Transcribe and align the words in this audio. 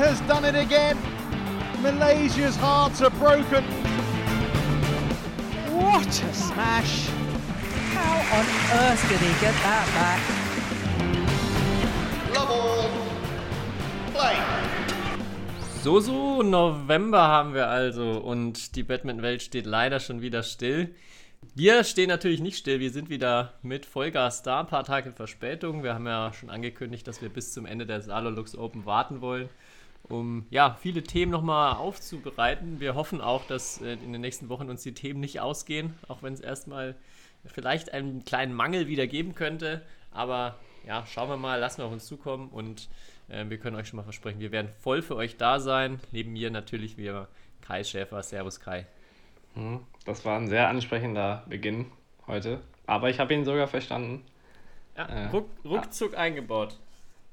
has 0.00 0.20
done 0.22 0.46
it 0.46 0.54
again. 0.54 0.96
Malaysia's 1.82 2.56
hearts 2.56 3.02
are 3.02 3.10
broken. 3.10 3.62
What 5.76 6.08
a 6.08 6.32
smash! 6.32 7.08
How 7.92 8.16
on 8.38 8.46
earth 8.80 9.02
did 9.10 9.20
he 9.20 9.32
get 9.44 9.54
that 9.62 9.86
back? 9.98 10.20
Love 12.34 12.50
all. 12.50 12.88
Play. 14.14 14.36
So, 15.82 16.00
so, 16.00 16.42
November 16.42 17.20
haben 17.28 17.52
wir 17.52 17.68
also 17.68 18.12
und 18.20 18.76
die 18.76 18.82
Badminton-Welt 18.82 19.42
steht 19.42 19.66
leider 19.66 20.00
schon 20.00 20.22
wieder 20.22 20.42
still. 20.42 20.94
Wir 21.54 21.84
stehen 21.84 22.08
natürlich 22.08 22.40
nicht 22.40 22.56
still, 22.56 22.80
wir 22.80 22.90
sind 22.90 23.10
wieder 23.10 23.54
mit 23.62 23.84
Vollgas 23.84 24.42
da, 24.42 24.60
ein 24.60 24.66
paar 24.66 24.84
Tage 24.84 25.12
Verspätung. 25.12 25.82
Wir 25.82 25.94
haben 25.94 26.06
ja 26.06 26.32
schon 26.32 26.48
angekündigt, 26.48 27.06
dass 27.06 27.20
wir 27.20 27.28
bis 27.28 27.52
zum 27.52 27.66
Ende 27.66 27.84
der 27.86 28.00
Salolux 28.00 28.56
Open 28.56 28.86
warten 28.86 29.20
wollen, 29.20 29.48
um 30.10 30.46
ja, 30.50 30.76
viele 30.80 31.02
Themen 31.02 31.30
nochmal 31.32 31.76
aufzubereiten. 31.76 32.80
Wir 32.80 32.94
hoffen 32.94 33.20
auch, 33.20 33.46
dass 33.46 33.80
äh, 33.80 33.92
in 33.94 34.12
den 34.12 34.20
nächsten 34.20 34.48
Wochen 34.48 34.68
uns 34.68 34.82
die 34.82 34.92
Themen 34.94 35.20
nicht 35.20 35.40
ausgehen, 35.40 35.94
auch 36.08 36.22
wenn 36.22 36.32
es 36.34 36.40
erstmal 36.40 36.94
vielleicht 37.46 37.92
einen 37.92 38.24
kleinen 38.24 38.52
Mangel 38.52 38.86
wieder 38.88 39.06
geben 39.06 39.34
könnte. 39.34 39.82
Aber 40.12 40.56
ja, 40.86 41.04
schauen 41.06 41.28
wir 41.28 41.36
mal, 41.36 41.58
lassen 41.58 41.78
wir 41.78 41.86
auf 41.86 41.92
uns 41.92 42.06
zukommen 42.06 42.48
und 42.48 42.88
äh, 43.28 43.44
wir 43.48 43.58
können 43.58 43.76
euch 43.76 43.88
schon 43.88 43.96
mal 43.96 44.02
versprechen, 44.02 44.40
wir 44.40 44.52
werden 44.52 44.68
voll 44.80 45.02
für 45.02 45.16
euch 45.16 45.36
da 45.36 45.60
sein. 45.60 46.00
Neben 46.12 46.32
mir 46.32 46.50
natürlich 46.50 46.96
wieder 46.96 47.28
Kai 47.62 47.84
Schäfer. 47.84 48.22
Servus 48.22 48.60
Kai. 48.60 48.86
Hm, 49.54 49.80
Das 50.04 50.24
war 50.24 50.36
ein 50.38 50.48
sehr 50.48 50.68
ansprechender 50.68 51.44
Beginn 51.48 51.86
heute. 52.26 52.60
Aber 52.86 53.10
ich 53.10 53.20
habe 53.20 53.32
ihn 53.34 53.44
sogar 53.44 53.68
verstanden. 53.68 54.24
Ja, 54.96 55.06
Äh, 55.06 55.26
ruck, 55.28 55.48
ruckzuck 55.64 56.16
eingebaut. 56.16 56.78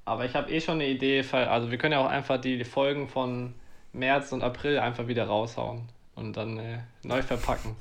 Aber 0.07 0.23
ich 0.23 0.35
habe 0.35 0.49
eh 0.49 0.61
schon 0.61 0.75
eine 0.75 0.87
Idee. 0.87 1.21
Also 1.33 1.69
wir 1.69 1.77
können 1.77 1.91
ja 1.91 1.99
auch 1.99 2.09
einfach 2.09 2.39
die 2.39 2.63
Folgen 2.63 3.09
von 3.09 3.53
März 3.91 4.31
und 4.31 4.41
April 4.41 4.79
einfach 4.79 5.07
wieder 5.07 5.25
raushauen 5.25 5.89
und 6.15 6.37
dann 6.37 6.57
äh, 6.57 6.79
neu 7.03 7.21
verpacken. 7.21 7.75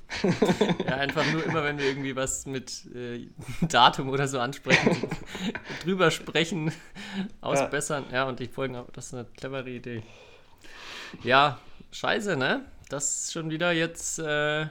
Ja, 0.85 0.97
einfach 0.97 1.25
nur 1.33 1.45
immer, 1.45 1.63
wenn 1.63 1.79
wir 1.79 1.87
irgendwie 1.87 2.17
was 2.17 2.45
mit 2.45 2.85
äh, 2.97 3.29
Datum 3.63 4.09
oder 4.11 4.27
so 4.27 4.41
ansprechen, 4.41 5.09
drüber 5.85 6.11
sprechen, 6.11 6.73
ausbessern. 7.41 8.07
Ja. 8.11 8.25
und 8.25 8.41
die 8.41 8.49
Folgen, 8.49 8.77
das 8.93 9.07
ist 9.07 9.15
eine 9.15 9.27
clevere 9.37 9.71
Idee. 9.71 10.03
Ja, 11.23 11.61
scheiße, 11.93 12.37
ne? 12.37 12.65
Das 12.89 13.21
ist 13.21 13.35
schon 13.35 13.51
wieder 13.51 13.71
jetzt 13.71 14.19
äh, 14.19 14.67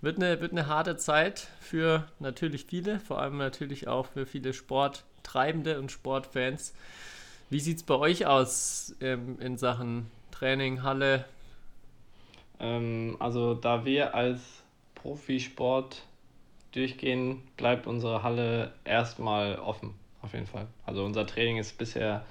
wird, 0.00 0.16
eine, 0.16 0.40
wird 0.40 0.52
eine 0.52 0.68
harte 0.68 0.96
Zeit 0.96 1.48
für 1.60 2.06
natürlich 2.20 2.66
viele, 2.66 3.00
vor 3.00 3.20
allem 3.20 3.38
natürlich 3.38 3.88
auch 3.88 4.06
für 4.06 4.26
viele 4.26 4.52
Sporttreibende 5.22 5.78
und 5.78 5.92
Sportfans. 5.92 6.74
Wie 7.48 7.60
sieht 7.60 7.76
es 7.78 7.82
bei 7.84 7.94
euch 7.94 8.26
aus 8.26 8.94
ähm, 9.00 9.38
in 9.40 9.56
Sachen 9.56 10.10
Training, 10.32 10.82
Halle? 10.82 11.24
Ähm, 12.58 13.16
also 13.20 13.54
da 13.54 13.84
wir 13.84 14.14
als 14.14 14.40
Profisport 14.96 16.02
durchgehen, 16.72 17.42
bleibt 17.56 17.86
unsere 17.86 18.22
Halle 18.22 18.72
erstmal 18.84 19.58
offen, 19.58 19.94
auf 20.22 20.32
jeden 20.32 20.46
Fall. 20.46 20.66
Also 20.86 21.04
unser 21.04 21.26
Training 21.26 21.58
ist 21.58 21.78
bisher 21.78 22.24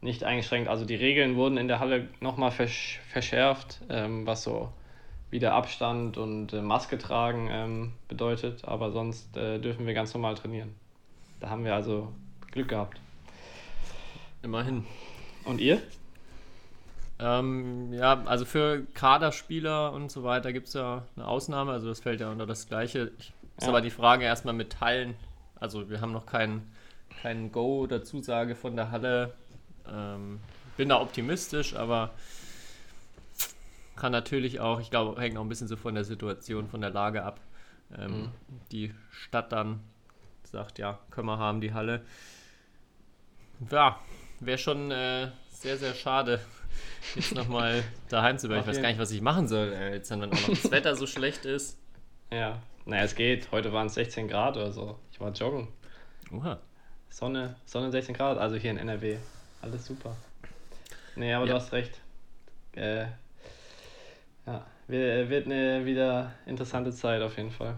nicht 0.00 0.22
eingeschränkt. 0.24 0.68
Also 0.68 0.84
die 0.84 0.94
Regeln 0.94 1.36
wurden 1.36 1.56
in 1.56 1.68
der 1.68 1.80
Halle 1.80 2.08
nochmal 2.20 2.52
versch 2.52 3.00
verschärft, 3.10 3.80
ähm, 3.90 4.26
was 4.26 4.44
so 4.44 4.70
wieder 5.30 5.52
Abstand 5.52 6.16
und 6.16 6.52
äh, 6.52 6.62
Maske 6.62 6.96
tragen 6.96 7.48
ähm, 7.50 7.92
bedeutet, 8.08 8.64
aber 8.64 8.92
sonst 8.92 9.36
äh, 9.36 9.58
dürfen 9.58 9.86
wir 9.86 9.94
ganz 9.94 10.14
normal 10.14 10.36
trainieren. 10.36 10.74
Da 11.40 11.50
haben 11.50 11.64
wir 11.64 11.74
also 11.74 12.12
Glück 12.52 12.68
gehabt. 12.68 13.00
Immerhin. 14.42 14.86
Und 15.44 15.60
ihr? 15.60 15.80
Ähm, 17.18 17.92
ja, 17.92 18.22
also 18.24 18.44
für 18.44 18.86
Kaderspieler 18.94 19.92
und 19.92 20.10
so 20.10 20.22
weiter 20.22 20.52
gibt 20.52 20.68
es 20.68 20.74
ja 20.74 21.04
eine 21.16 21.26
Ausnahme, 21.26 21.72
also 21.72 21.88
das 21.88 22.00
fällt 22.00 22.20
ja 22.20 22.30
unter 22.30 22.46
das 22.46 22.66
Gleiche. 22.68 23.10
Ich, 23.18 23.32
ist 23.58 23.64
Ja. 23.64 23.68
aber 23.68 23.82
die 23.82 23.90
Frage 23.90 24.24
erstmal 24.24 24.54
mit 24.54 24.72
Teilen. 24.72 25.14
Also 25.56 25.90
wir 25.90 26.00
haben 26.00 26.12
noch 26.12 26.24
kein, 26.24 26.66
kein 27.22 27.52
Go 27.52 27.80
oder 27.80 28.02
Zusage 28.02 28.54
von 28.54 28.74
der 28.76 28.90
Halle. 28.90 29.34
Ähm, 29.90 30.40
bin 30.78 30.88
da 30.88 31.00
optimistisch, 31.00 31.74
aber 31.76 32.10
kann 33.96 34.12
natürlich 34.12 34.60
auch, 34.60 34.80
ich 34.80 34.88
glaube, 34.90 35.20
hängt 35.20 35.36
auch 35.36 35.42
ein 35.42 35.48
bisschen 35.50 35.68
so 35.68 35.76
von 35.76 35.94
der 35.94 36.04
Situation, 36.04 36.68
von 36.68 36.80
der 36.80 36.90
Lage 36.90 37.22
ab. 37.22 37.38
Ähm, 37.98 38.12
Mhm. 38.22 38.28
Die 38.72 38.94
Stadt 39.10 39.52
dann 39.52 39.80
sagt, 40.50 40.78
ja, 40.78 40.98
können 41.10 41.26
wir 41.28 41.38
haben, 41.38 41.60
die 41.60 41.72
Halle. 41.72 42.02
Ja, 43.70 43.98
wäre 44.40 44.58
schon 44.58 44.90
äh, 44.90 45.28
sehr, 45.50 45.76
sehr 45.76 45.94
schade, 45.94 46.40
jetzt 47.14 47.34
nochmal 47.34 47.82
daheim 48.08 48.38
zu 48.38 48.48
bleiben. 48.48 48.62
Ich 48.62 48.68
weiß 48.68 48.80
gar 48.82 48.88
nicht, 48.88 48.98
was 49.00 49.10
ich 49.10 49.20
machen 49.20 49.48
soll, 49.48 49.72
äh, 49.72 49.94
jetzt 49.94 50.10
wenn 50.10 50.20
dann 50.20 50.32
auch 50.32 50.40
noch 50.40 50.48
das 50.48 50.70
Wetter 50.70 50.94
so 50.96 51.06
schlecht 51.06 51.44
ist. 51.44 51.78
Ja. 52.32 52.60
Naja, 52.86 53.04
es 53.04 53.14
geht. 53.14 53.52
Heute 53.52 53.72
waren 53.72 53.86
es 53.88 53.94
16 53.94 54.28
Grad 54.28 54.56
oder 54.56 54.72
so. 54.72 54.98
Ich 55.12 55.20
war 55.20 55.30
joggen. 55.32 55.68
Oha. 56.32 56.58
Sonne, 57.10 57.56
Sonne 57.66 57.90
16 57.90 58.14
Grad, 58.14 58.38
also 58.38 58.56
hier 58.56 58.70
in 58.70 58.78
NRW. 58.78 59.18
Alles 59.62 59.84
super. 59.84 60.16
Nee, 61.16 61.34
aber 61.34 61.44
Ja. 61.46 61.52
du 61.52 61.60
hast 61.60 61.72
recht. 61.72 62.00
Äh, 62.74 63.06
ja, 64.46 64.66
wir- 64.88 65.28
wird 65.28 65.46
eine 65.46 65.84
wieder 65.84 66.32
interessante 66.46 66.92
Zeit 66.92 67.20
auf 67.20 67.36
jeden 67.36 67.50
Fall. 67.50 67.76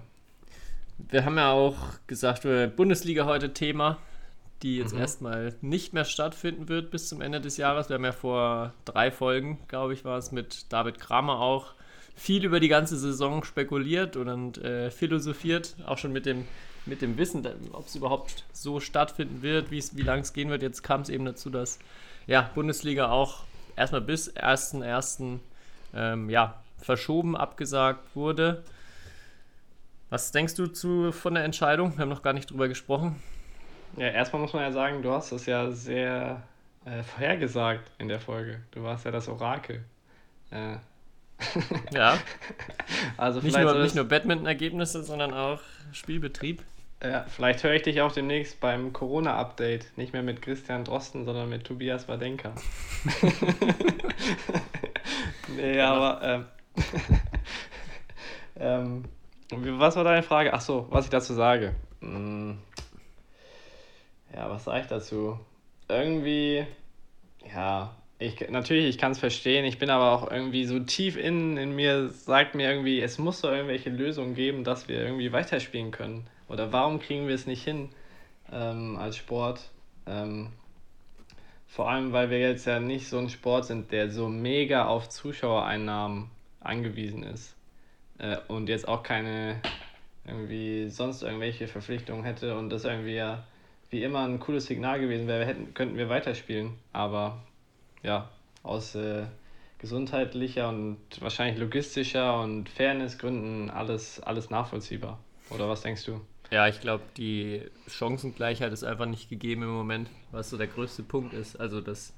Wir 1.10 1.24
haben 1.24 1.36
ja 1.36 1.52
auch 1.52 1.76
gesagt, 2.06 2.44
äh, 2.44 2.66
Bundesliga 2.68 3.24
heute 3.26 3.52
Thema, 3.52 3.98
die 4.62 4.78
jetzt 4.78 4.94
Mhm. 4.94 5.00
erstmal 5.00 5.54
nicht 5.60 5.92
mehr 5.92 6.04
stattfinden 6.04 6.68
wird 6.68 6.90
bis 6.90 7.08
zum 7.08 7.20
Ende 7.20 7.40
des 7.40 7.56
Jahres. 7.56 7.88
Wir 7.88 7.94
haben 7.94 8.04
ja 8.04 8.12
vor 8.12 8.72
drei 8.84 9.10
Folgen, 9.10 9.58
glaube 9.68 9.92
ich, 9.94 10.04
war 10.04 10.18
es 10.18 10.32
mit 10.32 10.72
David 10.72 11.00
Kramer 11.00 11.40
auch 11.40 11.72
viel 12.14 12.44
über 12.44 12.60
die 12.60 12.68
ganze 12.68 12.96
Saison 12.96 13.42
spekuliert 13.42 14.16
und, 14.16 14.58
äh, 14.58 14.90
philosophiert, 14.90 15.74
auch 15.86 15.98
schon 15.98 16.12
mit 16.12 16.26
dem, 16.26 16.46
mit 16.86 17.00
dem 17.02 17.16
Wissen, 17.16 17.46
ob 17.72 17.86
es 17.86 17.94
überhaupt 17.96 18.44
so 18.52 18.80
stattfinden 18.80 19.42
wird, 19.42 19.70
wie 19.70 20.02
lange 20.02 20.22
es 20.22 20.32
gehen 20.32 20.50
wird. 20.50 20.62
Jetzt 20.62 20.82
kam 20.82 21.00
es 21.00 21.08
eben 21.08 21.24
dazu, 21.24 21.50
dass 21.50 21.78
ja, 22.26 22.50
Bundesliga 22.54 23.10
auch 23.10 23.44
erstmal 23.76 24.00
bis 24.02 24.34
1.1. 24.36 25.40
Ähm, 25.94 26.30
ja, 26.30 26.62
verschoben, 26.78 27.36
abgesagt 27.36 28.14
wurde. 28.14 28.62
Was 30.12 30.30
denkst 30.30 30.56
du 30.56 30.66
zu, 30.66 31.10
von 31.10 31.32
der 31.32 31.44
Entscheidung? 31.44 31.96
Wir 31.96 32.02
haben 32.02 32.10
noch 32.10 32.20
gar 32.20 32.34
nicht 32.34 32.50
drüber 32.50 32.68
gesprochen. 32.68 33.16
Ja, 33.96 34.08
erstmal 34.08 34.42
muss 34.42 34.52
man 34.52 34.62
ja 34.62 34.70
sagen, 34.70 35.00
du 35.00 35.10
hast 35.10 35.32
es 35.32 35.46
ja 35.46 35.70
sehr 35.70 36.42
äh, 36.84 37.02
vorhergesagt 37.02 37.90
in 37.96 38.08
der 38.08 38.20
Folge. 38.20 38.60
Du 38.72 38.82
warst 38.82 39.06
ja 39.06 39.10
das 39.10 39.26
Orakel. 39.26 39.82
Äh, 40.50 40.76
Ja, 41.94 42.18
also 43.16 43.40
nicht 43.40 43.54
vielleicht, 43.54 43.72
nur, 43.72 43.82
nicht 43.82 43.94
nur 43.94 44.04
Badminton-Ergebnisse, 44.04 45.02
sondern 45.02 45.32
auch 45.32 45.60
Spielbetrieb. 45.92 46.62
ja, 47.02 47.24
vielleicht 47.34 47.64
höre 47.64 47.72
ich 47.72 47.82
dich 47.82 48.02
auch 48.02 48.12
demnächst 48.12 48.60
beim 48.60 48.92
Corona-Update. 48.92 49.96
Nicht 49.96 50.12
mehr 50.12 50.22
mit 50.22 50.42
Christian 50.42 50.84
Drosten, 50.84 51.24
sondern 51.24 51.48
mit 51.48 51.64
Tobias 51.64 52.06
Wadenka. 52.06 52.52
nee, 55.56 55.80
aber. 55.80 56.20
Ähm, 56.22 56.44
ähm, 58.56 59.04
was 59.52 59.96
war 59.96 60.04
deine 60.04 60.22
Frage? 60.22 60.52
Ach 60.52 60.60
so, 60.60 60.86
was 60.90 61.04
ich 61.04 61.10
dazu 61.10 61.34
sage. 61.34 61.74
Hm, 62.00 62.58
ja, 64.34 64.50
was 64.50 64.64
sage 64.64 64.80
ich 64.80 64.86
dazu? 64.86 65.38
Irgendwie, 65.88 66.66
ja, 67.52 67.94
ich, 68.18 68.48
natürlich, 68.50 68.86
ich 68.86 68.98
kann 68.98 69.12
es 69.12 69.18
verstehen. 69.18 69.64
Ich 69.64 69.78
bin 69.78 69.90
aber 69.90 70.12
auch 70.12 70.30
irgendwie 70.30 70.64
so 70.64 70.78
tief 70.80 71.16
innen 71.16 71.56
in 71.56 71.74
mir, 71.74 72.08
sagt 72.08 72.54
mir 72.54 72.70
irgendwie, 72.70 73.00
es 73.00 73.18
muss 73.18 73.40
doch 73.40 73.50
irgendwelche 73.50 73.90
Lösungen 73.90 74.34
geben, 74.34 74.64
dass 74.64 74.88
wir 74.88 75.02
irgendwie 75.04 75.32
weiterspielen 75.32 75.90
können. 75.90 76.26
Oder 76.48 76.72
warum 76.72 77.00
kriegen 77.00 77.28
wir 77.28 77.34
es 77.34 77.46
nicht 77.46 77.64
hin 77.64 77.90
ähm, 78.52 78.96
als 78.96 79.16
Sport? 79.16 79.70
Ähm, 80.06 80.48
vor 81.66 81.90
allem, 81.90 82.12
weil 82.12 82.30
wir 82.30 82.38
jetzt 82.38 82.66
ja 82.66 82.80
nicht 82.80 83.08
so 83.08 83.18
ein 83.18 83.28
Sport 83.28 83.66
sind, 83.66 83.92
der 83.92 84.10
so 84.10 84.28
mega 84.28 84.86
auf 84.86 85.08
Zuschauereinnahmen 85.08 86.30
angewiesen 86.60 87.22
ist. 87.22 87.56
Äh, 88.22 88.38
und 88.48 88.68
jetzt 88.68 88.88
auch 88.88 89.02
keine 89.02 89.60
irgendwie 90.24 90.88
sonst 90.88 91.22
irgendwelche 91.22 91.66
Verpflichtungen 91.66 92.24
hätte 92.24 92.56
und 92.56 92.70
das 92.70 92.84
irgendwie 92.84 93.14
ja 93.14 93.44
wie 93.90 94.02
immer 94.02 94.24
ein 94.24 94.40
cooles 94.40 94.66
Signal 94.66 95.00
gewesen 95.00 95.26
wäre, 95.26 95.44
hätten, 95.44 95.74
könnten 95.74 95.96
wir 95.98 96.08
weiterspielen. 96.08 96.72
Aber 96.92 97.42
ja, 98.02 98.30
aus 98.62 98.94
äh, 98.94 99.24
gesundheitlicher 99.78 100.68
und 100.68 100.98
wahrscheinlich 101.20 101.58
logistischer 101.58 102.40
und 102.40 102.68
Fairnessgründen 102.68 103.68
alles, 103.68 104.20
alles 104.20 104.48
nachvollziehbar. 104.48 105.18
Oder 105.50 105.68
was 105.68 105.82
denkst 105.82 106.06
du? 106.06 106.20
Ja, 106.50 106.68
ich 106.68 106.80
glaube, 106.80 107.02
die 107.16 107.62
Chancengleichheit 107.88 108.72
ist 108.72 108.84
einfach 108.84 109.06
nicht 109.06 109.28
gegeben 109.28 109.62
im 109.62 109.70
Moment, 109.74 110.08
was 110.30 110.50
so 110.50 110.56
der 110.56 110.68
größte 110.68 111.02
Punkt 111.02 111.34
ist. 111.34 111.56
Also, 111.56 111.80
dass 111.80 112.14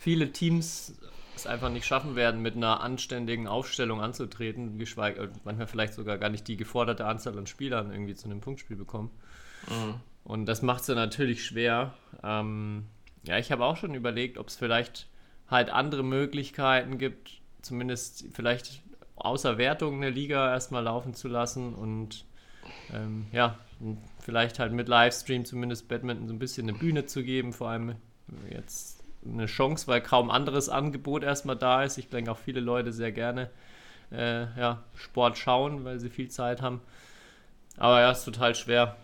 viele 0.00 0.32
Teams 0.32 0.98
es 1.36 1.46
einfach 1.46 1.70
nicht 1.70 1.86
schaffen 1.86 2.16
werden, 2.16 2.42
mit 2.42 2.56
einer 2.56 2.80
anständigen 2.80 3.46
Aufstellung 3.46 4.00
anzutreten, 4.00 4.78
geschweige 4.78 5.24
äh, 5.24 5.28
manchmal 5.44 5.66
vielleicht 5.66 5.94
sogar 5.94 6.18
gar 6.18 6.30
nicht 6.30 6.48
die 6.48 6.56
geforderte 6.56 7.06
Anzahl 7.06 7.36
an 7.38 7.46
Spielern 7.46 7.90
irgendwie 7.90 8.14
zu 8.14 8.26
einem 8.26 8.40
Punktspiel 8.40 8.76
bekommen. 8.76 9.10
Und 10.24 10.46
das 10.46 10.62
macht 10.62 10.80
es 10.80 10.86
dann 10.86 10.96
natürlich 10.96 11.44
schwer. 11.44 11.94
Ähm, 12.22 12.86
ja, 13.24 13.38
ich 13.38 13.52
habe 13.52 13.64
auch 13.64 13.76
schon 13.76 13.94
überlegt, 13.94 14.38
ob 14.38 14.48
es 14.48 14.56
vielleicht 14.56 15.08
halt 15.48 15.70
andere 15.70 16.02
Möglichkeiten 16.02 16.98
gibt, 16.98 17.40
zumindest 17.62 18.26
vielleicht 18.32 18.82
außer 19.16 19.58
Wertung 19.58 19.96
eine 19.96 20.10
Liga 20.10 20.52
erstmal 20.52 20.84
laufen 20.84 21.14
zu 21.14 21.28
lassen 21.28 21.74
und 21.74 22.24
ähm, 22.92 23.26
ja, 23.32 23.58
vielleicht 24.20 24.58
halt 24.58 24.72
mit 24.72 24.88
Livestream 24.88 25.44
zumindest 25.44 25.88
Badminton 25.88 26.28
so 26.28 26.34
ein 26.34 26.38
bisschen 26.38 26.68
eine 26.68 26.78
Bühne 26.78 27.06
zu 27.06 27.22
geben, 27.22 27.52
vor 27.52 27.68
allem 27.68 27.96
jetzt 28.50 29.04
eine 29.32 29.46
Chance, 29.46 29.86
weil 29.86 30.00
kaum 30.00 30.30
anderes 30.30 30.68
Angebot 30.68 31.22
erstmal 31.22 31.56
da 31.56 31.82
ist. 31.82 31.98
Ich 31.98 32.08
denke 32.08 32.30
auch 32.30 32.38
viele 32.38 32.60
Leute 32.60 32.92
sehr 32.92 33.12
gerne 33.12 33.50
äh, 34.12 34.42
ja, 34.58 34.82
Sport 34.94 35.38
schauen, 35.38 35.84
weil 35.84 35.98
sie 35.98 36.10
viel 36.10 36.28
Zeit 36.28 36.62
haben. 36.62 36.80
Aber 37.76 38.00
ja, 38.00 38.10
ist 38.10 38.24
total 38.24 38.54
schwer. 38.54 38.96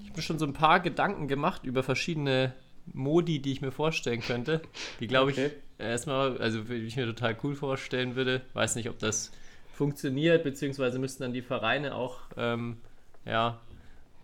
Ich 0.00 0.08
habe 0.08 0.16
mir 0.16 0.22
schon 0.22 0.38
so 0.38 0.46
ein 0.46 0.52
paar 0.52 0.80
Gedanken 0.80 1.28
gemacht 1.28 1.64
über 1.64 1.82
verschiedene 1.82 2.52
Modi, 2.92 3.40
die 3.40 3.52
ich 3.52 3.60
mir 3.60 3.72
vorstellen 3.72 4.20
könnte. 4.20 4.62
Die 5.00 5.06
glaube 5.06 5.32
okay. 5.32 5.46
ich 5.46 5.84
erstmal, 5.84 6.38
also 6.38 6.68
wie 6.68 6.76
ich 6.76 6.96
mir 6.96 7.06
total 7.06 7.36
cool 7.42 7.54
vorstellen 7.54 8.16
würde. 8.16 8.42
Weiß 8.54 8.74
nicht, 8.76 8.88
ob 8.88 8.98
das 8.98 9.32
funktioniert, 9.72 10.44
beziehungsweise 10.44 10.98
müssten 10.98 11.22
dann 11.22 11.32
die 11.32 11.42
Vereine 11.42 11.94
auch 11.94 12.20
ähm, 12.36 12.78
ja, 13.24 13.60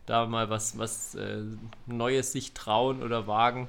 da 0.06 0.26
mal 0.26 0.50
was, 0.50 0.78
was 0.78 1.14
äh, 1.14 1.42
Neues 1.86 2.32
sich 2.32 2.52
trauen 2.52 3.02
oder 3.02 3.26
wagen. 3.26 3.68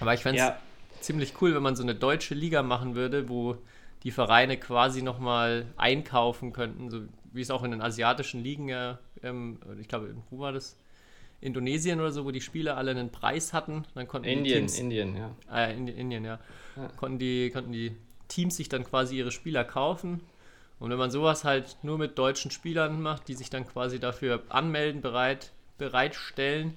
Aber 0.00 0.14
ich 0.14 0.20
fände 0.20 0.40
es 0.40 0.46
ja. 0.46 0.58
ziemlich 1.00 1.34
cool, 1.40 1.54
wenn 1.54 1.62
man 1.62 1.76
so 1.76 1.82
eine 1.82 1.94
deutsche 1.94 2.34
Liga 2.34 2.62
machen 2.62 2.94
würde, 2.94 3.28
wo 3.28 3.56
die 4.02 4.10
Vereine 4.10 4.58
quasi 4.58 5.02
nochmal 5.02 5.66
einkaufen 5.76 6.52
könnten, 6.52 6.90
so 6.90 7.02
wie 7.32 7.40
es 7.40 7.50
auch 7.50 7.64
in 7.64 7.72
den 7.72 7.80
asiatischen 7.80 8.42
Ligen 8.42 8.68
ja, 8.68 8.98
ähm, 9.22 9.58
ich 9.80 9.88
glaube, 9.88 10.14
wo 10.30 10.38
war 10.38 10.52
das? 10.52 10.76
Indonesien 11.40 12.00
oder 12.00 12.10
so, 12.10 12.24
wo 12.24 12.30
die 12.30 12.40
Spieler 12.40 12.78
alle 12.78 12.92
einen 12.92 13.10
Preis 13.10 13.52
hatten. 13.52 13.84
Dann 13.94 14.08
konnten 14.08 14.28
Indien, 14.28 14.60
Teams, 14.60 14.78
Indien, 14.78 15.16
ja. 15.16 15.30
Äh, 15.52 15.76
Indien, 15.76 16.24
ja. 16.24 16.38
ja. 16.76 16.88
Konnten, 16.96 17.18
die, 17.18 17.50
konnten 17.50 17.72
die 17.72 17.94
Teams 18.28 18.56
sich 18.56 18.70
dann 18.70 18.84
quasi 18.84 19.18
ihre 19.18 19.30
Spieler 19.30 19.62
kaufen. 19.62 20.20
Und 20.78 20.90
wenn 20.90 20.96
man 20.96 21.10
sowas 21.10 21.44
halt 21.44 21.76
nur 21.82 21.98
mit 21.98 22.18
deutschen 22.18 22.50
Spielern 22.50 23.00
macht, 23.02 23.28
die 23.28 23.34
sich 23.34 23.50
dann 23.50 23.66
quasi 23.66 24.00
dafür 24.00 24.42
anmelden, 24.48 25.02
bereit, 25.02 25.52
bereitstellen, 25.76 26.74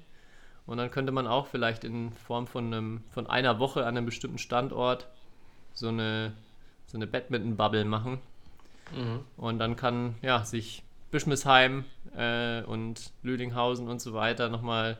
und 0.67 0.77
dann 0.77 0.91
könnte 0.91 1.11
man 1.13 1.25
auch 1.25 1.47
vielleicht 1.47 1.83
in 1.85 2.11
Form 2.11 2.45
von, 2.45 2.73
einem, 2.73 3.03
von 3.11 3.25
einer 3.25 3.57
Woche 3.57 3.85
an 3.85 3.97
einem 3.97 4.05
bestimmten 4.05 4.37
Standort 4.37 5.07
so 5.73 5.87
eine, 5.87 6.33
so 6.85 6.97
eine 6.97 7.07
Badminton-Bubble 7.07 7.85
machen. 7.85 8.19
Mhm. 8.95 9.21
Und 9.37 9.59
dann 9.59 9.77
kann 9.77 10.15
ja, 10.21 10.43
sich 10.43 10.83
Bischmisheim 11.09 11.85
äh, 12.15 12.63
und 12.63 13.11
Lüdinghausen 13.23 13.87
und 13.87 14.01
so 14.01 14.13
weiter 14.13 14.49
nochmal 14.49 14.97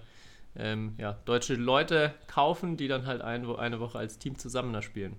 ähm, 0.55 0.95
ja, 0.97 1.17
deutsche 1.25 1.55
Leute 1.55 2.13
kaufen, 2.27 2.77
die 2.77 2.87
dann 2.87 3.05
halt 3.05 3.21
ein, 3.21 3.45
eine 3.45 3.79
Woche 3.81 3.99
als 3.99 4.17
Team 4.17 4.37
zusammen 4.37 4.71
da 4.71 4.81
spielen. 4.81 5.17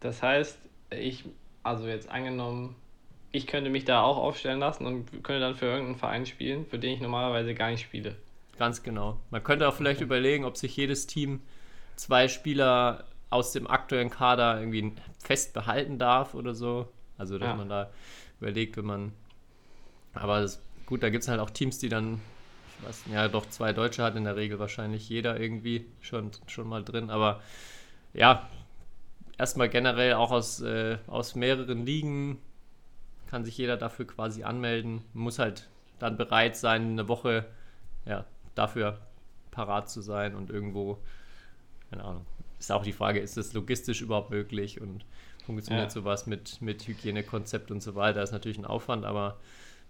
Das 0.00 0.22
heißt, 0.22 0.58
ich, 0.90 1.24
also 1.62 1.86
jetzt 1.86 2.10
angenommen, 2.10 2.76
ich 3.32 3.46
könnte 3.46 3.70
mich 3.70 3.86
da 3.86 4.02
auch 4.02 4.18
aufstellen 4.18 4.60
lassen 4.60 4.84
und 4.84 5.10
könnte 5.24 5.40
dann 5.40 5.56
für 5.56 5.66
irgendeinen 5.66 5.96
Verein 5.98 6.26
spielen, 6.26 6.66
für 6.66 6.78
den 6.78 6.92
ich 6.92 7.00
normalerweise 7.00 7.54
gar 7.54 7.70
nicht 7.70 7.82
spiele. 7.82 8.16
Ganz 8.58 8.82
genau. 8.82 9.20
Man 9.30 9.44
könnte 9.44 9.68
auch 9.68 9.74
vielleicht 9.74 10.00
überlegen, 10.00 10.44
ob 10.44 10.56
sich 10.56 10.76
jedes 10.76 11.06
Team 11.06 11.40
zwei 11.94 12.26
Spieler 12.26 13.04
aus 13.30 13.52
dem 13.52 13.68
aktuellen 13.68 14.10
Kader 14.10 14.58
irgendwie 14.58 14.94
fest 15.20 15.52
behalten 15.52 15.98
darf 15.98 16.34
oder 16.34 16.54
so. 16.54 16.88
Also, 17.16 17.38
dass 17.38 17.48
ja. 17.48 17.54
man 17.54 17.68
da 17.68 17.90
überlegt, 18.40 18.76
wenn 18.76 18.84
man. 18.84 19.12
Aber 20.12 20.40
das, 20.40 20.60
gut, 20.86 21.04
da 21.04 21.10
gibt 21.10 21.22
es 21.22 21.28
halt 21.28 21.38
auch 21.38 21.50
Teams, 21.50 21.78
die 21.78 21.88
dann, 21.88 22.20
ich 22.80 22.88
weiß, 22.88 23.04
ja, 23.12 23.28
doch 23.28 23.46
zwei 23.46 23.72
Deutsche 23.72 24.02
hat 24.02 24.16
in 24.16 24.24
der 24.24 24.34
Regel 24.34 24.58
wahrscheinlich 24.58 25.08
jeder 25.08 25.38
irgendwie 25.38 25.86
schon, 26.00 26.32
schon 26.48 26.68
mal 26.68 26.82
drin. 26.82 27.10
Aber 27.10 27.40
ja, 28.12 28.48
erstmal 29.36 29.68
generell 29.68 30.14
auch 30.14 30.32
aus, 30.32 30.60
äh, 30.62 30.98
aus 31.06 31.36
mehreren 31.36 31.86
Ligen 31.86 32.38
kann 33.28 33.44
sich 33.44 33.56
jeder 33.56 33.76
dafür 33.76 34.06
quasi 34.06 34.42
anmelden. 34.42 35.02
Muss 35.12 35.38
halt 35.38 35.68
dann 36.00 36.16
bereit 36.16 36.56
sein, 36.56 36.92
eine 36.92 37.08
Woche 37.08 37.46
ja, 38.08 38.24
dafür 38.58 38.98
parat 39.50 39.90
zu 39.90 40.00
sein 40.00 40.34
und 40.34 40.50
irgendwo, 40.50 40.98
keine 41.90 42.04
Ahnung, 42.04 42.26
ist 42.58 42.72
auch 42.72 42.82
die 42.82 42.92
Frage, 42.92 43.20
ist 43.20 43.36
das 43.36 43.52
logistisch 43.52 44.02
überhaupt 44.02 44.30
möglich 44.30 44.80
und 44.80 45.04
funktioniert 45.46 45.86
ja. 45.86 45.90
sowas 45.90 46.26
mit, 46.26 46.60
mit 46.60 46.86
Hygienekonzept 46.86 47.70
und 47.70 47.82
so 47.82 47.94
weiter, 47.94 48.22
ist 48.22 48.32
natürlich 48.32 48.58
ein 48.58 48.66
Aufwand, 48.66 49.04
aber 49.04 49.38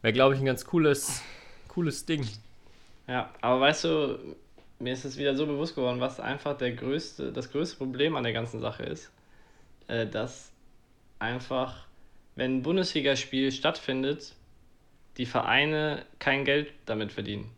wäre, 0.02 0.12
glaube 0.12 0.34
ich, 0.34 0.40
ein 0.40 0.46
ganz 0.46 0.64
cooles, 0.64 1.22
cooles 1.66 2.06
Ding. 2.06 2.26
Ja, 3.08 3.30
aber 3.40 3.60
weißt 3.60 3.84
du, 3.84 4.18
mir 4.78 4.92
ist 4.92 5.04
es 5.04 5.16
wieder 5.16 5.34
so 5.34 5.46
bewusst 5.46 5.74
geworden, 5.74 6.00
was 6.00 6.20
einfach 6.20 6.56
der 6.56 6.72
größte, 6.72 7.32
das 7.32 7.50
größte 7.50 7.76
Problem 7.76 8.16
an 8.16 8.22
der 8.22 8.32
ganzen 8.32 8.60
Sache 8.60 8.84
ist, 8.84 9.10
äh, 9.88 10.06
dass 10.06 10.52
einfach, 11.18 11.86
wenn 12.36 12.58
ein 12.58 12.62
Bundesligaspiel 12.62 13.50
stattfindet, 13.50 14.34
die 15.16 15.26
Vereine 15.26 16.04
kein 16.20 16.44
Geld 16.44 16.72
damit 16.86 17.12
verdienen. 17.12 17.50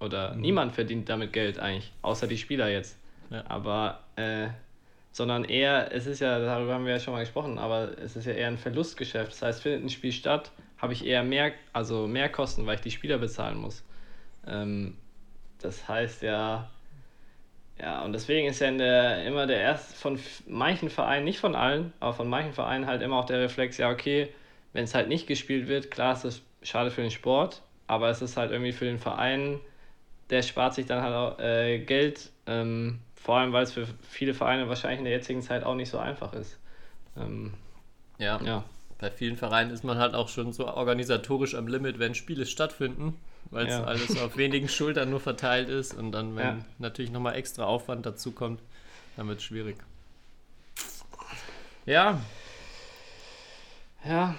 Oder 0.00 0.34
mhm. 0.34 0.40
niemand 0.40 0.72
verdient 0.72 1.08
damit 1.08 1.32
Geld 1.32 1.58
eigentlich, 1.58 1.92
außer 2.02 2.26
die 2.26 2.38
Spieler 2.38 2.68
jetzt. 2.68 2.96
Ja. 3.30 3.44
Aber, 3.48 4.00
äh, 4.16 4.48
sondern 5.12 5.44
eher, 5.44 5.92
es 5.92 6.06
ist 6.06 6.20
ja, 6.20 6.38
darüber 6.38 6.74
haben 6.74 6.84
wir 6.84 6.92
ja 6.92 7.00
schon 7.00 7.14
mal 7.14 7.20
gesprochen, 7.20 7.58
aber 7.58 7.96
es 7.98 8.16
ist 8.16 8.26
ja 8.26 8.32
eher 8.32 8.48
ein 8.48 8.58
Verlustgeschäft. 8.58 9.32
Das 9.32 9.42
heißt, 9.42 9.62
findet 9.62 9.84
ein 9.84 9.90
Spiel 9.90 10.12
statt, 10.12 10.50
habe 10.78 10.92
ich 10.92 11.06
eher 11.06 11.22
mehr, 11.22 11.52
also 11.72 12.06
mehr 12.06 12.28
Kosten, 12.28 12.66
weil 12.66 12.76
ich 12.76 12.80
die 12.80 12.90
Spieler 12.90 13.18
bezahlen 13.18 13.56
muss. 13.56 13.84
Ähm, 14.46 14.96
das 15.60 15.88
heißt 15.88 16.22
ja, 16.22 16.68
ja, 17.80 18.02
und 18.04 18.12
deswegen 18.12 18.48
ist 18.48 18.60
ja 18.60 18.70
der, 18.70 19.24
immer 19.24 19.46
der 19.46 19.60
erste, 19.60 19.96
von 19.96 20.18
manchen 20.46 20.90
Vereinen, 20.90 21.24
nicht 21.24 21.40
von 21.40 21.54
allen, 21.54 21.92
aber 22.00 22.12
von 22.12 22.28
manchen 22.28 22.52
Vereinen 22.52 22.86
halt 22.86 23.02
immer 23.02 23.16
auch 23.16 23.24
der 23.24 23.40
Reflex, 23.40 23.78
ja, 23.78 23.90
okay, 23.90 24.28
wenn 24.72 24.84
es 24.84 24.94
halt 24.94 25.08
nicht 25.08 25.26
gespielt 25.26 25.68
wird, 25.68 25.90
klar 25.90 26.14
ist 26.14 26.24
das 26.24 26.42
schade 26.62 26.90
für 26.90 27.02
den 27.02 27.10
Sport, 27.10 27.62
aber 27.86 28.10
es 28.10 28.22
ist 28.22 28.36
halt 28.36 28.52
irgendwie 28.52 28.72
für 28.72 28.84
den 28.84 28.98
Verein 28.98 29.60
der 30.34 30.42
spart 30.42 30.74
sich 30.74 30.86
dann 30.86 31.00
halt 31.00 31.14
auch 31.14 31.38
äh, 31.38 31.78
Geld, 31.78 32.30
ähm, 32.46 32.98
vor 33.14 33.36
allem 33.36 33.52
weil 33.52 33.62
es 33.62 33.72
für 33.72 33.86
viele 34.02 34.34
Vereine 34.34 34.68
wahrscheinlich 34.68 34.98
in 34.98 35.04
der 35.04 35.14
jetzigen 35.14 35.42
Zeit 35.42 35.62
auch 35.62 35.76
nicht 35.76 35.88
so 35.88 35.98
einfach 35.98 36.32
ist. 36.32 36.58
Ähm, 37.16 37.54
ja. 38.18 38.42
ja. 38.42 38.64
Bei 38.98 39.12
vielen 39.12 39.36
Vereinen 39.36 39.70
ist 39.70 39.84
man 39.84 39.96
halt 39.98 40.14
auch 40.14 40.28
schon 40.28 40.52
so 40.52 40.66
organisatorisch 40.66 41.54
am 41.54 41.68
Limit, 41.68 42.00
wenn 42.00 42.16
Spiele 42.16 42.46
stattfinden, 42.46 43.16
weil 43.52 43.66
es 43.66 43.74
ja. 43.74 43.84
alles 43.84 44.20
auf 44.20 44.36
wenigen 44.36 44.68
Schultern 44.68 45.08
nur 45.08 45.20
verteilt 45.20 45.68
ist 45.68 45.94
und 45.94 46.10
dann, 46.10 46.34
wenn 46.34 46.44
ja. 46.44 46.64
natürlich 46.80 47.12
nochmal 47.12 47.36
extra 47.36 47.64
Aufwand 47.64 48.04
dazu 48.04 48.32
kommt, 48.32 48.60
dann 49.16 49.28
wird 49.28 49.38
es 49.38 49.44
schwierig. 49.44 49.76
Ja. 51.86 52.20
Ja. 54.04 54.34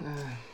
Äh. 0.00 0.49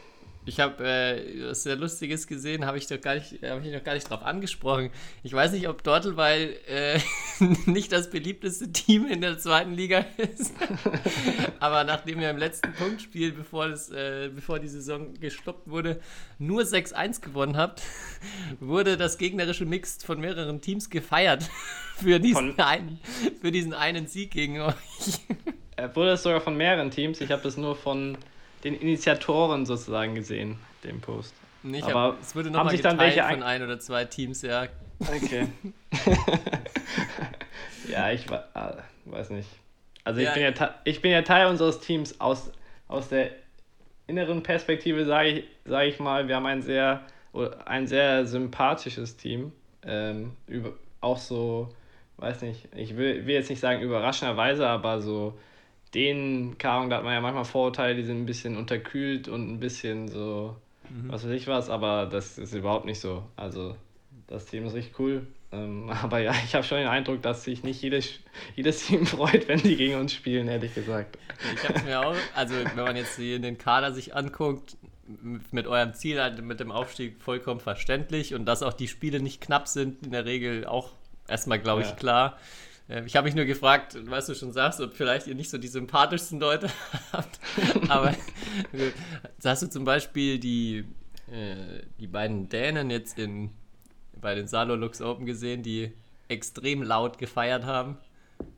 Ich 0.49 0.61
habe 0.61 0.85
äh, 0.85 1.49
was 1.49 1.65
sehr 1.65 1.75
Lustiges 1.75 2.29
gesehen, 2.29 2.67
habe 2.67 2.79
ich 2.79 2.87
doch 2.87 3.01
gar 3.01 3.17
nicht, 3.17 3.43
habe 3.43 3.67
ich 3.67 3.73
noch 3.73 3.83
gar 3.83 3.95
nicht 3.95 4.09
drauf 4.09 4.23
angesprochen. 4.23 4.91
Ich 5.25 5.33
weiß 5.33 5.51
nicht, 5.51 5.69
ob 5.69 5.83
Dortelweil 5.83 6.57
äh, 6.69 7.01
nicht 7.67 7.91
das 7.91 8.11
beliebteste 8.11 8.71
Team 8.71 9.07
in 9.07 9.21
der 9.21 9.39
zweiten 9.39 9.73
Liga 9.73 10.07
ist. 10.17 10.55
Aber 11.59 11.83
nachdem 11.83 12.21
ihr 12.21 12.31
im 12.31 12.37
letzten 12.37 12.73
Punktspiel, 12.75 13.33
bevor, 13.33 13.69
das, 13.69 13.91
äh, 13.91 14.31
bevor 14.33 14.61
die 14.61 14.69
Saison 14.69 15.15
gestoppt 15.15 15.69
wurde, 15.69 16.01
nur 16.39 16.63
6-1 16.63 17.23
gewonnen 17.23 17.57
habt, 17.57 17.83
wurde 18.61 18.97
das 18.97 19.19
gegnerische 19.19 19.67
Mix 19.67 20.05
von 20.05 20.21
mehreren 20.21 20.61
Teams 20.61 20.91
gefeiert 20.91 21.51
für 21.97 22.21
diesen, 22.21 22.57
einen, 22.61 23.01
für 23.41 23.51
diesen 23.51 23.75
einen 23.75 24.07
Sieg 24.07 24.31
gegen 24.31 24.61
euch. 24.61 24.75
Wurde 25.95 26.13
es 26.13 26.23
sogar 26.23 26.41
von 26.41 26.57
mehreren 26.57 26.93
Teams? 26.93 27.21
Ich 27.21 27.33
habe 27.33 27.43
das 27.43 27.57
nur 27.57 27.75
von 27.75 28.17
den 28.65 28.75
Initiatoren 28.75 29.67
sozusagen 29.67 30.15
gesehen, 30.15 30.59
dem 30.85 31.01
Post. 31.01 31.35
Nicht, 31.63 31.85
aber 31.85 32.17
es 32.21 32.35
wurde 32.37 32.51
nochmal 32.51 32.77
geteilt 32.77 32.93
dann 32.93 32.99
welche 32.99 33.23
von 33.23 33.43
ein 33.43 33.63
oder 33.63 33.81
zwei 33.81 34.05
Teams, 34.05 34.43
ja. 34.43 34.67
Okay. 35.01 35.49
ja, 37.89 38.11
ich 38.13 38.31
äh, 38.31 38.39
weiß 39.05 39.31
nicht. 39.31 39.49
Also 40.05 40.21
ich, 40.21 40.27
ja. 40.27 40.35
Bin 40.35 40.43
ja, 40.43 40.75
ich 40.85 41.03
bin 41.03 41.11
ja 41.11 41.23
Teil 41.23 41.49
unseres 41.49 41.81
Teams 41.81 42.21
aus, 42.21 42.53
aus 42.87 43.09
der 43.09 43.31
inneren 44.07 44.43
Perspektive, 44.43 45.05
sage 45.05 45.29
ich, 45.29 45.45
sag 45.65 45.87
ich 45.87 45.99
mal, 45.99 46.29
wir 46.29 46.37
haben 46.37 46.47
ein 46.47 46.63
sehr, 46.63 47.03
ein 47.65 47.87
sehr 47.87 48.27
sympathisches 48.27 49.17
Team. 49.17 49.53
Ähm, 49.83 50.33
über, 50.47 50.73
auch 51.01 51.19
so, 51.19 51.69
weiß 52.19 52.43
nicht, 52.43 52.69
ich 52.75 52.97
will, 52.97 53.27
will 53.27 53.35
jetzt 53.35 53.51
nicht 53.51 53.61
sagen 53.61 53.83
überraschenderweise, 53.83 54.67
aber 54.67 55.01
so 55.01 55.39
den 55.95 56.59
Karung, 56.59 56.91
da 56.91 56.97
hat 56.97 57.05
man 57.05 57.15
ja 57.15 57.21
manchmal 57.21 57.45
Vorurteile, 57.45 57.95
die 57.95 58.05
sind 58.05 58.23
ein 58.23 58.27
bisschen 58.27 58.57
unterkühlt 58.57 59.29
und 59.29 59.51
ein 59.51 59.61
bisschen 59.61 60.09
so, 60.09 60.57
mhm. 60.89 61.11
was 61.11 61.25
weiß 61.25 61.33
ich 61.33 61.47
was, 61.47 61.71
aber 61.71 62.07
das 62.07 62.39
ist 62.39 62.53
überhaupt 62.53 62.87
nicht 62.87 63.01
so. 63.01 63.25
Also 63.37 63.77
das 64.27 64.47
Team 64.47 64.67
ist 64.67 64.75
richtig 64.75 64.99
cool. 64.99 65.27
Ähm, 65.53 65.91
aber 66.03 66.19
ja, 66.19 66.35
ich 66.45 66.55
habe 66.55 66.65
schon 66.65 66.79
den 66.79 66.89
Eindruck, 66.89 67.23
dass 67.23 67.45
sich 67.45 67.63
nicht 67.63 67.83
jedes, 67.83 68.21
jedes 68.55 68.87
Team 68.87 69.07
freut, 69.07 69.49
wenn 69.49 69.61
die 69.61 69.77
gegen 69.77 69.97
uns 69.97 70.13
spielen, 70.13 70.49
ehrlich 70.49 70.75
gesagt. 70.75 71.19
Ich 71.55 71.69
habe 71.69 71.83
mir 71.83 72.01
auch, 72.01 72.17
also 72.35 72.55
wenn 72.55 72.85
man 72.85 72.97
jetzt 72.97 73.17
hier 73.17 73.39
den 73.39 73.59
Kader 73.59 73.93
sich 73.93 74.15
anguckt, 74.15 74.77
mit 75.53 75.67
eurem 75.67 75.95
Ziel 75.95 76.21
halt 76.21 76.43
mit 76.43 76.59
dem 76.59 76.73
Aufstieg 76.73 77.23
vollkommen 77.23 77.61
verständlich 77.61 78.35
und 78.35 78.45
dass 78.45 78.65
auch 78.65 78.73
die 78.73 78.89
Spiele 78.89 79.21
nicht 79.21 79.41
knapp 79.41 79.69
sind, 79.69 80.05
in 80.05 80.11
der 80.11 80.25
Regel 80.25 80.67
auch 80.67 80.91
erstmal, 81.29 81.61
glaube 81.61 81.83
ich, 81.83 81.89
ja. 81.89 81.95
klar. 81.95 82.39
Äh, 82.89 83.05
ich 83.07 83.17
habe 83.17 83.27
mich 83.27 83.35
nur 83.35 83.45
gefragt, 83.45 83.97
was 84.07 84.27
du 84.27 84.35
schon 84.35 84.53
sagst, 84.53 84.81
ob 84.81 84.95
vielleicht 84.95 85.27
ihr 85.27 85.35
nicht 85.35 85.51
so 85.51 85.59
die 85.59 85.69
sympathischsten 85.69 86.39
Leute 86.41 86.69
habt. 87.13 87.39
Aber 87.89 88.13
gut. 88.73 88.93
hast 89.45 89.63
du 89.63 89.69
zum 89.71 89.85
Beispiel 89.85 90.39
die, 90.39 90.85
äh, 91.31 91.83
die 91.99 92.07
beiden 92.07 92.49
Dänen 92.49 92.91
jetzt 92.91 93.19
in, 93.19 93.51
bei 94.21 94.35
den 94.35 94.47
Salolux 94.49 95.01
Open 95.03 95.27
gesehen, 95.27 95.63
die 95.63 95.93
extrem 96.29 96.83
laut 96.83 97.19
gefeiert 97.19 97.65
haben? 97.65 97.99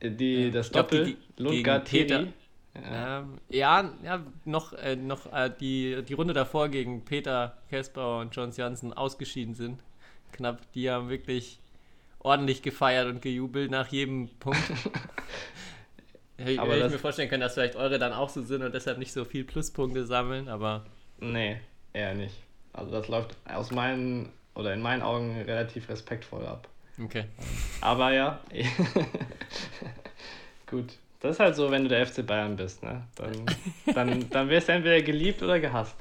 Die, 0.03 0.51
das 0.51 0.67
Ich 0.67 0.71
glaub, 0.73 0.89
Doppel, 0.89 1.05
die- 1.05 1.41
Lundgaard 1.41 1.89
gegen 1.89 2.07
Peter. 2.07 2.27
Ja. 2.75 3.19
Ähm, 3.19 3.39
ja, 3.49 3.93
ja, 4.03 4.23
noch, 4.45 4.73
äh, 4.73 4.95
noch 4.95 5.31
äh, 5.33 5.51
die, 5.59 6.03
die 6.07 6.13
Runde 6.13 6.33
davor 6.33 6.69
gegen 6.69 7.03
Peter 7.03 7.57
Kesper 7.69 8.19
und 8.19 8.35
Johns 8.35 8.57
Jansen 8.57 8.93
ausgeschieden 8.93 9.55
sind. 9.55 9.79
Knapp, 10.31 10.71
die 10.73 10.89
haben 10.89 11.09
wirklich 11.09 11.59
ordentlich 12.19 12.61
gefeiert 12.61 13.07
und 13.07 13.21
gejubelt 13.21 13.71
nach 13.71 13.87
jedem 13.87 14.29
Punkt. 14.39 14.61
Aber 16.57 16.73
hätte 16.73 16.85
ich 16.85 16.91
mir 16.93 16.99
vorstellen 16.99 17.29
können, 17.29 17.41
dass 17.41 17.55
vielleicht 17.55 17.75
eure 17.75 17.99
dann 17.99 18.13
auch 18.13 18.29
so 18.29 18.41
sind 18.41 18.63
und 18.63 18.73
deshalb 18.73 18.97
nicht 18.97 19.11
so 19.11 19.25
viel 19.25 19.43
Pluspunkte 19.43 20.05
sammeln, 20.05 20.47
aber 20.47 20.85
Nee, 21.19 21.59
eher 21.91 22.13
nicht. 22.13 22.35
Also 22.71 22.91
das 22.91 23.09
läuft 23.09 23.35
aus 23.45 23.71
meinen 23.71 24.29
oder 24.55 24.73
in 24.73 24.81
meinen 24.81 25.01
Augen 25.01 25.41
relativ 25.41 25.89
respektvoll 25.89 26.45
ab. 26.45 26.69
okay. 27.03 27.25
Aber 27.81 28.13
ja, 28.13 28.39
gut. 30.67 30.93
Das 31.21 31.31
ist 31.31 31.39
halt 31.41 31.55
so, 31.57 31.69
wenn 31.69 31.83
du 31.83 31.89
der 31.89 32.07
FC 32.07 32.25
Bayern 32.25 32.55
bist, 32.55 32.81
ne? 32.81 33.03
Dann, 33.15 33.45
dann, 33.93 34.29
dann 34.29 34.49
wirst 34.49 34.69
du 34.69 34.73
entweder 34.73 35.01
geliebt 35.01 35.43
oder 35.43 35.59
gehasst. 35.59 35.97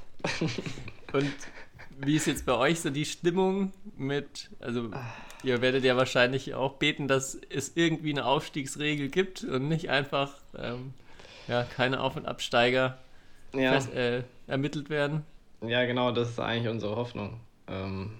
Und 1.12 1.32
wie 1.98 2.14
ist 2.14 2.26
jetzt 2.26 2.46
bei 2.46 2.54
euch 2.54 2.78
so 2.78 2.90
die 2.90 3.04
Stimmung 3.04 3.72
mit, 3.96 4.48
also 4.60 4.90
ihr 5.42 5.60
werdet 5.62 5.84
ja 5.84 5.96
wahrscheinlich 5.96 6.54
auch 6.54 6.74
beten, 6.74 7.08
dass 7.08 7.34
es 7.50 7.72
irgendwie 7.76 8.10
eine 8.12 8.26
Aufstiegsregel 8.26 9.08
gibt 9.08 9.44
und 9.44 9.68
nicht 9.68 9.90
einfach 9.90 10.34
ähm, 10.56 10.94
ja, 11.48 11.64
keine 11.64 12.00
Auf- 12.02 12.16
und 12.16 12.26
Absteiger 12.26 12.98
Ja, 13.52 13.84
fest, 13.84 13.92
äh, 13.94 14.24
ermittelt 14.48 14.90
werden. 14.90 15.24
ja, 15.62 15.84
genau, 15.86 16.12
das 16.12 16.30
ist 16.30 16.40
eigentlich 16.40 16.68
unsere 16.68 16.96
Hoffnung. 16.96 17.40
Ähm, 17.66 18.12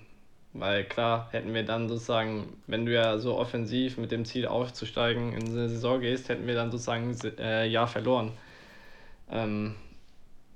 weil 0.53 0.85
klar, 0.85 1.29
hätten 1.33 1.55
wir 1.55 1.65
dann 1.65 1.89
sozusagen, 1.89 2.57
wenn 2.67 2.87
du 2.87 2.93
ja 2.93 3.19
so 3.19 3.37
offensiv 3.39 3.97
mit 3.99 4.11
dem 4.13 4.25
Ziel 4.25 4.47
aufzusteigen 4.47 5.33
in 5.33 5.47
eine 5.49 5.69
Saison 5.69 6.01
gehst, 6.01 6.29
hätten 6.29 6.47
wir 6.47 6.55
dann 6.55 6.71
sozusagen 6.71 7.11
ein 7.11 7.39
äh, 7.39 7.67
Jahr 7.67 7.87
verloren. 7.89 8.33
Ähm, 9.31 9.75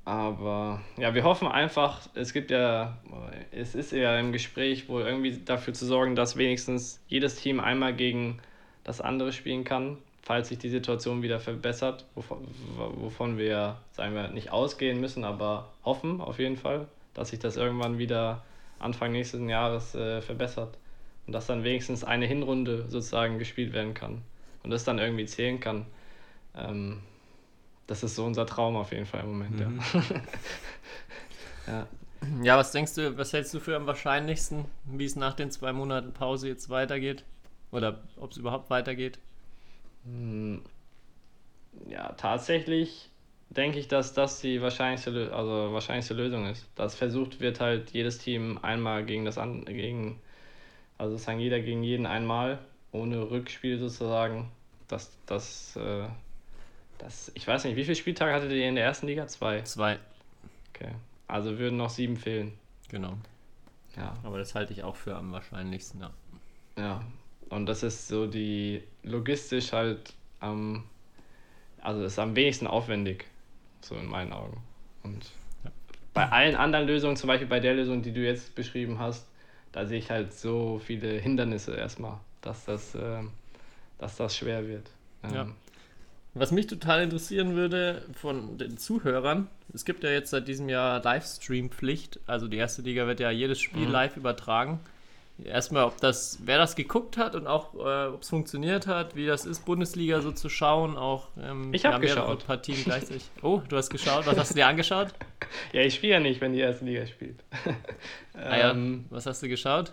aber 0.05 0.81
ja, 0.97 1.15
wir 1.15 1.23
hoffen 1.23 1.47
einfach, 1.47 2.01
es 2.15 2.33
gibt 2.33 2.51
ja, 2.51 2.99
es 3.53 3.75
ist 3.75 3.93
ja 3.93 4.19
im 4.19 4.33
Gespräch 4.33 4.89
wohl 4.89 5.03
irgendwie 5.03 5.39
dafür 5.45 5.75
zu 5.75 5.87
sorgen, 5.87 6.17
dass 6.17 6.37
wenigstens 6.37 7.01
jedes 7.07 7.37
Team 7.37 7.61
einmal 7.61 7.95
gegen 7.95 8.41
das 8.83 9.01
andere 9.01 9.33
spielen 9.33 9.63
kann, 9.63 9.99
falls 10.23 10.49
sich 10.49 10.59
die 10.59 10.71
Situation 10.71 11.23
wieder 11.23 11.39
verbessert, 11.39 12.05
wovon, 12.17 12.39
wovon 12.97 13.39
wir, 13.39 13.77
sagen 13.93 14.15
wir, 14.15 14.29
nicht 14.29 14.51
ausgehen 14.51 15.01
müssen, 15.01 15.23
aber 15.25 15.69
hoffen 15.85 16.21
auf 16.21 16.41
jeden 16.41 16.57
Fall, 16.57 16.89
dass 17.15 17.29
sich 17.29 17.39
das 17.39 17.57
irgendwann 17.57 17.99
wieder 17.99 18.43
Anfang 18.81 19.13
nächsten 19.13 19.49
Jahres 19.49 19.95
äh, 19.95 20.21
verbessert 20.21 20.77
und 21.29 21.33
dass 21.33 21.47
dann 21.47 21.63
wenigstens 21.63 22.03
eine 22.03 22.27
Hinrunde 22.27 22.87
sozusagen 22.89 23.39
gespielt 23.39 23.73
werden 23.73 23.95
kann 23.95 24.23
und 24.65 24.71
das 24.71 24.83
dann 24.83 24.99
irgendwie 24.99 25.27
zählen 25.27 25.61
kann. 25.61 25.87
Ähm, 26.57 26.99
das 27.87 28.03
ist 28.03 28.17
so 28.17 28.25
unser 28.25 28.47
Traum 28.47 28.77
auf 28.77 28.93
jeden 28.93 29.07
Fall 29.07 29.21
im 29.23 29.29
Moment, 29.33 29.61
ja. 29.61 29.73
ja. 31.67 31.89
Ja, 32.43 32.57
was 32.57 32.71
denkst 32.73 32.95
du, 32.95 33.17
was 33.19 33.33
hältst 33.33 33.53
du 33.55 33.59
für 33.61 33.77
am 33.77 33.87
wahrscheinlichsten, 33.87 34.67
wie 34.85 35.05
es 35.05 35.17
nach 35.17 35.35
den 35.35 35.51
zwei 35.51 35.73
Monaten 35.73 36.13
Pause 36.13 36.49
jetzt 36.49 36.71
weitergeht? 36.71 37.25
Oder 37.73 38.03
ob 38.17 38.31
es 38.33 38.37
überhaupt 38.37 38.71
weitergeht? 38.71 39.19
Hm, 40.05 40.63
Ja, 41.89 42.13
tatsächlich 42.13 43.11
denke 43.51 43.79
ich, 43.79 43.89
dass 43.89 44.15
das 44.15 44.41
die 44.41 44.63
wahrscheinlichste, 44.63 45.33
also 45.35 45.73
wahrscheinlichste 45.73 46.15
Lösung 46.15 46.47
ist. 46.47 46.67
Dass 46.75 46.95
versucht 46.95 47.41
wird 47.41 47.61
halt 47.61 47.91
jedes 47.93 48.19
Team 48.19 48.59
einmal 48.63 49.05
gegen 49.05 49.25
das 49.25 49.39
an, 49.39 49.65
gegen, 49.65 50.21
also 50.99 51.13
sozusagen 51.15 51.41
jeder 51.41 51.61
gegen 51.61 51.83
jeden 51.83 52.07
einmal, 52.07 52.61
ohne 52.93 53.31
Rückspiel 53.31 53.79
sozusagen. 53.79 54.51
Das, 54.89 55.19
das, 55.27 55.77
äh, 55.77 56.09
das, 57.03 57.31
ich 57.35 57.47
weiß 57.47 57.65
nicht, 57.65 57.77
wie 57.77 57.85
viele 57.85 57.97
Spieltage 57.97 58.33
hattet 58.33 58.51
ihr 58.53 58.69
in 58.69 58.75
der 58.75 58.85
ersten 58.85 59.07
Liga? 59.07 59.27
Zwei. 59.27 59.63
Zwei, 59.63 59.99
Okay. 60.75 60.93
Also 61.29 61.59
würden 61.59 61.77
noch 61.77 61.91
sieben 61.91 62.17
fehlen. 62.17 62.53
genau. 62.89 63.15
Ja. 63.97 64.17
Aber 64.23 64.39
das 64.39 64.55
halte 64.55 64.73
ich 64.73 64.83
auch 64.83 64.97
für 64.97 65.15
am 65.17 65.33
wahrscheinlichsten, 65.33 66.01
ja. 66.01 66.11
Ja, 66.79 67.05
und 67.51 67.67
das 67.67 67.83
ist 67.83 68.09
so 68.09 68.27
die 68.27 68.83
logistisch 69.03 69.73
halt 69.73 70.15
am, 70.41 70.85
also 71.83 72.03
ist 72.05 72.19
am 72.19 72.35
wenigsten 72.35 72.67
aufwendig, 72.67 73.27
so 73.83 73.95
in 73.97 74.07
meinen 74.07 74.33
Augen. 74.33 74.63
Und 75.03 75.31
bei 76.15 76.27
allen 76.31 76.57
anderen 76.57 76.87
Lösungen, 76.87 77.17
zum 77.17 77.29
Beispiel 77.29 77.49
bei 77.49 77.61
der 77.61 77.75
Lösung, 77.75 78.01
die 78.03 78.13
du 78.13 78.21
jetzt 78.25 78.55
beschrieben 78.55 78.99
hast, 78.99 79.27
da 79.73 79.85
sehe 79.87 79.99
ich 79.99 80.11
halt 80.11 80.33
so 80.33 80.79
viele 80.85 81.19
Hindernisse 81.19 81.75
erstmal, 81.77 82.19
dass 82.41 82.65
das, 82.65 82.95
ähm, 82.95 83.31
dass 83.99 84.17
das 84.17 84.35
schwer 84.37 84.67
wird. 84.67 84.89
Ähm, 85.25 85.35
Ja. 85.35 85.47
Was 86.35 86.51
mich 86.51 86.67
total 86.67 87.03
interessieren 87.03 87.55
würde 87.57 88.03
von 88.15 88.57
den 88.57 88.79
Zuhörern, 88.79 89.49
es 89.75 89.85
gibt 89.85 90.03
ja 90.03 90.11
jetzt 90.11 90.31
seit 90.31 90.49
diesem 90.49 90.69
Jahr 90.71 91.03
Livestream-Pflicht, 91.03 92.21
also 92.27 92.49
die 92.49 92.57
erste 92.57 92.81
Liga 92.83 93.07
wird 93.07 93.21
ja 93.21 93.31
jedes 93.31 93.61
Spiel 93.61 93.87
Mhm. 93.87 93.93
live 93.93 94.17
übertragen. 94.17 94.81
Erstmal, 95.45 95.85
ob 95.85 95.99
das, 96.01 96.39
wer 96.45 96.57
das 96.59 96.77
geguckt 96.77 97.17
hat 97.19 97.35
und 97.35 97.47
auch, 97.47 97.75
äh, 97.75 98.07
ob 98.09 98.23
es 98.23 98.29
funktioniert 98.29 98.87
hat, 98.87 99.17
wie 99.17 99.27
das 99.27 99.45
ist, 99.45 99.65
Bundesliga 99.65 100.21
so 100.21 100.31
zu 100.31 100.49
schauen, 100.49 100.97
auch 100.97 101.29
ähm, 101.43 101.73
Ich 101.75 101.85
hab 101.85 101.95
ja, 101.95 101.99
mehrere 101.99 102.21
geschaut. 102.37 102.47
Partien 102.47 102.83
gleichzeitig. 102.85 103.25
Oh, 103.43 103.61
du 103.69 103.77
hast 103.77 103.91
geschaut, 103.91 104.25
was 104.27 104.39
hast 104.39 104.51
du 104.53 104.55
dir 104.55 104.67
angeschaut? 104.67 105.09
Ja, 105.75 105.83
ich 105.83 105.95
spiele 105.97 106.15
ja 106.15 106.21
nicht, 106.21 106.41
wenn 106.41 106.55
die 106.55 106.61
erste 106.61 106.85
Liga 106.87 107.07
spielt. 107.07 107.37
Ah 108.35 108.57
ja, 108.57 108.71
ähm, 108.71 109.05
was 109.11 109.27
hast 109.27 109.43
du 109.43 109.49
geschaut? 109.49 109.93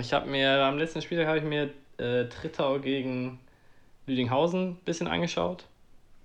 Ich 0.00 0.12
habe 0.12 0.28
mir 0.28 0.50
am 0.64 0.78
letzten 0.78 1.00
Spieltag 1.00 1.28
habe 1.28 1.38
ich 1.38 1.44
mir 1.44 1.70
äh, 1.98 2.24
Trittau 2.28 2.80
gegen 2.80 3.38
Lüdinghausen 4.06 4.70
ein 4.70 4.76
bisschen 4.84 5.06
angeschaut 5.06 5.64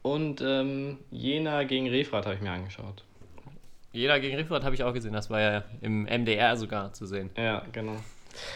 und 0.01 0.41
ähm, 0.41 0.97
Jena 1.11 1.63
gegen 1.63 1.87
Refrat 1.89 2.25
habe 2.25 2.35
ich 2.35 2.41
mir 2.41 2.51
angeschaut. 2.51 3.03
Jeder 3.93 4.19
gegen 4.21 4.37
Riffert 4.37 4.63
habe 4.63 4.73
ich 4.73 4.83
auch 4.83 4.93
gesehen, 4.93 5.11
das 5.13 5.29
war 5.29 5.41
ja 5.41 5.63
im 5.81 6.03
MDR 6.05 6.55
sogar 6.55 6.93
zu 6.93 7.05
sehen. 7.05 7.29
Ja, 7.35 7.63
genau. 7.73 7.97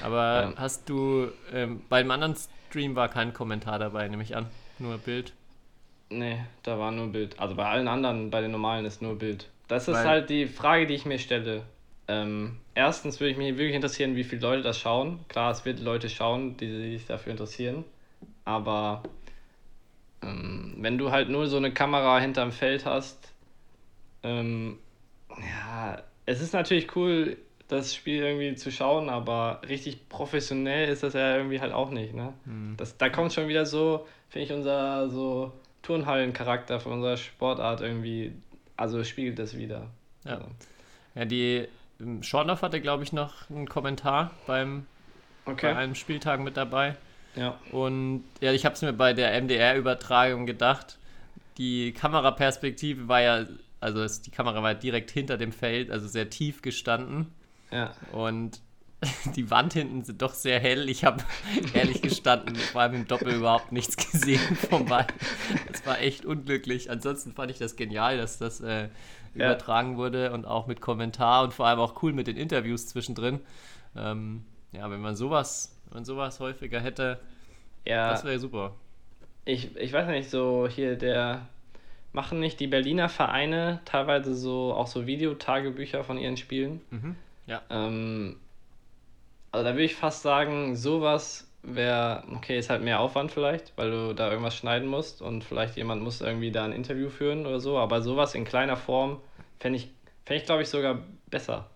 Aber 0.01 0.43
Ähm. 0.45 0.53
hast 0.57 0.87
du, 0.87 1.27
ähm, 1.53 1.81
beim 1.89 2.09
anderen 2.09 2.35
Stream 2.69 2.95
war 2.95 3.09
kein 3.09 3.33
Kommentar 3.33 3.77
dabei, 3.77 4.07
nehme 4.07 4.23
ich 4.23 4.35
an, 4.35 4.45
nur 4.79 4.97
Bild. 4.97 5.33
Nee, 6.09 6.37
da 6.63 6.79
war 6.79 6.91
nur 6.91 7.07
Bild. 7.07 7.37
Also 7.39 7.55
bei 7.55 7.65
allen 7.65 7.87
anderen, 7.89 8.29
bei 8.29 8.39
den 8.39 8.51
normalen 8.51 8.85
ist 8.85 9.01
nur 9.01 9.17
Bild. 9.17 9.49
Das 9.67 9.87
ist 9.89 9.95
Weil- 9.95 10.07
halt 10.07 10.29
die 10.29 10.45
Frage, 10.47 10.87
die 10.87 10.93
ich 10.93 11.05
mir 11.05 11.19
stelle. 11.19 11.63
Ähm, 12.07 12.57
erstens 12.75 13.19
würde 13.19 13.31
ich 13.31 13.37
mich 13.37 13.57
wirklich 13.57 13.75
interessieren, 13.75 14.15
wie 14.15 14.23
viele 14.23 14.41
Leute 14.41 14.61
das 14.61 14.79
schauen. 14.79 15.19
Klar, 15.27 15.51
es 15.51 15.65
wird 15.65 15.79
Leute 15.79 16.07
schauen, 16.07 16.55
die 16.55 16.69
sich 16.97 17.07
dafür 17.07 17.31
interessieren. 17.31 17.83
Aber 18.45 19.01
wenn 20.77 20.97
du 20.97 21.11
halt 21.11 21.29
nur 21.29 21.47
so 21.47 21.57
eine 21.57 21.71
Kamera 21.71 22.19
hinterm 22.19 22.51
Feld 22.51 22.85
hast, 22.85 23.31
ähm, 24.23 24.77
ja, 25.29 26.01
es 26.25 26.41
ist 26.41 26.53
natürlich 26.53 26.95
cool, 26.95 27.37
das 27.67 27.95
Spiel 27.95 28.21
irgendwie 28.21 28.55
zu 28.55 28.71
schauen, 28.71 29.09
aber 29.09 29.61
richtig 29.67 30.07
professionell 30.09 30.89
ist 30.89 31.03
das 31.03 31.13
ja 31.13 31.37
irgendwie 31.37 31.59
halt 31.59 31.73
auch 31.73 31.89
nicht, 31.89 32.13
ne? 32.13 32.33
Das, 32.77 32.97
da 32.97 33.09
kommt 33.09 33.33
schon 33.33 33.47
wieder 33.47 33.65
so, 33.65 34.05
finde 34.29 34.45
ich, 34.45 34.53
unser 34.53 35.09
so 35.09 35.51
Turnhallencharakter 35.81 36.79
von 36.79 36.93
unserer 36.93 37.17
Sportart 37.17 37.81
irgendwie, 37.81 38.33
also 38.77 39.03
spiegelt 39.03 39.39
das 39.39 39.57
wieder. 39.57 39.87
Ja. 40.25 40.35
Also, 40.35 40.45
Ja, 41.15 41.25
die 41.25 41.67
ähm, 41.99 42.23
Schorndorf 42.23 42.61
hatte, 42.61 42.81
glaube 42.81 43.03
ich, 43.03 43.13
noch 43.13 43.49
einen 43.49 43.67
Kommentar 43.67 44.31
beim, 44.47 44.85
bei 45.45 45.53
okay. 45.53 45.71
einem 45.71 45.95
Spieltag 45.95 46.39
mit 46.41 46.57
dabei. 46.57 46.95
Ja. 47.35 47.59
Und 47.71 48.23
ja, 48.41 48.53
ich 48.53 48.65
habe 48.65 48.75
es 48.75 48.81
mir 48.81 48.93
bei 48.93 49.13
der 49.13 49.39
MDR-Übertragung 49.41 50.45
gedacht. 50.45 50.97
Die 51.57 51.91
Kameraperspektive 51.93 53.07
war 53.07 53.21
ja, 53.21 53.45
also 53.79 54.01
es, 54.01 54.21
die 54.21 54.31
Kamera 54.31 54.61
war 54.63 54.73
direkt 54.75 55.11
hinter 55.11 55.37
dem 55.37 55.51
Feld, 55.51 55.91
also 55.91 56.07
sehr 56.07 56.29
tief 56.29 56.61
gestanden. 56.61 57.27
Ja. 57.71 57.93
Und 58.11 58.61
die 59.35 59.51
Wand 59.51 59.73
hinten 59.73 60.03
sind 60.03 60.21
doch 60.21 60.33
sehr 60.33 60.59
hell. 60.59 60.89
Ich 60.89 61.03
habe 61.03 61.23
ehrlich 61.73 62.01
gestanden, 62.01 62.55
vor 62.55 62.81
allem 62.81 62.93
im 62.95 63.07
Doppel 63.07 63.33
überhaupt 63.35 63.71
nichts 63.71 63.97
gesehen 63.97 64.39
vom 64.69 64.85
Ball. 64.85 65.07
Das 65.71 65.85
war 65.85 65.99
echt 65.99 66.25
unglücklich. 66.25 66.89
Ansonsten 66.89 67.33
fand 67.33 67.51
ich 67.51 67.57
das 67.57 67.75
genial, 67.75 68.17
dass 68.17 68.37
das 68.37 68.61
äh, 68.61 68.89
Ja. 69.35 69.47
übertragen 69.47 69.97
wurde 69.97 70.31
und 70.31 70.45
auch 70.45 70.65
mit 70.67 70.79
Kommentar 70.79 71.43
und 71.43 71.53
vor 71.53 71.67
allem 71.67 71.79
auch 71.79 72.01
cool 72.01 72.13
mit 72.13 72.27
den 72.27 72.37
Interviews 72.37 72.87
zwischendrin. 72.87 73.41
Ähm, 73.95 74.45
ja, 74.71 74.89
wenn 74.89 75.01
man 75.01 75.15
sowas, 75.17 75.74
wenn 75.95 76.01
man 76.01 76.05
sowas 76.05 76.39
häufiger 76.41 76.81
hätte, 76.81 77.19
Ja, 77.85 78.09
das 78.09 78.23
wäre 78.25 78.37
super. 78.39 78.73
ich, 79.45 79.75
ich 79.77 79.93
weiß 79.93 80.07
nicht, 80.07 80.29
so 80.29 80.67
hier 80.67 80.95
der, 80.97 81.47
machen 82.13 82.39
nicht 82.39 82.59
die 82.59 82.67
Berliner 82.67 83.09
Vereine 83.09 83.81
teilweise 83.85 84.35
so 84.35 84.73
auch 84.73 84.87
so 84.87 85.07
Videotagebücher 85.07 86.03
von 86.03 86.17
ihren 86.17 86.37
Spielen? 86.37 86.81
Mhm. 86.89 87.15
Ja. 87.47 87.61
Ähm, 87.69 88.39
also 89.51 89.63
da 89.63 89.73
würde 89.73 89.83
ich 89.83 89.95
fast 89.95 90.21
sagen, 90.21 90.75
sowas 90.75 91.49
wäre, 91.63 92.23
okay, 92.35 92.59
ist 92.59 92.69
halt 92.69 92.83
mehr 92.83 92.99
Aufwand 92.99 93.31
vielleicht, 93.31 93.75
weil 93.77 93.89
du 93.91 94.13
da 94.13 94.29
irgendwas 94.29 94.55
schneiden 94.55 94.87
musst 94.87 95.21
und 95.21 95.43
vielleicht 95.43 95.77
jemand 95.77 96.03
muss 96.03 96.21
irgendwie 96.21 96.51
da 96.51 96.65
ein 96.65 96.73
Interview 96.73 97.09
führen 97.09 97.45
oder 97.45 97.59
so, 97.59 97.77
aber 97.77 98.01
sowas 98.01 98.35
in 98.35 98.45
kleiner 98.45 98.77
Form 98.77 99.21
fände 99.59 99.77
ich, 99.79 99.89
fänd 100.25 100.41
ich 100.41 100.45
glaube 100.45 100.61
ich, 100.63 100.69
sogar 100.69 101.03
besser. 101.27 101.69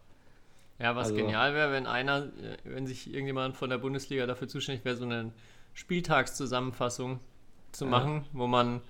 Ja, 0.80 0.96
was 0.96 1.08
Also- 1.08 1.18
genial 1.18 1.54
wäre, 1.54 1.72
wenn 1.72 1.86
einer, 1.88 2.24
äh, 2.24 2.58
wenn 2.64 2.88
sich 2.88 3.08
irgendjemand 3.14 3.58
von 3.58 3.70
der 3.70 3.78
Bundesliga 3.80 4.26
dafür 4.26 4.48
zuständig 4.48 4.86
wäre, 4.86 4.96
so 4.96 5.04
eine 5.06 5.32
Spieltagszusammenfassung 5.74 7.20
zu 7.72 7.86
Ja. 7.86 7.92
machen, 7.92 8.26
wo 8.34 8.48
man 8.48 8.82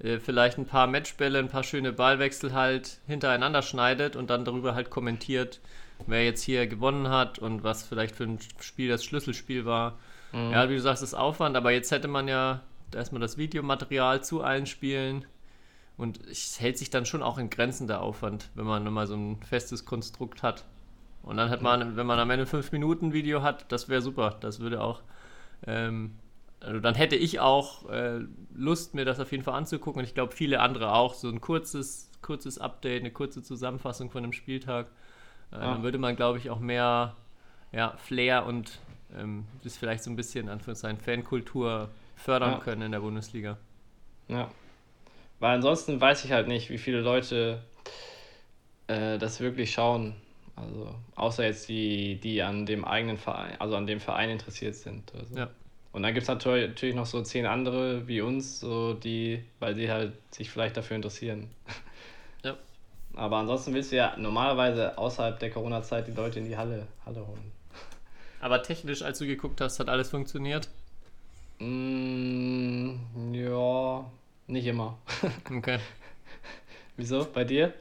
äh, 0.00 0.18
vielleicht 0.18 0.58
ein 0.58 0.66
paar 0.66 0.86
Matchbälle, 0.88 1.38
ein 1.38 1.48
paar 1.48 1.62
schöne 1.62 1.92
Ballwechsel 1.92 2.52
halt 2.54 2.98
hintereinander 3.06 3.62
schneidet 3.62 4.16
und 4.16 4.30
dann 4.30 4.44
darüber 4.44 4.74
halt 4.74 4.90
kommentiert, 4.90 5.60
wer 6.08 6.24
jetzt 6.24 6.42
hier 6.42 6.66
gewonnen 6.66 7.08
hat 7.08 7.38
und 7.38 7.62
was 7.62 7.84
vielleicht 7.84 8.16
für 8.16 8.24
ein 8.24 8.38
Spiel 8.58 8.88
das 8.88 9.04
Schlüsselspiel 9.04 9.64
war. 9.64 9.98
Ja, 10.32 10.68
wie 10.70 10.74
du 10.74 10.80
sagst, 10.80 11.02
das 11.02 11.10
ist 11.10 11.14
Aufwand, 11.14 11.56
aber 11.56 11.70
jetzt 11.72 11.90
hätte 11.92 12.08
man 12.08 12.26
ja 12.26 12.62
erstmal 12.92 13.20
das 13.20 13.36
Videomaterial 13.36 14.24
zu 14.24 14.42
allen 14.42 14.64
Spielen 14.66 15.26
und 15.98 16.26
es 16.26 16.58
hält 16.58 16.78
sich 16.78 16.88
dann 16.90 17.04
schon 17.06 17.22
auch 17.22 17.36
in 17.38 17.50
Grenzen 17.50 17.86
der 17.86 18.00
Aufwand, 18.00 18.48
wenn 18.54 18.64
man 18.64 18.90
mal 18.92 19.06
so 19.06 19.14
ein 19.14 19.40
festes 19.42 19.84
Konstrukt 19.84 20.42
hat. 20.42 20.64
Und 21.22 21.36
dann 21.36 21.50
hat 21.50 21.62
man, 21.62 21.96
wenn 21.96 22.06
man 22.06 22.18
am 22.18 22.30
Ende 22.30 22.44
ein 22.44 22.48
5-Minuten-Video 22.48 23.42
hat, 23.42 23.70
das 23.70 23.88
wäre 23.88 24.02
super. 24.02 24.36
Das 24.40 24.58
würde 24.60 24.82
auch, 24.82 25.02
ähm, 25.66 26.16
also 26.60 26.80
dann 26.80 26.94
hätte 26.94 27.16
ich 27.16 27.38
auch 27.40 27.88
äh, 27.90 28.20
Lust, 28.54 28.94
mir 28.94 29.04
das 29.04 29.20
auf 29.20 29.30
jeden 29.32 29.44
Fall 29.44 29.54
anzugucken. 29.54 30.00
Und 30.00 30.04
ich 30.04 30.14
glaube, 30.14 30.32
viele 30.32 30.60
andere 30.60 30.92
auch. 30.94 31.14
So 31.14 31.28
ein 31.28 31.40
kurzes, 31.40 32.10
kurzes 32.22 32.58
Update, 32.58 33.00
eine 33.02 33.10
kurze 33.12 33.42
Zusammenfassung 33.42 34.10
von 34.10 34.24
einem 34.24 34.32
Spieltag. 34.32 34.86
Äh, 35.52 35.56
Ja. 35.56 35.60
Dann 35.74 35.82
würde 35.82 35.98
man, 35.98 36.16
glaube 36.16 36.38
ich, 36.38 36.50
auch 36.50 36.58
mehr 36.60 37.14
ja, 37.72 37.94
Flair 37.98 38.44
und 38.46 38.80
ähm, 39.16 39.44
das 39.62 39.76
vielleicht 39.76 40.02
so 40.02 40.10
ein 40.10 40.16
bisschen, 40.16 40.48
Anführungszeichen, 40.48 40.98
Fankultur 41.00 41.88
fördern 42.16 42.52
Ja. 42.52 42.58
können 42.58 42.82
in 42.82 42.92
der 42.92 43.00
Bundesliga. 43.00 43.58
Ja. 44.28 44.50
Weil 45.40 45.54
ansonsten 45.56 46.00
weiß 46.00 46.24
ich 46.24 46.32
halt 46.32 46.48
nicht, 46.48 46.70
wie 46.70 46.78
viele 46.78 47.00
Leute 47.00 47.62
äh, 48.86 49.18
das 49.18 49.40
wirklich 49.40 49.72
schauen. 49.72 50.14
Also, 50.56 50.94
außer 51.14 51.44
jetzt 51.44 51.68
die, 51.68 52.16
die 52.20 52.42
an 52.42 52.66
dem 52.66 52.84
eigenen 52.84 53.16
Verein, 53.16 53.60
also 53.60 53.76
an 53.76 53.86
dem 53.86 54.00
Verein 54.00 54.30
interessiert 54.30 54.74
sind. 54.74 55.10
So. 55.30 55.38
Ja. 55.38 55.50
Und 55.92 56.02
dann 56.02 56.14
gibt 56.14 56.22
es 56.22 56.28
natürlich, 56.28 56.68
natürlich 56.68 56.94
noch 56.94 57.06
so 57.06 57.22
zehn 57.22 57.46
andere 57.46 58.06
wie 58.08 58.20
uns, 58.20 58.60
so 58.60 58.94
die, 58.94 59.44
weil 59.60 59.74
sie 59.74 59.90
halt 59.90 60.12
sich 60.30 60.50
vielleicht 60.50 60.76
dafür 60.76 60.96
interessieren. 60.96 61.50
Ja. 62.42 62.56
Aber 63.14 63.36
ansonsten 63.36 63.74
willst 63.74 63.92
du 63.92 63.96
ja 63.96 64.16
normalerweise 64.16 64.96
außerhalb 64.96 65.38
der 65.38 65.50
Corona-Zeit 65.50 66.08
die 66.08 66.12
Leute 66.12 66.38
in 66.38 66.46
die 66.46 66.56
Halle, 66.56 66.86
Halle 67.04 67.26
holen. 67.26 67.52
Aber 68.40 68.62
technisch, 68.62 69.02
als 69.02 69.18
du 69.18 69.26
geguckt 69.26 69.60
hast, 69.60 69.78
hat 69.78 69.88
alles 69.88 70.10
funktioniert. 70.10 70.68
Mm, 71.58 72.94
ja, 73.32 74.04
nicht 74.48 74.66
immer. 74.66 74.98
Okay. 75.56 75.78
Wieso? 76.96 77.24
Bei 77.32 77.44
dir? 77.44 77.72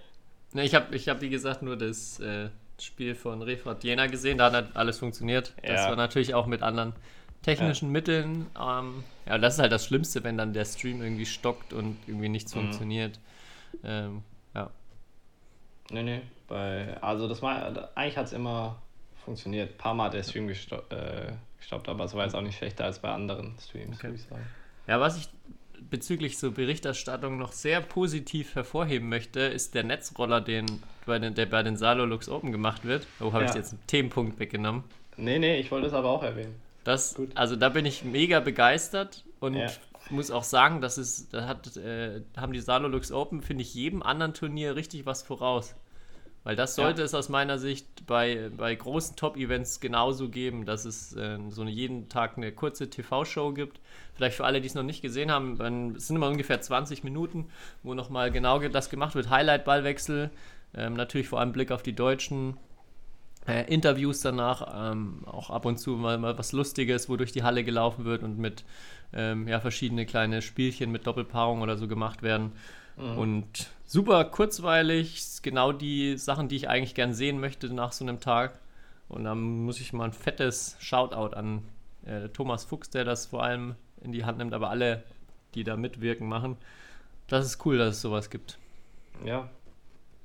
Ne, 0.53 0.63
ich 0.63 0.75
habe, 0.75 0.95
ich 0.95 1.07
hab, 1.07 1.21
wie 1.21 1.29
gesagt, 1.29 1.61
nur 1.61 1.77
das 1.77 2.19
äh, 2.19 2.49
Spiel 2.79 3.15
von 3.15 3.41
Refrat 3.41 3.83
Jena 3.83 4.07
gesehen. 4.07 4.37
Da 4.37 4.45
hat 4.47 4.53
halt 4.53 4.75
alles 4.75 4.99
funktioniert. 4.99 5.53
Das 5.65 5.81
Ja. 5.81 5.89
war 5.89 5.95
natürlich 5.95 6.33
auch 6.33 6.45
mit 6.47 6.61
anderen 6.61 6.93
technischen 7.41 7.89
Mitteln. 7.91 8.47
Ähm, 8.59 9.03
ja, 9.25 9.37
das 9.37 9.55
ist 9.55 9.59
halt 9.59 9.71
das 9.71 9.85
Schlimmste, 9.85 10.23
wenn 10.23 10.37
dann 10.37 10.53
der 10.53 10.65
Stream 10.65 11.01
irgendwie 11.01 11.25
stockt 11.25 11.73
und 11.73 11.97
irgendwie 12.07 12.29
nichts 12.29 12.53
Mhm. 12.53 12.59
funktioniert. 12.59 13.19
Ähm, 13.83 14.23
ja. 14.53 14.69
Nee, 15.89 16.03
nee. 16.03 16.21
Bei, 16.47 16.97
also 17.01 17.27
das 17.27 17.41
mal, 17.41 17.89
eigentlich 17.95 18.17
hat 18.17 18.25
es 18.27 18.33
immer 18.33 18.81
funktioniert. 19.23 19.71
Ein 19.71 19.77
paar 19.77 19.93
Mal 19.93 20.05
hat 20.05 20.13
der 20.13 20.23
Stream 20.23 20.47
gesto 20.47 20.77
äh, 20.89 21.31
gestoppt, 21.59 21.87
aber 21.87 22.03
es 22.05 22.13
war 22.13 22.25
jetzt 22.25 22.35
auch 22.35 22.41
nicht 22.41 22.57
schlechter 22.57 22.85
als 22.85 22.99
bei 22.99 23.09
anderen 23.09 23.55
Streams, 23.59 23.97
Okay. 23.97 24.07
würde 24.07 24.15
ich 24.15 24.23
sagen. 24.23 24.45
ja, 24.87 24.99
was 24.99 25.17
ich 25.17 25.29
bezüglich 25.89 26.37
so 26.37 26.51
Berichterstattung 26.51 27.37
noch 27.37 27.51
sehr 27.51 27.81
positiv 27.81 28.55
hervorheben 28.55 29.09
möchte, 29.09 29.39
ist 29.41 29.73
der 29.75 29.83
Netzroller, 29.83 30.41
den, 30.41 30.65
bei 31.05 31.19
den, 31.19 31.33
der 31.35 31.45
bei 31.45 31.63
den 31.63 31.75
Salo 31.77 32.05
Lux 32.05 32.29
Open 32.29 32.51
gemacht 32.51 32.85
wird. 32.85 33.07
Oh, 33.19 33.33
habe 33.33 33.45
ich 33.45 33.49
Ja. 33.51 33.57
jetzt 33.57 33.73
einen 33.73 33.87
Themenpunkt 33.87 34.39
weggenommen. 34.39 34.83
Nee, 35.17 35.39
nee, 35.39 35.59
ich 35.59 35.71
wollte 35.71 35.87
es 35.87 35.93
aber 35.93 36.09
auch 36.09 36.23
erwähnen. 36.23 36.55
Das, 36.83 37.13
Gut. 37.15 37.29
also 37.35 37.55
da 37.55 37.69
bin 37.69 37.85
ich 37.85 38.03
mega 38.03 38.39
begeistert 38.39 39.23
und 39.39 39.55
Ja. 39.55 39.67
muss 40.09 40.31
auch 40.31 40.43
sagen, 40.43 40.81
dass 40.81 40.97
es, 40.97 41.29
da 41.29 41.47
hat, 41.47 41.75
äh, 41.77 42.21
haben 42.37 42.53
die 42.53 42.59
Salolux 42.61 43.11
Open, 43.11 43.41
finde 43.41 43.61
ich, 43.63 43.73
jedem 43.73 44.01
anderen 44.01 44.33
Turnier 44.33 44.75
richtig 44.75 45.05
was 45.05 45.21
voraus. 45.23 45.75
Weil 46.43 46.55
das 46.55 46.75
Ja. 46.75 46.85
sollte 46.85 47.03
es 47.03 47.13
aus 47.13 47.29
meiner 47.29 47.59
Sicht 47.59 48.07
bei, 48.07 48.49
bei 48.57 48.73
großen 48.73 49.15
Top-Events 49.15 49.79
genauso 49.79 50.27
geben, 50.29 50.65
dass 50.65 50.85
es 50.85 51.15
äh, 51.15 51.37
so 51.49 51.61
eine, 51.61 51.69
jeden 51.69 52.09
Tag 52.09 52.35
eine 52.37 52.51
kurze 52.51 52.89
TV-Show 52.89 53.53
gibt. 53.53 53.79
Vielleicht 54.15 54.37
für 54.37 54.45
alle, 54.45 54.59
die 54.59 54.67
es 54.67 54.73
noch 54.73 54.81
nicht 54.83 55.01
gesehen 55.03 55.29
haben, 55.31 55.57
dann- 55.57 55.95
es 55.95 56.07
sind 56.07 56.15
immer 56.15 56.27
ungefähr 56.29 56.59
20 56.59 57.03
Minuten, 57.03 57.47
wo 57.83 57.93
nochmal 57.93 58.31
genau 58.31 58.59
ge- 58.59 58.69
das 58.71 58.89
gemacht 58.89 59.13
wird. 59.13 59.29
Highlight-Ballwechsel, 59.29 60.31
ähm, 60.75 60.93
natürlich 60.95 61.27
vor 61.29 61.39
allem 61.39 61.51
Blick 61.51 61.71
auf 61.71 61.83
die 61.83 61.93
Deutschen, 61.93 62.57
äh, 63.47 63.71
Interviews 63.71 64.21
danach, 64.21 64.91
ähm, 64.91 65.21
auch 65.25 65.49
ab 65.51 65.65
und 65.65 65.77
zu 65.77 65.91
mal, 65.91 66.17
mal 66.17 66.37
was 66.37 66.53
Lustiges, 66.53 67.07
wo 67.09 67.17
durch 67.17 67.31
die 67.31 67.43
Halle 67.43 67.63
gelaufen 67.63 68.05
wird 68.05 68.23
und 68.23 68.37
mit 68.39 68.63
ähm, 69.13 69.47
ja, 69.47 69.59
verschiedene 69.59 70.05
kleine 70.05 70.41
Spielchen 70.41 70.89
mit 70.91 71.05
Doppelpaarung 71.05 71.61
oder 71.61 71.75
so 71.77 71.87
gemacht 71.87 72.23
werden. 72.23 72.53
Und 73.01 73.69
super 73.85 74.23
kurzweilig, 74.25 75.23
genau 75.41 75.71
die 75.71 76.17
Sachen, 76.17 76.47
die 76.47 76.55
ich 76.55 76.69
eigentlich 76.69 76.95
gern 76.95 77.13
sehen 77.13 77.39
möchte 77.39 77.73
nach 77.73 77.91
so 77.91 78.05
einem 78.05 78.19
Tag. 78.19 78.59
Und 79.09 79.23
dann 79.25 79.65
muss 79.65 79.81
ich 79.81 79.91
mal 79.91 80.05
ein 80.05 80.13
fettes 80.13 80.77
Shoutout 80.79 81.35
an 81.35 81.63
äh, 82.05 82.29
Thomas 82.29 82.63
Fuchs, 82.63 82.89
der 82.89 83.03
das 83.03 83.25
vor 83.25 83.43
allem 83.43 83.75
in 84.01 84.11
die 84.11 84.23
Hand 84.23 84.37
nimmt, 84.37 84.53
aber 84.53 84.69
alle, 84.69 85.03
die 85.53 85.63
da 85.63 85.75
mitwirken, 85.75 86.27
machen. 86.27 86.57
Das 87.27 87.45
ist 87.45 87.65
cool, 87.65 87.77
dass 87.77 87.95
es 87.95 88.01
sowas 88.01 88.29
gibt. 88.29 88.57
Ja. 89.25 89.49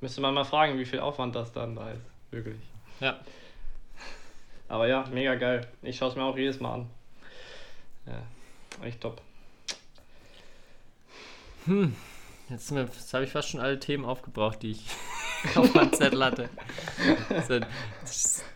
Müsste 0.00 0.20
man 0.20 0.34
mal 0.34 0.44
fragen, 0.44 0.78
wie 0.78 0.84
viel 0.84 1.00
Aufwand 1.00 1.34
das 1.34 1.52
dann 1.52 1.74
da 1.74 1.90
ist. 1.90 2.04
Wirklich. 2.30 2.60
Ja. 3.00 3.18
Aber 4.68 4.86
ja, 4.86 5.04
mega 5.12 5.34
geil. 5.34 5.66
Ich 5.82 5.96
schaue 5.96 6.10
es 6.10 6.16
mir 6.16 6.22
auch 6.22 6.36
jedes 6.36 6.60
Mal 6.60 6.74
an. 6.74 6.90
Ja, 8.06 8.86
echt 8.86 9.00
top. 9.00 9.20
Jetzt, 12.48 12.70
jetzt 12.70 13.12
habe 13.14 13.24
ich 13.24 13.30
fast 13.30 13.48
schon 13.48 13.60
alle 13.60 13.78
Themen 13.80 14.04
aufgebraucht, 14.04 14.62
die 14.62 14.72
ich 14.72 14.86
auf 15.56 15.74
meinem 15.74 15.92
Zettel 15.92 16.24
hatte. 16.24 16.48
Das 17.28 17.48
sind 17.48 17.66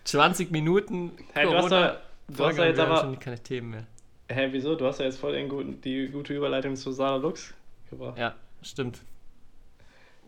20 0.04 0.50
Minuten 0.52 1.12
Hey, 1.32 1.46
du 1.46 1.54
hast 1.54 1.70
ja- 1.70 2.00
du 2.28 2.44
hast 2.44 2.58
und 2.58 2.64
jetzt 2.64 2.76
wir 2.76 2.82
haben 2.84 2.92
aber- 2.92 3.00
schon 3.00 3.18
keine 3.18 3.42
Themen 3.42 3.70
mehr. 3.70 3.86
Hä, 4.28 4.48
wieso? 4.52 4.76
Du 4.76 4.86
hast 4.86 5.00
ja 5.00 5.06
jetzt 5.06 5.18
voll 5.18 5.32
den 5.32 5.48
guten, 5.48 5.80
die 5.80 6.06
gute 6.08 6.32
Überleitung 6.34 6.76
zu 6.76 6.92
Sala 6.92 7.16
Lux 7.16 7.52
gebracht. 7.90 8.16
Ja, 8.16 8.34
stimmt. 8.62 9.00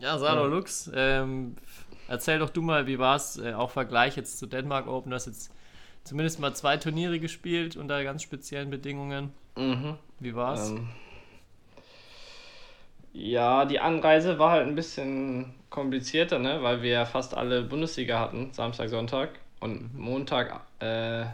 Ja, 0.01 0.19
Salo 0.19 0.43
Ja. 0.43 0.47
Lux, 0.49 0.91
ähm, 0.93 1.55
erzähl 2.09 2.41
doch 2.41 2.51
du 2.51 2.63
mal, 2.63 2.89
wie 2.89 2.99
war 2.99 3.15
es, 3.15 3.37
äh, 3.39 3.53
auch 3.53 3.71
Vergleich 3.71 4.17
jetzt 4.17 4.41
zu 4.41 4.47
Denmark 4.49 4.89
Open, 4.89 5.11
du 5.11 5.15
hast 5.15 5.27
jetzt 5.27 5.53
zumindest 6.03 6.41
mal 6.41 6.53
zwei 6.57 6.77
Turniere 6.79 7.21
gespielt 7.21 7.77
unter 7.77 8.03
ganz 8.03 8.25
speziellen 8.25 8.71
Bedingungen. 8.71 9.33
Mhm. 9.57 9.97
Wie 10.19 10.35
war's? 10.35 10.71
Ähm, 10.71 10.89
ja, 13.13 13.65
die 13.65 13.81
Anreise 13.81 14.39
war 14.39 14.53
halt 14.53 14.67
ein 14.67 14.75
bisschen 14.75 15.55
komplizierter, 15.71 16.39
ne? 16.39 16.63
weil 16.63 16.83
wir 16.83 16.91
ja 16.91 17.05
fast 17.05 17.37
alle 17.37 17.63
Bundesliga 17.63 18.19
hatten, 18.19 18.53
Samstag, 18.53 18.89
Sonntag 18.89 19.31
und 19.61 19.97
Montag 19.99 20.61
äh, 20.81 21.25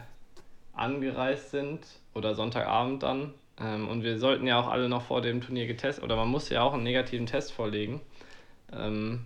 angereist 0.73 1.51
sind 1.51 1.79
oder 2.13 2.35
Sonntagabend 2.35 3.03
dann. 3.03 3.33
Ähm, 3.59 3.87
und 3.87 4.03
wir 4.03 4.17
sollten 4.19 4.47
ja 4.47 4.59
auch 4.59 4.67
alle 4.67 4.89
noch 4.89 5.03
vor 5.03 5.21
dem 5.21 5.41
Turnier 5.41 5.67
getestet, 5.67 6.03
oder 6.03 6.15
man 6.15 6.29
musste 6.29 6.55
ja 6.55 6.63
auch 6.63 6.73
einen 6.73 6.83
negativen 6.83 7.25
Test 7.25 7.51
vorlegen. 7.51 8.01
Ähm, 8.73 9.25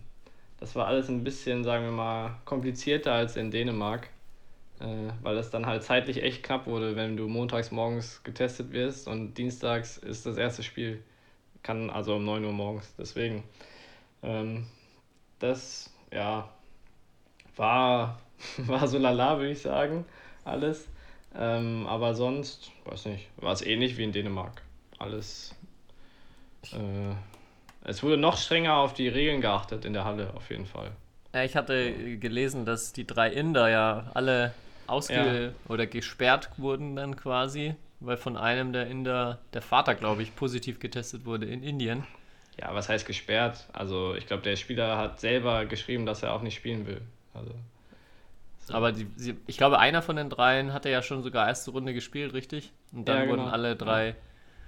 das 0.59 0.75
war 0.75 0.87
alles 0.87 1.09
ein 1.09 1.23
bisschen, 1.23 1.63
sagen 1.63 1.85
wir 1.85 1.91
mal, 1.91 2.37
komplizierter 2.45 3.13
als 3.13 3.35
in 3.35 3.51
Dänemark, 3.51 4.09
äh, 4.79 5.11
weil 5.21 5.37
es 5.37 5.49
dann 5.49 5.65
halt 5.65 5.83
zeitlich 5.83 6.23
echt 6.23 6.43
knapp 6.43 6.67
wurde, 6.67 6.95
wenn 6.95 7.17
du 7.17 7.27
montags 7.27 7.71
morgens 7.71 8.23
getestet 8.23 8.71
wirst 8.71 9.07
und 9.07 9.35
dienstags 9.37 9.97
ist 9.97 10.25
das 10.25 10.37
erste 10.37 10.63
Spiel. 10.63 11.03
Kann 11.63 11.89
also 11.89 12.15
um 12.15 12.25
9 12.25 12.43
Uhr 12.45 12.51
morgens. 12.51 12.93
Deswegen, 12.97 13.43
ähm, 14.21 14.67
das, 15.39 15.89
ja, 16.11 16.49
war, 17.55 18.19
war 18.57 18.87
so 18.87 18.97
lala, 18.97 19.37
würde 19.37 19.51
ich 19.51 19.61
sagen, 19.61 20.05
alles. 20.43 20.87
Ähm, 21.35 21.87
aber 21.87 22.13
sonst, 22.13 22.71
weiß 22.85 23.05
nicht, 23.05 23.27
war 23.37 23.53
es 23.53 23.61
ähnlich 23.61 23.97
wie 23.97 24.03
in 24.03 24.11
Dänemark. 24.11 24.61
Alles. 24.99 25.55
Äh, 26.71 27.15
es 27.85 28.03
wurde 28.03 28.17
noch 28.17 28.37
strenger 28.37 28.75
auf 28.75 28.93
die 28.93 29.07
Regeln 29.07 29.41
geachtet 29.41 29.85
in 29.85 29.93
der 29.93 30.05
Halle, 30.05 30.33
auf 30.35 30.49
jeden 30.49 30.65
Fall. 30.65 30.91
Ja, 31.33 31.43
ich 31.43 31.55
hatte 31.55 32.17
gelesen, 32.17 32.65
dass 32.65 32.93
die 32.93 33.07
drei 33.07 33.29
Inder 33.29 33.69
ja 33.69 34.11
alle 34.13 34.53
ausge 34.85 35.53
oder 35.67 35.87
gesperrt 35.87 36.51
wurden 36.57 36.95
dann 36.95 37.15
quasi, 37.15 37.75
weil 38.05 38.17
von 38.17 38.37
einem 38.37 38.73
der 38.73 38.87
Inder, 38.87 39.39
der 39.53 39.61
Vater, 39.61 39.95
glaube 39.95 40.23
ich, 40.23 40.35
positiv 40.35 40.79
getestet 40.79 41.25
wurde 41.25 41.45
in 41.47 41.63
Indien. 41.63 42.05
Ja, 42.59 42.73
was 42.73 42.89
heißt 42.89 43.05
gesperrt? 43.07 43.67
Also, 43.73 44.15
ich 44.15 44.25
glaube, 44.27 44.43
der 44.43 44.55
Spieler 44.55 44.97
hat 44.97 45.19
selber 45.19 45.65
geschrieben, 45.65 46.05
dass 46.05 46.23
er 46.23 46.33
auch 46.33 46.41
nicht 46.41 46.55
spielen 46.55 46.85
will. 46.87 47.01
Also, 47.33 47.51
Aber 48.69 48.91
die, 48.91 49.07
sie, 49.15 49.35
ich 49.47 49.57
glaube, 49.57 49.79
einer 49.79 50.01
von 50.01 50.15
den 50.15 50.29
dreien 50.29 50.73
hatte 50.73 50.89
ja 50.89 51.01
schon 51.01 51.21
sogar 51.23 51.47
erste 51.47 51.71
Runde 51.71 51.93
gespielt, 51.93 52.33
richtig? 52.33 52.71
Und 52.91 53.07
dann 53.09 53.15
Ja, 53.15 53.25
wurden 53.25 53.41
genau. 53.41 53.51
alle 53.51 53.75
drei 53.75 54.15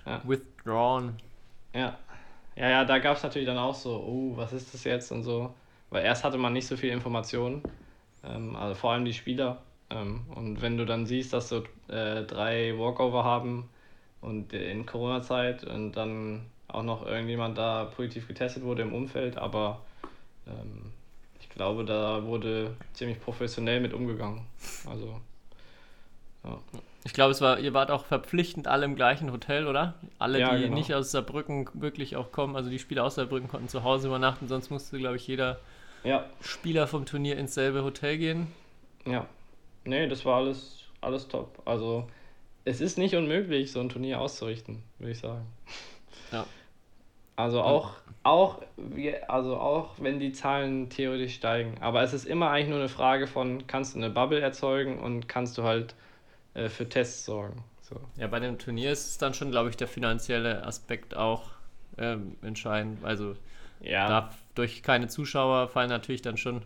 Ja. 0.05 0.21
withdrawn. 0.23 1.17
Ja. 1.73 1.97
Ja, 2.55 2.69
ja, 2.69 2.85
da 2.85 2.99
gab 2.99 3.17
es 3.17 3.23
natürlich 3.23 3.47
dann 3.47 3.57
auch 3.57 3.75
so, 3.75 3.91
oh, 4.03 4.37
was 4.37 4.53
ist 4.53 4.73
das 4.73 4.83
jetzt 4.85 5.11
und 5.11 5.23
so. 5.23 5.55
Weil 5.91 6.05
erst 6.05 6.23
hatte 6.23 6.37
man 6.37 6.53
nicht 6.53 6.67
so 6.67 6.77
viel 6.77 6.91
Informationen, 6.91 7.63
ähm, 8.23 8.55
also 8.55 8.75
vor 8.75 8.93
allem 8.93 9.05
die 9.05 9.13
Spieler. 9.13 9.63
Ähm, 9.89 10.21
und 10.33 10.61
wenn 10.61 10.77
du 10.77 10.85
dann 10.85 11.05
siehst, 11.05 11.33
dass 11.33 11.49
so 11.49 11.63
äh, 11.87 12.23
drei 12.23 12.77
Walkover 12.77 13.23
haben 13.23 13.69
und 14.21 14.53
in 14.53 14.85
Corona-Zeit 14.85 15.63
und 15.63 15.93
dann 15.93 16.45
auch 16.67 16.83
noch 16.83 17.05
irgendjemand 17.05 17.57
da 17.57 17.85
positiv 17.85 18.27
getestet 18.27 18.63
wurde 18.63 18.81
im 18.81 18.93
Umfeld, 18.93 19.37
aber 19.37 19.81
ähm, 20.47 20.91
ich 21.39 21.49
glaube, 21.49 21.85
da 21.85 22.23
wurde 22.23 22.75
ziemlich 22.93 23.19
professionell 23.21 23.79
mit 23.79 23.93
umgegangen. 23.93 24.41
Also, 24.89 25.21
ja. 26.43 26.59
Ich 27.03 27.13
glaube, 27.13 27.31
es 27.31 27.39
war, 27.39 27.59
ihr 27.59 27.73
wart 27.75 27.91
auch 27.91 28.05
verpflichtend 28.05 28.67
alle 28.67 28.85
im 28.85 28.95
gleichen 28.95 29.31
Hotel, 29.31 29.67
oder? 29.67 29.93
Alle, 30.17 30.39
Ja, 30.39 30.55
die 30.55 30.63
genau. 30.63 30.73
nicht 30.73 30.93
aus 30.93 31.11
Saarbrücken 31.11 31.69
wirklich 31.75 32.15
auch 32.15 32.31
kommen, 32.31 32.55
also 32.55 32.71
die 32.71 32.79
Spieler 32.79 33.03
aus 33.03 33.15
Saarbrücken 33.15 33.47
konnten 33.47 33.69
zu 33.69 33.83
Hause 33.83 34.07
übernachten, 34.07 34.47
sonst 34.47 34.71
musste, 34.71 34.97
glaube 34.97 35.17
ich, 35.17 35.27
jeder 35.27 35.59
ja, 36.03 36.25
Spieler 36.41 36.87
vom 36.87 37.05
Turnier 37.05 37.37
ins 37.37 37.53
selbe 37.53 37.83
Hotel 37.83 38.17
gehen. 38.17 38.47
Ja, 39.05 39.27
nee, 39.85 40.07
das 40.07 40.25
war 40.25 40.37
alles, 40.37 40.83
alles 41.01 41.27
top. 41.27 41.61
Also, 41.65 42.07
es 42.65 42.81
ist 42.81 42.97
nicht 42.97 43.15
unmöglich, 43.15 43.71
so 43.71 43.79
ein 43.79 43.89
Turnier 43.89 44.19
auszurichten, 44.21 44.83
würde 44.99 45.11
ich 45.11 45.19
sagen. 45.19 45.45
Ja. 46.31 46.45
Also 47.37 47.61
auch, 47.61 47.95
auch, 48.23 48.61
also 49.27 49.57
auch 49.57 49.95
wenn 49.99 50.19
die 50.19 50.31
Zahlen 50.31 50.89
theoretisch 50.89 51.35
steigen. 51.35 51.75
Aber 51.81 52.01
es 52.01 52.13
ist 52.13 52.25
immer 52.25 52.49
eigentlich 52.49 52.69
nur 52.69 52.79
eine 52.79 52.89
Frage 52.89 53.27
von, 53.27 53.67
kannst 53.67 53.93
du 53.93 53.99
eine 53.99 54.09
Bubble 54.09 54.39
erzeugen 54.39 54.99
und 54.99 55.27
kannst 55.27 55.57
du 55.57 55.63
halt 55.63 55.95
äh, 56.53 56.69
für 56.69 56.87
Tests 56.87 57.25
sorgen. 57.25 57.61
So. 57.81 57.99
Ja, 58.17 58.27
bei 58.27 58.39
dem 58.39 58.57
Turnier 58.57 58.91
ist 58.91 59.07
es 59.09 59.17
dann 59.17 59.33
schon, 59.33 59.51
glaube 59.51 59.69
ich, 59.69 59.75
der 59.75 59.87
finanzielle 59.87 60.65
Aspekt 60.65 61.15
auch 61.15 61.51
ähm, 61.97 62.37
entscheidend. 62.41 63.03
Also 63.03 63.35
Ja, 63.81 64.07
da 64.07 64.33
durch 64.55 64.81
keine 64.81 65.09
Zuschauer 65.09 65.67
fallen 65.67 65.89
natürlich 65.89 66.21
dann 66.21 66.37
schon 66.37 66.61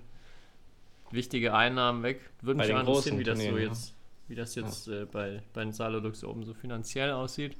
wichtige 1.11 1.53
Einnahmen 1.53 2.03
weg. 2.03 2.21
Würde 2.41 2.57
Bei 2.57 2.67
mich 2.67 2.75
auch 2.75 2.79
interessieren, 2.79 3.19
wie 3.19 3.23
das 3.23 3.39
so 3.39 3.45
ja. 3.45 3.57
jetzt, 3.57 3.95
wie 4.27 4.35
das 4.35 4.55
jetzt 4.55 4.87
äh, 4.87 5.05
bei, 5.05 5.41
bei 5.53 5.63
den 5.63 5.73
Salolux 5.73 6.23
oben 6.23 6.43
so 6.43 6.53
finanziell 6.53 7.11
aussieht. 7.11 7.55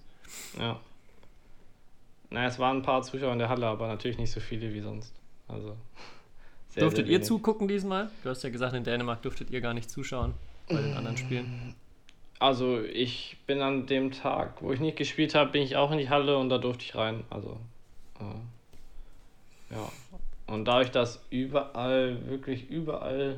ja. 0.57 0.79
Naja, 2.31 2.47
es 2.47 2.59
waren 2.59 2.77
ein 2.77 2.83
paar 2.83 3.01
Zuschauer 3.01 3.33
in 3.33 3.39
der 3.39 3.49
Halle, 3.49 3.65
aber 3.65 3.87
natürlich 3.87 4.19
nicht 4.19 4.31
so 4.31 4.39
viele 4.39 4.71
wie 4.71 4.81
sonst. 4.81 5.15
Also. 5.47 5.75
sehr, 6.69 6.81
Durftet 6.81 7.07
sehr 7.07 7.13
ihr 7.13 7.21
zugucken 7.23 7.67
diesmal? 7.67 8.11
Du 8.23 8.29
hast 8.29 8.43
ja 8.43 8.49
gesagt, 8.51 8.75
in 8.75 8.83
Dänemark 8.83 9.21
durftet 9.23 9.49
ihr 9.49 9.61
gar 9.61 9.73
nicht 9.73 9.89
zuschauen 9.89 10.35
bei 10.67 10.79
den 10.79 10.93
anderen. 10.93 11.17
Spielen. 11.17 11.75
Also 12.37 12.81
ich 12.81 13.37
bin 13.47 13.61
an 13.61 13.85
dem 13.87 14.11
Tag, 14.11 14.61
wo 14.61 14.71
ich 14.71 14.79
nicht 14.79 14.97
gespielt 14.97 15.35
habe, 15.35 15.51
bin 15.51 15.61
ich 15.61 15.75
auch 15.75 15.91
in 15.91 15.97
die 15.97 16.09
Halle 16.09 16.37
und 16.37 16.49
da 16.49 16.57
durfte 16.57 16.85
ich 16.85 16.95
rein. 16.95 17.23
Also 17.29 17.59
äh, 18.19 19.73
ja. 19.73 19.91
Und 20.49 20.65
dadurch, 20.65 20.91
dass 20.91 21.23
überall, 21.29 22.27
wirklich 22.27 22.69
überall 22.69 23.37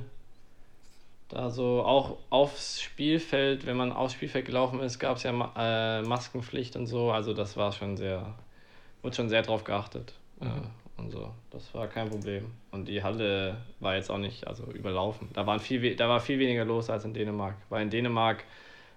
da 1.28 1.50
so 1.50 1.84
auch 1.84 2.17
aufs 2.30 2.82
Spielfeld, 2.82 3.65
wenn 3.65 3.78
man 3.78 3.91
aufs 3.91 4.13
Spielfeld 4.13 4.45
gelaufen 4.45 4.80
ist, 4.80 5.00
gab 5.00 5.17
es 5.17 5.24
ja 5.24 5.32
äh, 5.58 6.02
Maskenpflicht 6.04 6.76
und 6.76 6.88
so. 6.88 7.12
Also 7.12 7.34
das 7.34 7.58
war 7.58 7.71
schon 7.71 7.97
sehr, 7.97 8.34
wurde 9.02 9.15
schon 9.15 9.30
sehr 9.30 9.41
drauf 9.41 9.63
geachtet. 9.63 10.13
Äh, 10.41 10.45
und 10.97 11.12
so. 11.12 11.32
Das 11.50 11.74
war 11.74 11.88
kein 11.88 12.10
Problem. 12.10 12.52
Und 12.71 12.88
die 12.88 13.04
Halle 13.04 13.58
war 13.80 13.95
jetzt 13.95 14.10
auch 14.10 14.17
nicht 14.17 14.47
also 14.47 14.65
überlaufen. 14.71 15.30
Da, 15.34 15.45
waren 15.45 15.60
viel, 15.60 15.95
da 15.95 16.08
war 16.08 16.19
viel 16.19 16.39
weniger 16.39 16.63
los 16.63 16.89
als 16.89 17.06
in 17.06 17.13
Dänemark. 17.13 17.56
Weil 17.69 17.84
in 17.84 17.89
Dänemark, 17.89 18.43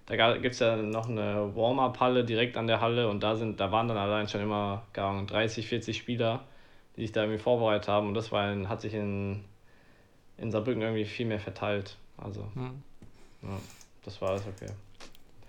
da 0.06 0.36
gibt 0.36 0.54
es 0.54 0.60
ja 0.60 0.76
noch 0.76 1.08
eine 1.08 1.54
Warm-Up-Halle 1.56 2.24
direkt 2.24 2.56
an 2.56 2.66
der 2.66 2.80
Halle 2.80 3.08
und 3.08 3.22
da 3.22 3.34
sind, 3.36 3.58
da 3.58 3.72
waren 3.72 3.88
dann 3.88 3.96
allein 3.96 4.28
schon 4.28 4.42
immer 4.42 4.82
keine 4.92 5.08
Ahnung, 5.08 5.26
30, 5.26 5.66
40 5.66 5.96
Spieler, 5.96 6.44
die 6.96 7.02
sich 7.02 7.12
da 7.12 7.22
irgendwie 7.22 7.40
vorbereitet 7.42 7.88
haben. 7.88 8.08
Und 8.08 8.14
das 8.14 8.30
war 8.32 8.52
in, 8.52 8.68
hat 8.68 8.80
sich 8.80 8.94
in, 8.94 9.44
in 10.38 10.50
Saarbrücken 10.50 10.82
irgendwie 10.82 11.04
viel 11.04 11.26
mehr 11.26 11.40
verteilt. 11.40 11.96
Also, 12.16 12.46
Hm. 12.54 12.82
ja, 13.42 13.48
das 14.04 14.20
war 14.20 14.30
alles 14.30 14.42
okay. 14.46 14.70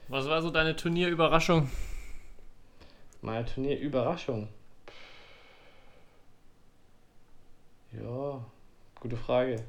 Was 0.08 0.28
war 0.28 0.42
so 0.42 0.50
deine 0.52 0.76
Turnierüberraschung? 0.76 1.70
Meine 3.22 3.46
Turnier-Überraschung. 3.46 4.48
Ja, 7.92 8.44
gute 9.00 9.18
Frage. 9.18 9.64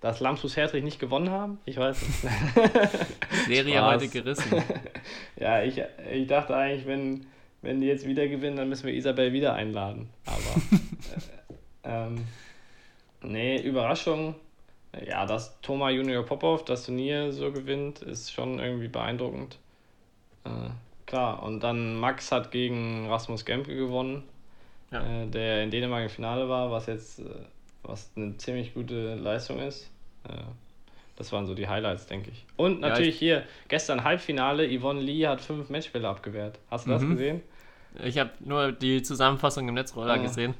Dass 0.00 0.20
Lamsus 0.20 0.56
Hertrich 0.56 0.82
nicht 0.82 0.98
gewonnen 0.98 1.30
haben? 1.30 1.58
Ich 1.64 1.76
weiß 1.76 2.02
es. 2.02 2.22
Serie 3.46 3.78
Spaß. 3.78 3.94
heute 3.94 4.08
gerissen. 4.08 4.62
ja, 5.36 5.62
ich, 5.62 5.80
ich 6.12 6.26
dachte 6.26 6.56
eigentlich, 6.56 6.86
wenn, 6.86 7.26
wenn 7.62 7.80
die 7.80 7.86
jetzt 7.86 8.06
wieder 8.06 8.26
gewinnen, 8.28 8.56
dann 8.56 8.68
müssen 8.68 8.86
wir 8.86 8.94
Isabel 8.94 9.32
wieder 9.32 9.54
einladen. 9.54 10.08
Aber 10.26 10.36
äh, 11.84 12.06
ähm, 12.06 12.24
nee, 13.22 13.60
Überraschung. 13.60 14.34
Ja, 15.06 15.24
dass 15.24 15.58
Thomas 15.62 15.94
Junior 15.94 16.22
Popov 16.24 16.64
das 16.66 16.84
Turnier 16.84 17.32
so 17.32 17.50
gewinnt, 17.50 18.02
ist 18.02 18.30
schon 18.30 18.58
irgendwie 18.58 18.88
beeindruckend. 18.88 19.56
Äh, 20.44 20.50
klar, 21.06 21.42
und 21.42 21.60
dann 21.60 21.98
Max 21.98 22.30
hat 22.30 22.50
gegen 22.50 23.08
Rasmus 23.08 23.44
Gemke 23.46 23.74
gewonnen, 23.74 24.22
Ja. 24.90 25.22
äh, 25.22 25.26
der 25.28 25.62
in 25.62 25.70
Dänemark 25.70 26.02
im 26.04 26.10
Finale 26.10 26.46
war, 26.48 26.70
was 26.70 26.86
jetzt 26.86 27.20
äh, 27.20 27.24
was 27.84 28.10
eine 28.16 28.36
ziemlich 28.36 28.74
gute 28.74 29.14
Leistung 29.14 29.60
ist. 29.60 29.88
Äh, 30.28 30.32
das 31.16 31.32
waren 31.32 31.46
so 31.46 31.54
die 31.54 31.68
Highlights, 31.68 32.06
denke 32.06 32.30
ich. 32.30 32.44
Und 32.56 32.82
Ja, 32.82 32.88
natürlich 32.90 33.18
hier, 33.18 33.44
gestern 33.68 34.04
Halbfinale, 34.04 34.68
Yvonne 34.78 35.00
Lee 35.00 35.26
hat 35.26 35.40
fünf 35.40 35.70
Matchbälle 35.70 36.06
abgewehrt. 36.08 36.58
Hast 36.70 36.86
du 36.86 36.90
das 36.90 37.02
Mhm. 37.02 37.10
gesehen? 37.10 37.42
Ich 38.02 38.18
habe 38.18 38.30
nur 38.40 38.72
die 38.72 39.02
Zusammenfassung 39.02 39.68
im 39.68 39.74
Netzroller 39.74 40.14
Ah. 40.14 40.16
gesehen, 40.18 40.54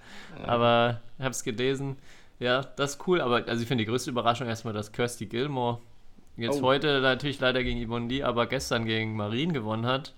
aber 0.45 1.01
habe 1.19 1.31
es 1.31 1.43
gelesen. 1.45 1.97
Ja, 2.39 2.63
das 2.77 2.93
ist 2.97 3.07
cool, 3.07 3.21
aber 3.21 3.45
also 3.47 3.63
ich 3.63 3.69
finde 3.69 3.85
die 3.85 3.91
größte 3.91 4.11
Überraschung 4.11 4.49
erstmal, 4.49 4.75
dass 4.75 4.91
Kirsty 4.93 5.27
Gilmore 5.27 5.79
jetzt 6.37 6.61
Oh. 6.61 6.67
heute 6.67 7.01
natürlich 7.01 7.39
leider 7.41 7.63
gegen 7.63 7.87
Yvonne 7.87 8.09
Lee, 8.09 8.23
aber 8.23 8.47
gestern 8.47 8.85
gegen 8.85 9.15
Marien 9.17 9.53
gewonnen 9.53 9.87
hat. 9.87 10.13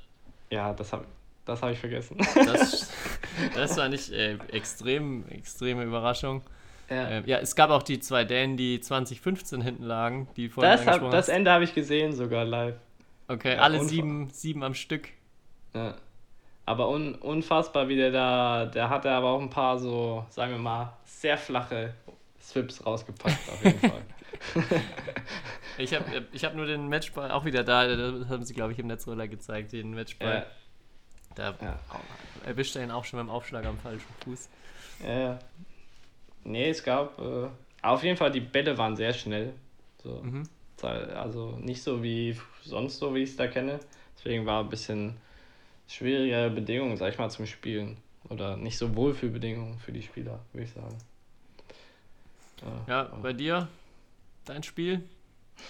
Ja, 0.51 0.73
das 0.73 0.93
habe 0.93 1.05
das 1.45 1.61
hab 1.61 1.71
ich 1.71 1.79
vergessen. 1.79 2.17
Das, 2.35 2.91
das 3.55 3.77
war 3.77 3.89
nicht 3.89 4.11
äh, 4.11 4.39
extrem, 4.53 5.29
extreme 5.29 5.83
Überraschung. 5.85 6.43
ja. 6.89 7.09
Äh, 7.09 7.23
ja, 7.27 7.39
es 7.39 7.55
gab 7.55 7.69
auch 7.71 7.83
die 7.83 8.01
zwei 8.01 8.25
Dänen, 8.25 8.57
die 8.57 8.81
2015 8.81 9.61
hinten 9.61 9.83
lagen, 9.85 10.29
die 10.37 10.49
vorhin 10.49 10.73
das, 10.79 10.87
hab, 10.87 11.11
das. 11.11 11.29
Ende 11.29 11.51
habe 11.51 11.65
ich 11.65 11.75
gesehen 11.75 12.15
sogar 12.15 12.45
live. 12.47 12.77
Okay, 13.29 13.55
ja, 13.57 13.61
alle 13.61 13.83
sieben, 13.85 14.31
sieben 14.31 14.63
am 14.63 14.73
Stück. 14.75 15.09
Ja. 15.75 15.95
Aber 16.67 16.89
un, 16.89 17.15
unfassbar, 17.17 17.89
wie 17.89 17.97
der 17.97 18.11
da, 18.11 18.67
der 18.67 18.89
hatte 18.89 19.11
aber 19.11 19.29
auch 19.29 19.41
ein 19.41 19.51
paar 19.51 19.79
so, 19.79 20.25
sagen 20.31 20.53
wir 20.53 20.59
mal, 20.59 20.93
sehr 21.05 21.37
flache 21.37 21.95
Swips 22.41 22.85
rausgepackt, 22.85 23.49
auf 23.51 23.65
jeden 23.65 23.81
Fall. 23.81 24.03
Ich 25.79 25.93
habe 25.93 26.05
ich 26.33 26.45
hab 26.45 26.55
nur 26.55 26.67
den 26.67 26.89
Matchball 26.89 27.31
auch 27.31 27.45
wieder 27.45 27.65
da, 27.65 27.87
das 27.87 28.29
haben 28.29 28.45
sie, 28.45 28.55
glaube 28.55 28.73
ich, 28.73 28.79
im 28.79 28.87
Netzroller 28.87 29.27
gezeigt, 29.27 29.73
den 29.73 29.93
Matchball. 29.93 30.47
Ja, 31.37 31.53
Da 31.53 31.55
ja. 31.65 31.81
erwischt 32.47 32.77
er 32.77 32.85
ihn 32.85 32.91
auch 32.91 33.05
schon 33.05 33.19
beim 33.19 33.31
Aufschlag 33.31 33.65
am 33.67 33.79
falschen 33.79 34.07
Fuß. 34.23 34.49
Ja, 35.05 35.19
ja. 35.19 35.39
Nee, 36.45 36.69
es 36.71 36.83
gab, 36.83 37.19
äh, 37.19 37.49
auf 37.83 38.05
jeden 38.05 38.17
Fall, 38.17 38.31
die 38.31 38.41
Bälle 38.41 38.79
waren 38.79 38.95
sehr 38.97 39.13
schnell. 39.13 39.55
So. 40.03 40.21
Mhm. 40.23 40.49
Also 40.83 41.57
nicht 41.61 41.83
so 41.83 42.03
wie 42.03 42.39
sonst 42.63 42.99
so, 42.99 43.15
wie 43.15 43.23
ich 43.23 43.31
es 43.31 43.37
da 43.37 43.47
kenne. 43.47 43.81
Deswegen 44.17 44.45
war 44.45 44.63
ein 44.63 44.69
bisschen 44.69 45.17
schwierige 45.89 46.51
Bedingungen, 46.55 46.97
sag 46.97 47.13
ich 47.13 47.19
mal, 47.19 47.31
zum 47.31 47.47
Spielen. 47.47 47.97
Oder 48.31 48.57
nicht 48.57 48.79
so 48.79 48.95
Wohlfühlbedingungen 48.97 49.79
für 49.79 49.93
die 49.93 50.03
Spieler, 50.03 50.41
würde 50.53 50.65
ich 50.65 50.73
sagen. 50.73 50.97
Äh, 52.63 52.91
Ja, 52.91 53.03
bei 53.23 53.33
dir, 53.35 53.69
dein 54.47 54.63
Spiel? 54.63 55.03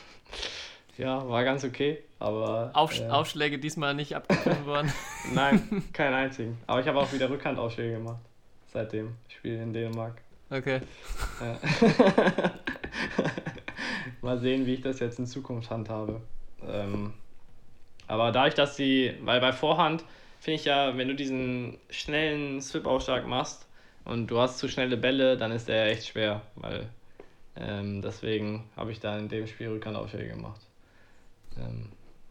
ja, 0.98 1.29
war 1.29 1.42
ganz 1.42 1.64
okay, 1.64 1.98
aber. 2.20 2.70
Aufsch 2.74 3.00
äh, 3.00 3.09
Aufschläge 3.09 3.59
diesmal 3.59 3.94
nicht 3.94 4.14
abgegriffen 4.14 4.66
worden. 4.66 4.92
Nein, 5.33 5.83
keinen 5.92 6.14
einzigen. 6.14 6.59
Aber 6.68 6.81
ich 6.81 6.87
habe 6.87 7.00
auch 7.00 7.12
wieder 7.12 7.29
Rückhandaufschläge 7.29 7.94
gemacht. 7.96 8.20
Seitdem. 8.72 9.14
Ich 9.29 9.37
spiele 9.37 9.62
in 9.62 9.72
Dänemark. 9.72 10.20
Okay. 10.50 10.81
Ja. 11.40 11.59
Mal 14.22 14.38
sehen, 14.38 14.66
wie 14.66 14.74
ich 14.74 14.81
das 14.81 15.00
jetzt 15.00 15.18
in 15.18 15.27
Zukunft 15.27 15.70
handhabe. 15.70 16.20
Ähm, 16.66 17.12
aber 18.07 18.33
dadurch, 18.33 18.55
dass 18.55 18.77
die, 18.77 19.14
weil 19.23 19.40
bei 19.40 19.53
Vorhand 19.53 20.05
finde 20.40 20.61
ich 20.61 20.64
ja, 20.67 20.97
wenn 20.97 21.09
du 21.09 21.14
diesen 21.14 21.79
schnellen 21.90 22.61
Swip-Aufschlag 22.61 23.27
machst 23.27 23.67
und 24.05 24.27
du 24.27 24.38
hast 24.38 24.59
zu 24.59 24.69
schnelle 24.69 24.97
Bälle, 24.97 25.37
dann 25.37 25.53
ist 25.53 25.69
der 25.69 25.87
echt 25.87 26.09
schwer, 26.09 26.43
weil 26.57 26.88
ähm, 27.57 28.03
deswegen 28.03 28.69
habe 28.77 28.93
ich 28.93 29.01
da 29.01 29.17
in 29.17 29.29
dem 29.29 29.47
Spiel 29.47 29.69
Rückhandaufschläge 29.69 30.31
gemacht. 30.31 30.61
Ähm, 31.57 31.88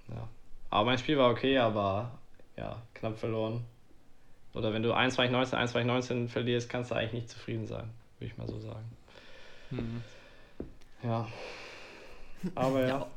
ja. 0.10 0.28
Aber 0.70 0.86
mein 0.86 0.98
Spiel 0.98 1.18
war 1.18 1.32
okay, 1.32 1.58
aber 1.58 2.12
ja, 2.58 2.82
knapp 2.94 3.18
verloren. 3.18 3.64
Oder 4.54 4.74
wenn 4.74 4.84
du 4.84 4.94
1, 4.94 5.16
2, 5.16 5.30
19, 5.30 5.58
1, 5.58 5.72
2, 5.72 5.84
19 5.84 6.30
verlierst, 6.30 6.70
kannst 6.70 6.92
du 6.92 6.96
eigentlich 6.96 7.14
nicht 7.14 7.30
zufrieden 7.30 7.66
sein, 7.66 7.90
würde 8.20 8.32
ich 8.32 8.38
mal 8.38 8.48
so 8.48 8.60
sagen. 8.60 8.98
Hm. 9.70 10.04
Ja. 11.04 11.28
Aber 12.56 12.82
ja. 12.82 12.88
Ja. 12.88 13.08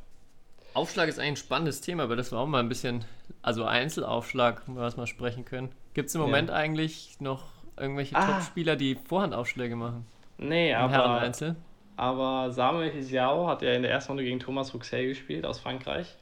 Aufschlag 0.76 1.08
ist 1.08 1.18
eigentlich 1.18 1.32
ein 1.32 1.36
spannendes 1.36 1.80
Thema, 1.80 2.02
aber 2.04 2.16
das 2.16 2.32
war 2.32 2.40
auch 2.40 2.46
mal 2.46 2.60
ein 2.60 2.68
bisschen, 2.68 3.04
also 3.42 3.64
Einzelaufschlag, 3.64 4.62
was 4.66 4.96
wir 4.96 5.06
sprechen 5.06 5.44
können. 5.44 5.72
Gibt 5.94 6.08
es 6.10 6.14
im 6.14 6.20
Ja. 6.20 6.26
Moment 6.26 6.50
eigentlich 6.50 7.16
noch 7.20 7.44
irgendwelche 7.78 8.14
Ah. 8.16 8.26
Top-Spieler, 8.26 8.76
die 8.76 8.94
Vorhandaufschläge 9.08 9.74
machen? 9.76 10.06
Nee, 10.38 10.70
Im 10.72 10.76
aber, 10.76 10.92
Herren-Einzel? 10.92 11.56
aber 11.96 12.50
Samuel 12.52 12.90
Hisiao 12.90 13.46
hat 13.48 13.62
ja 13.62 13.72
in 13.72 13.82
der 13.82 13.90
ersten 13.90 14.12
Runde 14.12 14.24
gegen 14.24 14.38
Thomas 14.38 14.74
Ruxel 14.74 15.06
gespielt 15.08 15.46
aus 15.46 15.58
Frankreich. 15.60 16.14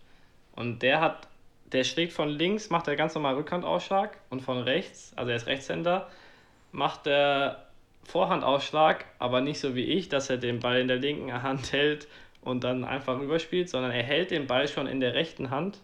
Und 0.54 0.82
der 0.82 1.00
hat, 1.00 1.26
der 1.72 1.82
schlägt 1.82 2.12
von 2.12 2.28
links, 2.28 2.70
macht 2.70 2.86
er 2.86 2.94
ganz 2.94 3.14
normal 3.16 3.34
Rückhandausschlag 3.34 4.16
und 4.30 4.40
von 4.40 4.58
rechts, 4.62 5.12
also 5.16 5.30
er 5.30 5.36
ist 5.36 5.46
Rechtshänder, 5.48 6.08
macht 6.70 7.06
der 7.06 7.66
Vorhandausschlag, 8.04 9.04
aber 9.18 9.40
nicht 9.40 9.58
so 9.58 9.74
wie 9.74 9.82
ich, 9.84 10.08
dass 10.08 10.30
er 10.30 10.36
den 10.36 10.60
Ball 10.60 10.78
in 10.78 10.86
der 10.88 10.98
linken 10.98 11.42
Hand 11.42 11.72
hält 11.72 12.06
und 12.44 12.64
dann 12.64 12.84
einfach 12.84 13.18
rüberspielt, 13.18 13.68
sondern 13.68 13.90
er 13.90 14.02
hält 14.02 14.30
den 14.30 14.46
Ball 14.46 14.68
schon 14.68 14.86
in 14.86 15.00
der 15.00 15.14
rechten 15.14 15.50
Hand, 15.50 15.78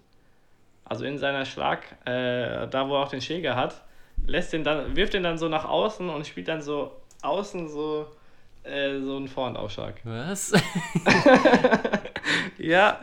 also 0.84 1.04
in 1.04 1.18
seiner 1.18 1.44
Schlag, 1.44 1.84
äh, 2.04 2.68
da 2.68 2.88
wo 2.88 2.94
er 2.94 3.04
auch 3.04 3.08
den 3.08 3.20
Schläger 3.20 3.56
hat, 3.56 3.82
lässt 4.26 4.52
den 4.52 4.64
dann, 4.64 4.94
wirft 4.96 5.14
den 5.14 5.22
dann 5.22 5.38
so 5.38 5.48
nach 5.48 5.64
außen 5.64 6.08
und 6.08 6.26
spielt 6.26 6.48
dann 6.48 6.62
so 6.62 6.92
außen 7.22 7.68
so, 7.68 8.06
äh, 8.62 9.00
so 9.00 9.16
einen 9.16 9.28
Vorhandausschlag. 9.28 10.00
Was? 10.04 10.52
Ja, 12.60 13.00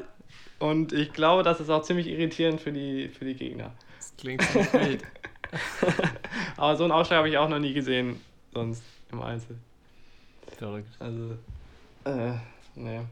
und 0.60 0.94
ich 0.94 1.14
glaube, 1.14 1.42
das 1.44 1.60
ist 1.60 1.70
auch 1.70 1.82
ziemlich 1.82 2.08
irritierend 2.08 2.62
für 2.62 2.72
die, 2.72 3.10
für 3.10 3.26
die 3.26 3.34
Gegner. 3.34 3.72
Das 3.98 4.14
klingt 4.18 4.44
ziemlich 4.44 4.74
wild. 4.74 5.04
Aber 6.58 6.76
so 6.76 6.84
einen 6.84 6.92
Ausschlag 6.92 7.18
habe 7.18 7.30
ich 7.30 7.38
auch 7.38 7.50
noch 7.50 7.60
nie 7.60 7.74
gesehen, 7.74 8.22
sonst 8.54 8.84
im 9.12 9.22
Einzel. 9.22 9.58
Verrückt. 10.58 10.90
Also, 11.00 11.38
äh, 12.06 12.34
ne. 12.76 13.06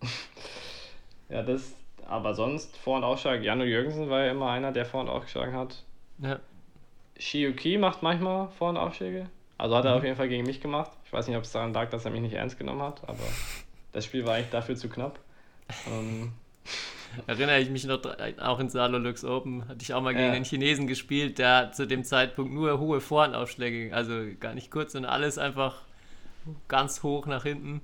ja, 1.28 1.42
das, 1.42 1.74
aber 2.06 2.34
sonst 2.34 2.76
Vor- 2.76 2.98
und 2.98 3.04
Ausschlag, 3.04 3.42
Jano 3.42 3.64
Jürgensen 3.64 4.08
war 4.10 4.24
ja 4.24 4.30
immer 4.30 4.50
einer, 4.50 4.72
der 4.72 4.86
Vor- 4.86 5.00
und 5.00 5.08
Ausschlagen 5.08 5.54
hat. 5.54 5.84
Ja. 6.18 6.38
Shiuki 7.18 7.78
macht 7.78 8.02
manchmal 8.02 8.48
Vor- 8.58 8.70
und 8.70 8.76
Aufschläge. 8.76 9.28
Also 9.58 9.76
hat 9.76 9.84
er 9.84 9.96
auf 9.96 10.04
jeden 10.04 10.16
Fall 10.16 10.28
gegen 10.28 10.46
mich 10.46 10.60
gemacht. 10.60 10.92
Ich 11.04 11.12
weiß 11.12 11.26
nicht, 11.26 11.36
ob 11.36 11.42
es 11.42 11.50
daran 11.52 11.72
lag, 11.72 11.90
dass 11.90 12.04
er 12.04 12.12
mich 12.12 12.20
nicht 12.20 12.34
ernst 12.34 12.58
genommen 12.58 12.82
hat, 12.82 13.02
aber 13.08 13.18
das 13.92 14.04
Spiel 14.04 14.24
war 14.24 14.34
eigentlich 14.34 14.50
dafür 14.50 14.76
zu 14.76 14.88
knapp. 14.88 15.18
Ähm, 15.90 16.32
Erinnere 17.26 17.58
ich 17.58 17.70
mich 17.70 17.84
noch, 17.84 18.00
auch 18.38 18.60
in 18.60 18.68
Salolux 18.68 19.24
Open 19.24 19.66
hatte 19.66 19.78
ich 19.82 19.94
auch 19.94 20.02
mal 20.02 20.12
gegen 20.14 20.26
Ja. 20.26 20.32
einen 20.32 20.44
Chinesen 20.44 20.86
gespielt, 20.86 21.38
der 21.38 21.72
zu 21.72 21.86
dem 21.86 22.04
Zeitpunkt 22.04 22.52
nur 22.52 22.78
hohe 22.78 23.00
Vorhandaufschläge, 23.00 23.94
also 23.94 24.14
gar 24.38 24.54
nicht 24.54 24.70
kurz, 24.70 24.92
sondern 24.92 25.10
alles 25.10 25.38
einfach 25.38 25.82
ganz 26.68 27.02
hoch 27.02 27.26
nach 27.26 27.42
hinten. 27.42 27.80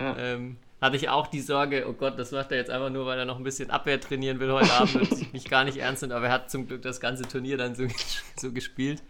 Ja. 0.00 0.16
Ähm, 0.16 0.56
hatte 0.80 0.96
ich 0.96 1.08
auch 1.08 1.26
die 1.26 1.40
Sorge, 1.40 1.86
oh 1.88 1.92
Gott, 1.92 2.18
das 2.18 2.30
macht 2.32 2.50
er 2.52 2.58
jetzt 2.58 2.70
einfach 2.70 2.90
nur, 2.90 3.04
weil 3.06 3.18
er 3.18 3.24
noch 3.24 3.38
ein 3.38 3.44
bisschen 3.44 3.70
Abwehr 3.70 4.00
trainieren 4.00 4.38
will 4.40 4.52
heute 4.52 4.72
Abend 4.72 4.96
und 4.96 5.32
mich 5.32 5.48
gar 5.50 5.64
nicht 5.64 5.76
ernst 5.78 6.02
nimmt, 6.02 6.12
aber 6.14 6.26
er 6.26 6.32
hat 6.32 6.50
zum 6.50 6.66
Glück 6.68 6.82
das 6.82 7.00
ganze 7.00 7.24
Turnier 7.24 7.56
dann 7.56 7.74
so, 7.74 7.84
so 8.36 8.52
gespielt. 8.52 9.02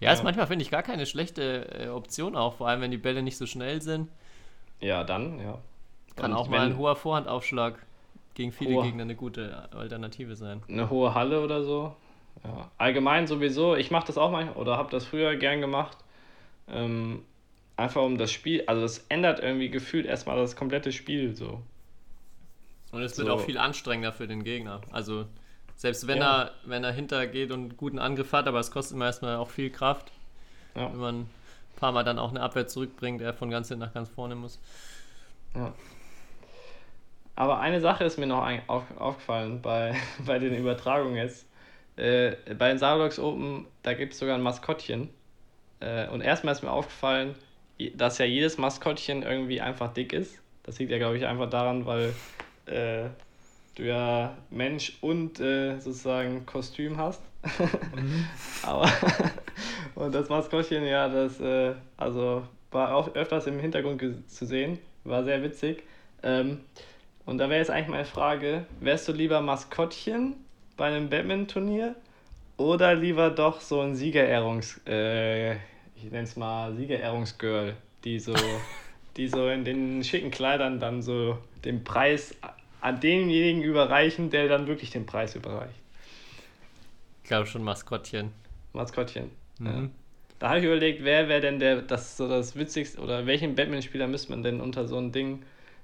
Ja, 0.00 0.12
ist 0.12 0.18
Ja. 0.18 0.24
manchmal, 0.24 0.46
finde 0.46 0.62
ich, 0.62 0.70
gar 0.70 0.84
keine 0.84 1.06
schlechte 1.06 1.68
äh, 1.86 1.88
Option 1.88 2.36
auch, 2.36 2.54
vor 2.54 2.68
allem 2.68 2.80
wenn 2.80 2.90
die 2.92 2.98
Bälle 2.98 3.22
nicht 3.22 3.36
so 3.36 3.46
schnell 3.46 3.82
sind. 3.82 4.08
ja, 4.80 5.02
dann, 5.04 5.40
ja. 5.40 5.58
Kann 6.14 6.32
Und 6.32 6.36
auch 6.38 6.48
mal 6.48 6.60
ein 6.66 6.76
hoher 6.76 6.96
Vorhandaufschlag 6.96 7.74
gegen 8.34 8.50
viele 8.52 8.74
Hoher- 8.74 8.84
Gegner 8.84 9.02
eine 9.02 9.14
gute 9.16 9.68
Alternative 9.72 10.34
sein. 10.36 10.62
eine 10.68 10.90
hohe 10.90 11.14
Halle 11.14 11.42
oder 11.42 11.62
so. 11.64 11.94
Ja. 12.44 12.70
Allgemein 12.78 13.26
sowieso, 13.26 13.74
ich 13.76 13.90
mache 13.90 14.06
das 14.08 14.18
auch 14.18 14.30
manchmal 14.30 14.56
oder 14.56 14.76
habe 14.76 14.90
das 14.90 15.04
früher 15.04 15.34
gern 15.36 15.60
gemacht. 15.60 15.96
Ähm, 16.68 17.24
einfach 17.78 18.02
um 18.02 18.18
das 18.18 18.30
Spiel, 18.32 18.64
also 18.66 18.82
das 18.82 19.04
ändert 19.08 19.40
irgendwie 19.40 19.70
gefühlt 19.70 20.04
erstmal 20.06 20.36
das 20.36 20.56
komplette 20.56 20.92
Spiel 20.92 21.34
so. 21.34 21.62
Und 22.92 23.02
es 23.02 23.16
wird 23.18 23.28
So. 23.28 23.34
auch 23.34 23.40
viel 23.40 23.58
anstrengender 23.58 24.12
für 24.12 24.26
den 24.26 24.42
Gegner. 24.44 24.80
Also 24.90 25.26
selbst 25.76 26.06
wenn 26.06 26.18
Ja. 26.18 26.42
er 26.44 26.50
wenn 26.64 26.84
er 26.84 26.92
hintergeht 26.92 27.50
und 27.52 27.60
einen 27.60 27.76
guten 27.76 27.98
Angriff 27.98 28.32
hat, 28.32 28.46
aber 28.48 28.58
es 28.58 28.70
kostet 28.70 28.96
immer 28.96 29.06
erstmal 29.06 29.36
auch 29.36 29.50
viel 29.50 29.70
Kraft, 29.70 30.10
Ja. 30.74 30.90
wenn 30.90 30.98
man 30.98 31.14
ein 31.20 31.30
paar 31.76 31.92
Mal 31.92 32.02
dann 32.04 32.18
auch 32.18 32.30
eine 32.30 32.40
Abwehr 32.40 32.66
zurückbringt, 32.66 33.22
er 33.22 33.32
von 33.34 33.50
ganz 33.50 33.68
hinten 33.68 33.84
nach 33.84 33.94
ganz 33.94 34.08
vorne 34.08 34.34
muss. 34.34 34.58
Ja. 35.54 35.72
Aber 37.36 37.60
eine 37.60 37.80
Sache 37.80 38.02
ist 38.04 38.18
mir 38.18 38.26
noch 38.26 38.44
auf, 38.66 38.82
aufgefallen 38.98 39.62
bei, 39.62 39.94
bei 40.26 40.38
den 40.40 40.54
Übertragungen 40.56 41.16
jetzt. 41.16 41.46
Äh, 41.96 42.32
bei 42.58 42.68
den 42.68 42.78
Saarlocks 42.78 43.18
Open, 43.18 43.66
da 43.82 43.94
gibt 43.94 44.12
es 44.12 44.18
sogar 44.18 44.34
ein 44.36 44.42
Maskottchen. 44.42 45.10
Äh, 45.80 46.08
und 46.08 46.20
erstmal 46.20 46.52
ist 46.52 46.62
mir 46.62 46.70
aufgefallen, 46.72 47.34
dass 47.94 48.18
ja 48.18 48.24
jedes 48.26 48.58
Maskottchen 48.58 49.22
irgendwie 49.22 49.60
einfach 49.60 49.92
dick 49.92 50.12
ist. 50.12 50.40
Das 50.64 50.78
liegt 50.78 50.90
ja, 50.90 50.98
glaube 50.98 51.16
ich, 51.16 51.26
einfach 51.26 51.48
daran, 51.48 51.86
weil 51.86 52.12
äh, 52.66 53.08
du 53.76 53.84
ja 53.84 54.36
Mensch 54.50 54.98
und 55.00 55.40
äh, 55.40 55.78
sozusagen 55.78 56.44
Kostüm 56.44 56.98
hast. 56.98 57.22
Aber 58.62 58.90
und 59.94 60.14
das 60.14 60.28
Maskottchen, 60.28 60.84
ja, 60.84 61.08
das 61.08 61.40
äh, 61.40 61.74
also 61.96 62.42
war 62.70 62.94
auch 62.94 63.14
öfters 63.14 63.46
im 63.46 63.60
Hintergrund 63.60 64.02
zu 64.28 64.46
sehen, 64.46 64.78
war 65.04 65.24
sehr 65.24 65.42
witzig. 65.42 65.84
Ähm, 66.22 66.60
und 67.24 67.38
da 67.38 67.48
wäre 67.48 67.60
jetzt 67.60 67.70
eigentlich 67.70 67.88
meine 67.88 68.04
Frage: 68.04 68.66
Wärst 68.80 69.08
du 69.08 69.12
lieber 69.12 69.40
Maskottchen 69.40 70.34
bei 70.76 70.86
einem 70.86 71.08
Badminton-Turnier 71.08 71.94
oder 72.56 72.94
lieber 72.94 73.30
doch 73.30 73.60
so 73.60 73.80
ein 73.80 73.94
Siegerehrungs, 73.94 74.80
äh, 74.86 75.56
ich 76.02 76.10
nenne 76.10 76.24
es 76.24 76.36
mal 76.36 76.74
Siegerehrungsgirl, 76.74 77.76
die 78.04 78.18
so, 78.18 78.34
die 79.16 79.28
so 79.28 79.48
in 79.48 79.64
den 79.64 80.04
schicken 80.04 80.30
Kleidern 80.30 80.80
dann 80.80 81.02
so 81.02 81.38
den 81.64 81.84
Preis 81.84 82.34
an 82.80 83.00
denjenigen 83.00 83.62
überreichen, 83.62 84.30
der 84.30 84.48
dann 84.48 84.66
wirklich 84.66 84.90
den 84.90 85.06
Preis 85.06 85.34
überreicht? 85.34 85.74
Ich 87.22 87.28
glaube 87.28 87.46
schon 87.46 87.62
Maskottchen. 87.62 88.32
Maskottchen. 88.72 89.30
Ja. 89.60 89.70
Mhm. 89.70 89.90
Da 90.38 90.50
habe 90.50 90.60
ich 90.60 90.66
überlegt, 90.66 91.02
wer 91.02 91.28
wäre 91.28 91.40
denn 91.40 91.58
der, 91.58 91.82
das 91.82 92.16
so 92.16 92.28
das 92.28 92.54
witzigste, 92.54 93.00
oder 93.00 93.26
welchen 93.26 93.56
Batman-Spieler 93.56 94.06
müsste 94.06 94.30
man 94.30 94.44
denn 94.44 94.60
unter 94.60 94.86
so 94.86 94.96
ein 94.96 95.10
Ding 95.10 95.42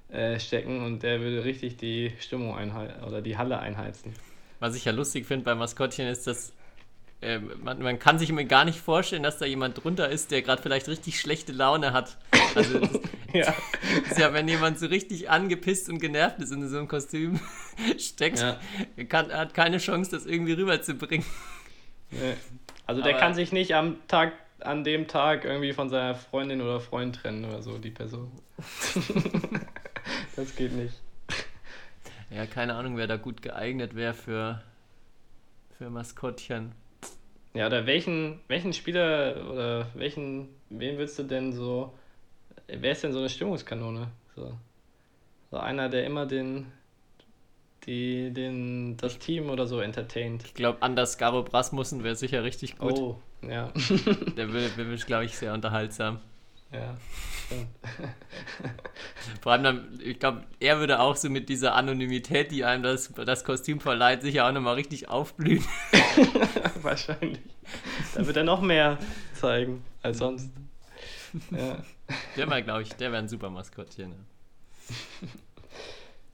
äh, 0.09 0.39
stecken 0.39 0.85
und 0.85 1.03
der 1.03 1.19
würde 1.19 1.43
richtig 1.43 1.75
die 1.75 2.13
Stimmung 2.19 2.55
einhalten 2.55 3.03
oder 3.03 3.21
die 3.21 3.37
Halle 3.37 3.59
einheizen. 3.59 4.13
Was 4.61 4.75
ich 4.75 4.85
ja 4.85 4.93
lustig 4.93 5.25
finde 5.25 5.43
bei 5.43 5.55
Maskottchen 5.55 6.07
ist, 6.07 6.25
dass 6.25 6.53
äh, 7.25 7.39
man, 7.39 7.81
man 7.81 7.99
kann 7.99 8.19
sich 8.19 8.29
immer 8.29 8.43
gar 8.43 8.63
nicht 8.65 8.79
vorstellen, 8.79 9.23
dass 9.23 9.37
da 9.37 9.45
jemand 9.45 9.83
drunter 9.83 10.09
ist, 10.09 10.31
der 10.31 10.41
gerade 10.41 10.61
vielleicht 10.61 10.87
richtig 10.87 11.19
schlechte 11.19 11.51
Laune 11.51 11.91
hat. 11.93 12.17
Also 12.55 12.79
das 12.79 12.89
Ja. 13.33 13.53
ist 14.09 14.17
ja, 14.17 14.31
wenn 14.33 14.47
jemand 14.47 14.79
so 14.79 14.85
richtig 14.85 15.29
angepisst 15.29 15.89
und 15.89 15.99
genervt 15.99 16.39
ist 16.39 16.51
in 16.51 16.65
so 16.69 16.77
einem 16.77 16.87
Kostüm 16.87 17.39
steckt, 17.97 18.39
Ja. 18.39 18.57
kann, 19.09 19.29
hat 19.33 19.53
keine 19.53 19.79
Chance, 19.79 20.11
das 20.11 20.25
irgendwie 20.25 20.53
rüberzubringen. 20.53 21.25
Nee. 22.11 22.35
Also 22.87 23.01
der 23.01 23.11
Aber- 23.15 23.19
kann 23.19 23.33
sich 23.35 23.51
nicht 23.51 23.75
am 23.75 23.97
Tag, 24.07 24.31
an 24.61 24.83
dem 24.85 25.07
Tag 25.09 25.43
irgendwie 25.43 25.73
von 25.73 25.89
seiner 25.89 26.15
Freundin 26.15 26.61
oder 26.61 26.79
Freund 26.79 27.17
trennen 27.17 27.43
oder 27.43 27.61
so, 27.61 27.77
die 27.77 27.89
Person. 27.91 28.31
das 30.35 30.55
geht 30.55 30.71
nicht. 30.71 30.93
Ja, 32.29 32.45
keine 32.45 32.75
Ahnung, 32.75 32.95
wer 32.97 33.07
da 33.07 33.17
gut 33.17 33.41
geeignet 33.41 33.95
wäre 33.95 34.13
für, 34.13 34.61
für 35.77 35.89
Maskottchen. 35.89 36.71
Ja, 37.55 37.67
oder 37.67 37.85
welchen, 37.85 38.41
welchen 38.49 38.73
Spieler 38.73 39.49
oder 39.49 39.87
welchen, 39.93 40.49
wen 40.69 40.97
willst 40.97 41.17
du 41.17 41.23
denn 41.23 41.53
so, 41.53 41.97
wer 42.67 42.91
ist 42.91 43.03
denn 43.03 43.13
so 43.13 43.19
eine 43.19 43.29
Stimmungskanone? 43.29 44.11
So, 44.35 44.57
so 45.51 45.57
einer, 45.57 45.87
der 45.87 46.05
immer 46.05 46.25
den, 46.25 46.69
die, 47.85 48.33
den, 48.33 48.97
das 48.97 49.19
Team 49.19 49.49
oder 49.49 49.67
so 49.67 49.79
entertaint. 49.79 50.43
Ich 50.43 50.53
glaube, 50.53 50.81
Anders 50.81 51.17
Garo 51.17 51.39
Rasmussen 51.39 52.03
wäre 52.03 52.17
sicher 52.17 52.43
richtig 52.43 52.77
gut. 52.77 52.91
Oh, 52.91 53.21
ja. 53.41 53.71
Der 54.35 54.51
will 54.51 54.97
glaube 54.97 55.23
ich, 55.23 55.37
sehr 55.37 55.53
unterhaltsam. 55.53 56.19
Ja. 56.75 56.97
stimmt. 57.45 57.67
Vor 59.41 59.51
allem, 59.51 59.63
dann, 59.63 59.99
ich 60.03 60.19
glaube, 60.19 60.43
er 60.59 60.79
würde 60.79 60.99
auch 60.99 61.15
so 61.15 61.29
mit 61.29 61.49
dieser 61.49 61.75
Anonymität, 61.75 62.51
die 62.51 62.65
einem 62.65 62.83
das, 62.83 63.11
das 63.13 63.43
Kostüm 63.43 63.79
verleiht, 63.79 64.21
sicher 64.21 64.47
auch 64.47 64.51
nochmal 64.51 64.75
richtig 64.75 65.09
aufblühen. 65.09 65.63
Wahrscheinlich. 66.81 67.39
Da 68.13 68.25
wird 68.25 68.37
er 68.37 68.43
noch 68.43 68.61
mehr 68.61 68.97
zeigen 69.33 69.83
als 70.01 70.19
sonst. 70.19 70.49
Ja. 71.51 71.83
Der 72.37 72.49
wäre, 72.49 72.63
glaube 72.63 72.83
ich, 72.83 72.93
der 72.93 73.11
wäre 73.11 73.21
ein 73.21 73.27
super 73.27 73.49
Maskottchen. 73.49 74.11
Ja. 74.11 75.27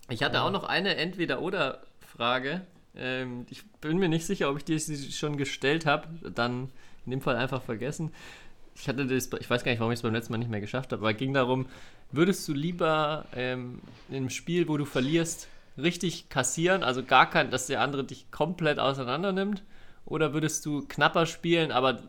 Ich 0.10 0.22
hatte 0.22 0.42
auch 0.44 0.52
noch 0.52 0.64
eine 0.64 0.96
Entweder-Oder-Frage. 0.96 2.62
Ähm, 2.96 3.48
ich 3.50 3.64
bin 3.80 3.98
mir 3.98 4.10
nicht 4.10 4.28
sicher, 4.28 4.52
ob 4.52 4.58
ich 4.58 4.66
die 4.66 4.80
schon 4.80 5.38
gestellt 5.38 5.88
habe. 5.88 6.08
Dann 6.36 6.70
in 7.06 7.12
dem 7.12 7.22
Fall 7.22 7.36
einfach 7.36 7.64
vergessen. 7.64 8.14
Ich 8.76 8.88
hatte 8.88 9.06
das, 9.06 9.30
ich 9.40 9.50
weiß 9.50 9.64
gar 9.64 9.72
nicht, 9.72 9.80
warum 9.80 9.92
ich 9.92 10.00
es 10.00 10.04
beim 10.04 10.14
letzten 10.14 10.34
Mal 10.34 10.40
nicht 10.40 10.52
mehr 10.52 10.62
geschafft 10.62 10.92
habe, 10.92 11.02
aber 11.02 11.12
es 11.12 11.18
ging 11.18 11.34
darum, 11.34 11.68
würdest 12.12 12.48
du 12.48 12.54
lieber 12.54 13.26
ähm, 13.36 13.82
in 14.10 14.16
einem 14.16 14.30
Spiel, 14.30 14.68
wo 14.68 14.78
du 14.78 14.86
verlierst, 14.86 15.48
richtig 15.78 16.30
kassieren, 16.30 16.84
also 16.84 17.04
gar 17.04 17.30
kein, 17.30 17.52
dass 17.52 17.68
der 17.68 17.82
andere 17.82 18.04
dich 18.04 18.32
komplett 18.32 18.80
auseinander 18.80 19.32
nimmt, 19.32 19.64
oder 20.06 20.34
würdest 20.34 20.66
du 20.66 20.86
knapper 20.88 21.26
spielen, 21.26 21.72
aber 21.72 22.02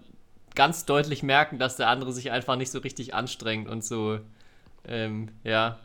ganz 0.54 0.84
deutlich 0.84 1.22
merken, 1.22 1.58
dass 1.58 1.76
der 1.76 1.88
andere 1.88 2.12
sich 2.12 2.30
einfach 2.30 2.56
nicht 2.56 2.70
so 2.70 2.78
richtig 2.80 3.14
anstrengt 3.14 3.68
und 3.68 3.84
so, 3.84 4.18
ähm, 4.86 5.28
ja, 5.44 5.78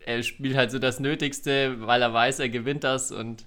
er 0.00 0.22
spielt 0.22 0.56
halt 0.56 0.70
so 0.70 0.78
das 0.78 1.00
Nötigste, 1.00 1.86
weil 1.86 2.02
er 2.02 2.12
weiß, 2.12 2.38
er 2.40 2.48
gewinnt 2.48 2.84
das 2.84 3.10
und 3.10 3.44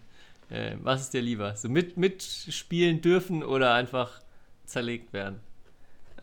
äh, 0.50 0.76
was 0.82 1.02
ist 1.02 1.13
dir 1.13 1.21
lieber? 1.21 1.56
So 1.56 1.69
mit, 1.69 1.97
mitspielen 1.97 3.02
dürfen 3.02 3.43
oder 3.43 3.73
einfach 3.73 4.21
zerlegt 4.65 5.13
werden? 5.13 5.39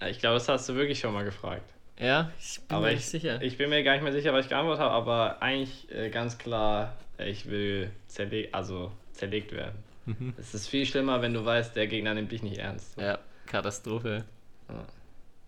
Ich 0.08 0.18
glaube, 0.18 0.34
das 0.34 0.48
hast 0.48 0.68
du 0.68 0.74
wirklich 0.74 0.98
schon 0.98 1.12
mal 1.12 1.24
gefragt. 1.24 1.70
Ja, 1.98 2.32
ich 2.40 2.60
bin 2.60 2.76
aber 2.76 2.86
mir 2.86 2.92
ich, 2.92 2.98
nicht 2.98 3.08
sicher. 3.08 3.40
Ich 3.42 3.56
bin 3.56 3.70
mir 3.70 3.82
gar 3.84 3.92
nicht 3.92 4.02
mehr 4.02 4.12
sicher, 4.12 4.32
was 4.32 4.46
ich 4.46 4.50
geantwortet 4.50 4.82
habe, 4.82 4.94
aber 4.94 5.42
eigentlich 5.42 5.90
äh, 5.92 6.10
ganz 6.10 6.38
klar, 6.38 6.96
ich 7.18 7.48
will 7.48 7.90
zerle 8.08 8.48
also 8.52 8.90
zerlegt 9.12 9.52
werden. 9.52 9.78
Mhm. 10.06 10.34
Es 10.36 10.54
ist 10.54 10.68
viel 10.68 10.86
schlimmer, 10.86 11.22
wenn 11.22 11.32
du 11.32 11.44
weißt, 11.44 11.76
der 11.76 11.86
Gegner 11.86 12.14
nimmt 12.14 12.32
dich 12.32 12.42
nicht 12.42 12.58
ernst. 12.58 12.98
ja, 13.00 13.18
Katastrophe. 13.46 14.24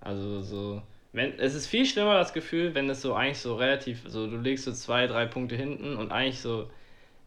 Also 0.00 0.40
so, 0.42 0.82
wenn 1.12 1.38
es 1.38 1.54
ist 1.54 1.66
viel 1.66 1.84
schlimmer 1.84 2.14
das 2.14 2.32
Gefühl, 2.32 2.74
wenn 2.74 2.88
es 2.88 3.02
so 3.02 3.14
eigentlich 3.14 3.38
so 3.38 3.56
relativ, 3.56 4.02
so 4.06 4.28
du 4.28 4.36
legst 4.36 4.64
so 4.64 4.72
zwei, 4.72 5.06
drei 5.06 5.26
Punkte 5.26 5.56
hinten 5.56 5.96
und 5.96 6.12
eigentlich 6.12 6.40
so, 6.40 6.70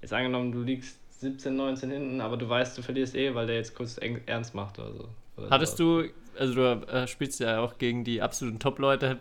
jetzt 0.01 0.13
angenommen, 0.13 0.51
du 0.51 0.61
liegst 0.61 0.97
17, 1.19 1.55
19 1.55 1.91
hinten, 1.91 2.21
aber 2.21 2.37
du 2.37 2.47
weißt, 2.47 2.77
du 2.77 2.81
verlierst 2.81 3.15
eh, 3.15 3.35
weil 3.35 3.47
der 3.47 3.57
jetzt 3.57 3.75
kurz 3.75 3.99
ernst 4.25 4.55
macht 4.55 4.79
oder 4.79 4.93
so. 4.93 5.09
Hattest 5.49 5.80
du, 5.80 6.06
also 6.38 6.54
du 6.54 6.88
äh, 6.88 7.08
spielst 7.08 7.39
ja 7.39 7.60
auch 7.60 7.78
gegen 7.78 8.04
die 8.04 8.21
absoluten 8.21 8.60
Top-Leute. 8.60 9.19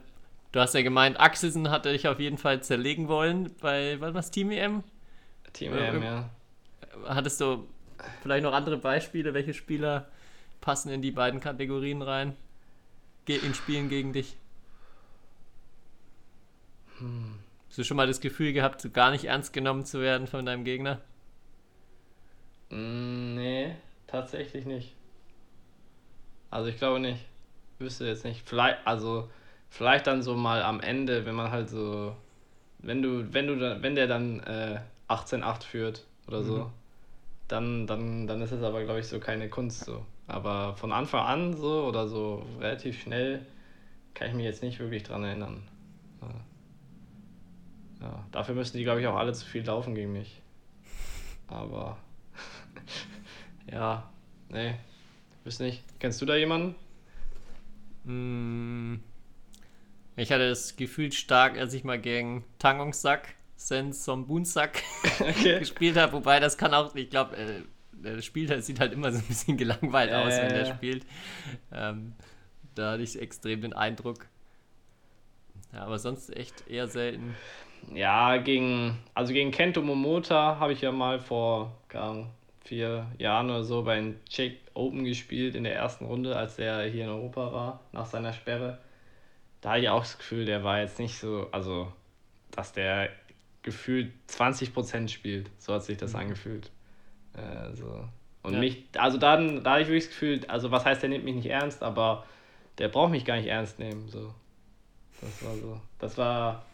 Du 0.53 0.61
hast 0.61 0.75
ja 0.75 0.83
gemeint, 0.83 1.21
Axelsen 1.21 1.71
hatte 1.71 1.93
dich 1.93 2.09
auf 2.09 2.21
jeden 2.21 2.39
Fall 2.39 2.63
zerlegen 2.63 3.09
wollen 3.09 3.55
bei, 3.61 4.01
was 4.01 4.15
war's, 4.15 4.31
Team 4.31 4.51
EM? 4.51 4.83
Team 5.53 5.73
oder 5.73 5.89
EM, 5.89 6.03
ja. 6.03 6.31
Hattest 7.07 7.41
du 7.41 7.67
vielleicht 8.23 8.45
noch 8.45 8.53
andere 8.53 8.79
Beispiele? 8.79 9.35
Welche 9.35 9.55
Spieler 9.55 10.09
passen 10.61 10.91
in 10.91 11.03
die 11.03 11.11
beiden 11.11 11.41
Kategorien 11.41 12.03
rein? 12.03 12.35
Ge 13.27 13.37
in 13.37 13.55
Spielen 13.55 13.89
gegen 13.89 14.13
dich? 14.13 14.37
Hast 17.69 17.79
du 17.79 17.85
schon 17.85 17.97
mal 17.97 18.07
das 18.07 18.21
Gefühl 18.21 18.53
gehabt, 18.53 18.81
so 18.81 18.91
gar 18.91 19.11
nicht 19.11 19.27
ernst 19.27 19.53
genommen 19.53 19.85
zu 19.85 20.01
werden 20.01 20.27
von 20.27 20.47
deinem 20.47 20.65
Gegner? 20.65 21.01
Mm, 22.71 23.35
nee, 23.35 23.75
tatsächlich 24.07 24.65
nicht. 24.65 24.95
Also 26.51 26.69
ich 26.71 26.77
glaube 26.79 27.01
nicht. 27.01 27.25
Wüsste 27.79 28.07
jetzt 28.07 28.25
nicht. 28.25 28.49
Vielleicht, 28.49 28.79
also 28.87 29.29
vielleicht 29.71 30.07
dann 30.07 30.23
so 30.23 30.35
mal 30.35 30.63
am 30.63 30.81
Ende, 30.81 31.25
wenn 31.27 31.35
man 31.35 31.51
halt 31.51 31.69
so, 31.69 32.17
wenn 32.81 33.03
du, 33.03 33.33
wenn 33.33 33.47
du 33.47 33.57
dann, 33.59 33.83
wenn 33.83 33.95
der 33.95 34.07
dann 34.09 34.41
äh, 34.41 34.81
18-8 35.09 35.65
führt 35.65 36.05
oder 36.27 36.43
so, 36.43 36.65
Mhm. 36.65 36.73
dann, 37.49 37.87
dann, 37.87 38.27
dann 38.27 38.43
ist 38.43 38.53
es 38.53 38.63
aber, 38.63 38.85
glaube 38.85 39.01
ich, 39.01 39.09
so 39.09 39.21
keine 39.21 39.49
Kunst 39.49 39.85
so. 39.85 40.05
Aber 40.27 40.75
von 40.77 40.93
Anfang 40.93 41.25
an 41.27 41.57
so 41.57 41.85
oder 41.87 42.09
so 42.09 42.47
relativ 42.61 43.01
schnell 43.01 43.47
kann 44.15 44.29
ich 44.29 44.35
mich 44.35 44.45
jetzt 44.45 44.63
nicht 44.63 44.79
wirklich 44.81 45.03
dran 45.05 45.25
erinnern. 45.25 45.63
Ja. 46.23 46.29
Ja, 48.01 48.25
dafür 48.31 48.55
müssen 48.55 48.77
die, 48.77 48.85
glaube 48.85 49.01
ich, 49.01 49.07
auch 49.07 49.17
alle 49.17 49.33
zu 49.33 49.45
viel 49.45 49.65
laufen 49.65 49.95
gegen 49.95 50.13
mich. 50.13 50.41
Aber 51.49 51.97
ja, 53.73 54.09
nee, 54.49 54.75
wüsste 55.49 55.65
nicht. 55.65 55.83
Kennst 55.99 56.21
du 56.23 56.27
da 56.27 56.37
jemanden? 56.37 56.75
Mm, 58.05 59.01
Ich 60.17 60.33
hatte 60.33 60.49
das 60.49 60.77
Gefühl 60.77 61.13
stark, 61.13 61.59
als 61.59 61.75
ich 61.75 61.85
mal 61.85 61.99
gegen 62.01 62.45
Tangongsak, 62.59 63.35
Sen 63.57 63.93
Sombunsak 63.93 64.83
Okay. 65.21 65.59
gespielt 65.61 65.97
habe, 65.97 66.13
wobei 66.13 66.41
das 66.41 66.59
kann 66.59 66.75
auch, 66.75 66.95
ich 66.95 67.11
glaube, 67.11 67.37
äh, 67.37 67.63
der 67.93 68.23
Spiel 68.23 68.47
das 68.47 68.67
sieht 68.67 68.81
halt 68.81 68.93
immer 68.93 69.11
so 69.13 69.19
ein 69.19 69.25
bisschen 69.25 69.57
gelangweilt 69.57 70.13
aus, 70.13 70.41
wenn 70.41 70.51
Äh. 70.51 70.67
spielt. 70.67 71.07
Ähm, 71.73 72.15
da 72.75 72.93
hatte 72.93 73.03
ich 73.03 73.21
extrem 73.21 73.61
den 73.61 73.73
Eindruck. 73.73 74.27
Ja, 75.73 75.81
aber 75.85 75.99
sonst 75.99 76.35
echt 76.37 76.67
eher 76.69 76.87
selten. 76.89 77.35
Ja, 77.95 78.37
gegen, 78.39 78.99
also 79.15 79.33
gegen 79.33 79.51
Kento 79.51 79.83
Momota 79.83 80.59
habe 80.59 80.73
ich 80.73 80.81
ja 80.81 80.93
mal 80.93 81.21
vor 81.21 81.73
vier 82.69 83.07
Jahren 83.19 83.49
oder 83.51 83.65
so 83.65 83.83
bei 83.83 83.97
den 83.97 84.21
Czech 84.29 84.59
Open 84.75 85.05
gespielt 85.05 85.55
in 85.55 85.65
der 85.65 85.75
ersten 85.75 86.05
Runde, 86.05 86.37
als 86.37 86.59
er 86.59 86.85
hier 86.85 87.05
in 87.05 87.11
Europa 87.11 87.53
war, 87.53 87.81
nach 87.93 88.07
seiner 88.07 88.33
Sperre. 88.33 88.79
Da 89.61 89.71
hatte 89.71 89.81
ich 89.81 89.89
auch 89.89 90.03
das 90.03 90.19
Gefühl, 90.19 90.45
der 90.45 90.63
war 90.63 90.81
jetzt 90.81 90.99
nicht 90.99 91.19
so, 91.19 91.49
also, 91.51 91.91
dass 92.51 92.73
der 92.73 93.09
gefühlt 93.63 94.13
20% 94.29 95.09
spielt. 95.09 95.51
So 95.59 95.75
hat 95.75 95.83
sich 95.83 95.97
das 95.97 96.15
angefühlt. 96.15 96.71
Äh, 97.35 97.75
so. 97.75 98.07
Und 98.43 98.55
Ja. 98.55 98.61
mich, 98.61 98.85
also 98.97 99.19
dann, 99.19 99.65
da 99.65 99.73
hatte 99.73 99.83
ich 99.83 99.89
wirklich 99.89 100.05
das 100.05 100.13
Gefühl, 100.13 100.41
also 100.47 100.71
was 100.71 100.85
heißt, 100.85 101.03
der 101.03 101.09
nimmt 101.09 101.25
mich 101.25 101.35
nicht 101.35 101.47
ernst, 101.51 101.83
aber 101.83 102.25
der 102.77 102.89
braucht 102.89 103.11
mich 103.11 103.25
gar 103.25 103.37
nicht 103.37 103.49
ernst 103.49 103.79
nehmen. 103.79 104.09
So. 104.09 104.33
Das 105.21 105.43
war 105.45 105.57
so. 105.57 105.81
Das 105.99 106.19
war. 106.19 106.65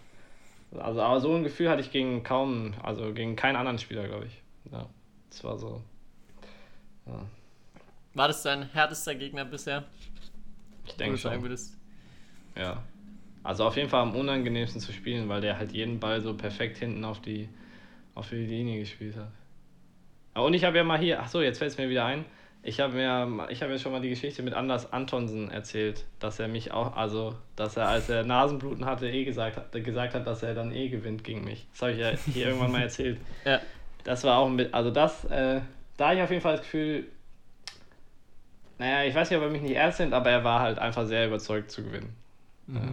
Also, 0.77 1.01
aber 1.01 1.21
so 1.21 1.33
ein 1.35 1.45
Gefühl 1.45 1.71
hatte 1.71 1.81
ich 1.81 1.93
gegen 1.93 2.25
kaum, 2.25 2.75
also 2.83 3.15
gegen 3.15 3.37
keinen 3.37 3.55
anderen 3.55 3.79
Spieler, 3.79 4.09
glaube 4.09 4.27
ich. 4.27 4.43
Ja, 4.73 4.89
das 5.35 5.43
war 5.45 5.59
so. 5.59 5.83
Ja, 7.07 7.27
War 8.15 8.29
das 8.29 8.43
dein 8.43 8.63
härtester 8.71 9.15
Gegner 9.17 9.45
bisher? 9.45 9.85
ich 10.87 10.95
denke 10.95 11.19
schon. 11.19 11.43
würdest? 11.43 11.77
Ja. 12.57 12.83
Also 13.43 13.65
auf 13.65 13.77
jeden 13.77 13.89
Fall 13.89 14.03
am 14.03 14.15
unangenehmsten 14.15 14.81
zu 14.81 14.93
spielen, 14.93 15.29
weil 15.29 15.41
der 15.41 15.59
halt 15.59 15.73
jeden 15.73 15.99
Ball 15.99 16.21
so 16.21 16.35
perfekt 16.35 16.79
hinten 16.79 17.05
auf 17.05 17.21
die, 17.21 17.49
auf 18.15 18.31
die 18.31 18.37
Linie 18.37 18.79
gespielt 18.79 19.17
hat. 19.17 19.33
Und 20.43 20.55
ich 20.55 20.65
habe 20.65 20.77
ja 20.77 20.85
mal 20.85 20.99
hier, 20.99 21.21
ach 21.21 21.29
so, 21.29 21.43
jetzt 21.43 21.59
fällt 21.59 21.73
es 21.73 21.79
mir 21.79 21.89
wieder 21.89 22.05
ein. 22.05 22.25
Ich 22.63 22.81
habe 22.81 22.95
mir, 22.95 23.49
ich 23.51 23.63
habe 23.63 23.73
ja 23.73 23.79
schon 23.79 23.93
mal 23.93 24.01
die 24.01 24.09
Geschichte 24.09 24.43
mit 24.43 24.55
Anders 24.55 24.93
Antonsen 24.93 25.51
erzählt, 25.51 26.05
dass 26.21 26.39
er 26.39 26.49
mich 26.49 26.73
auch, 26.73 26.97
also, 26.97 27.35
dass 27.57 27.77
er, 27.77 27.89
als 27.89 28.09
er 28.09 28.25
Nasenbluten 28.25 28.87
hatte, 28.87 29.11
eh 29.11 29.25
gesagt 29.25 29.57
hat, 29.57 29.73
gesagt 29.73 30.15
hat, 30.15 30.27
dass 30.27 30.43
er 30.43 30.55
dann 30.55 30.73
eh 30.73 30.89
gewinnt 30.89 31.25
gegen 31.25 31.45
mich. 31.45 31.67
Das 31.73 31.83
habe 31.83 31.93
ich 31.93 31.99
ja 31.99 32.11
hier 32.33 32.47
irgendwann 32.47 32.73
mal 32.73 32.83
erzählt. 32.83 33.19
Ja. 33.45 33.61
Das 34.05 34.23
war 34.25 34.39
auch 34.39 34.47
ein 34.47 34.57
bisschen, 34.57 34.75
also 34.75 34.91
das, 34.91 35.25
äh, 35.27 35.61
da 35.97 36.07
habe 36.07 36.17
ich 36.17 36.23
auf 36.23 36.31
jeden 36.31 36.43
Fall 36.43 36.57
das 36.57 36.63
Gefühl, 36.63 37.07
naja, 38.79 39.09
ich 39.09 39.15
weiß 39.15 39.31
nicht, 39.31 39.39
ob 39.39 39.45
er 39.45 39.51
mich 39.51 39.63
nicht 39.63 39.77
ernst 39.77 40.01
nimmt, 40.01 40.13
aber 40.13 40.31
er 40.31 40.45
war 40.45 40.61
halt 40.61 40.79
einfach 40.79 41.07
sehr 41.07 41.27
überzeugt 41.27 41.71
zu 41.71 41.83
gewinnen. 41.83 42.15
Mhm. 42.67 42.77
Äh, 42.77 42.93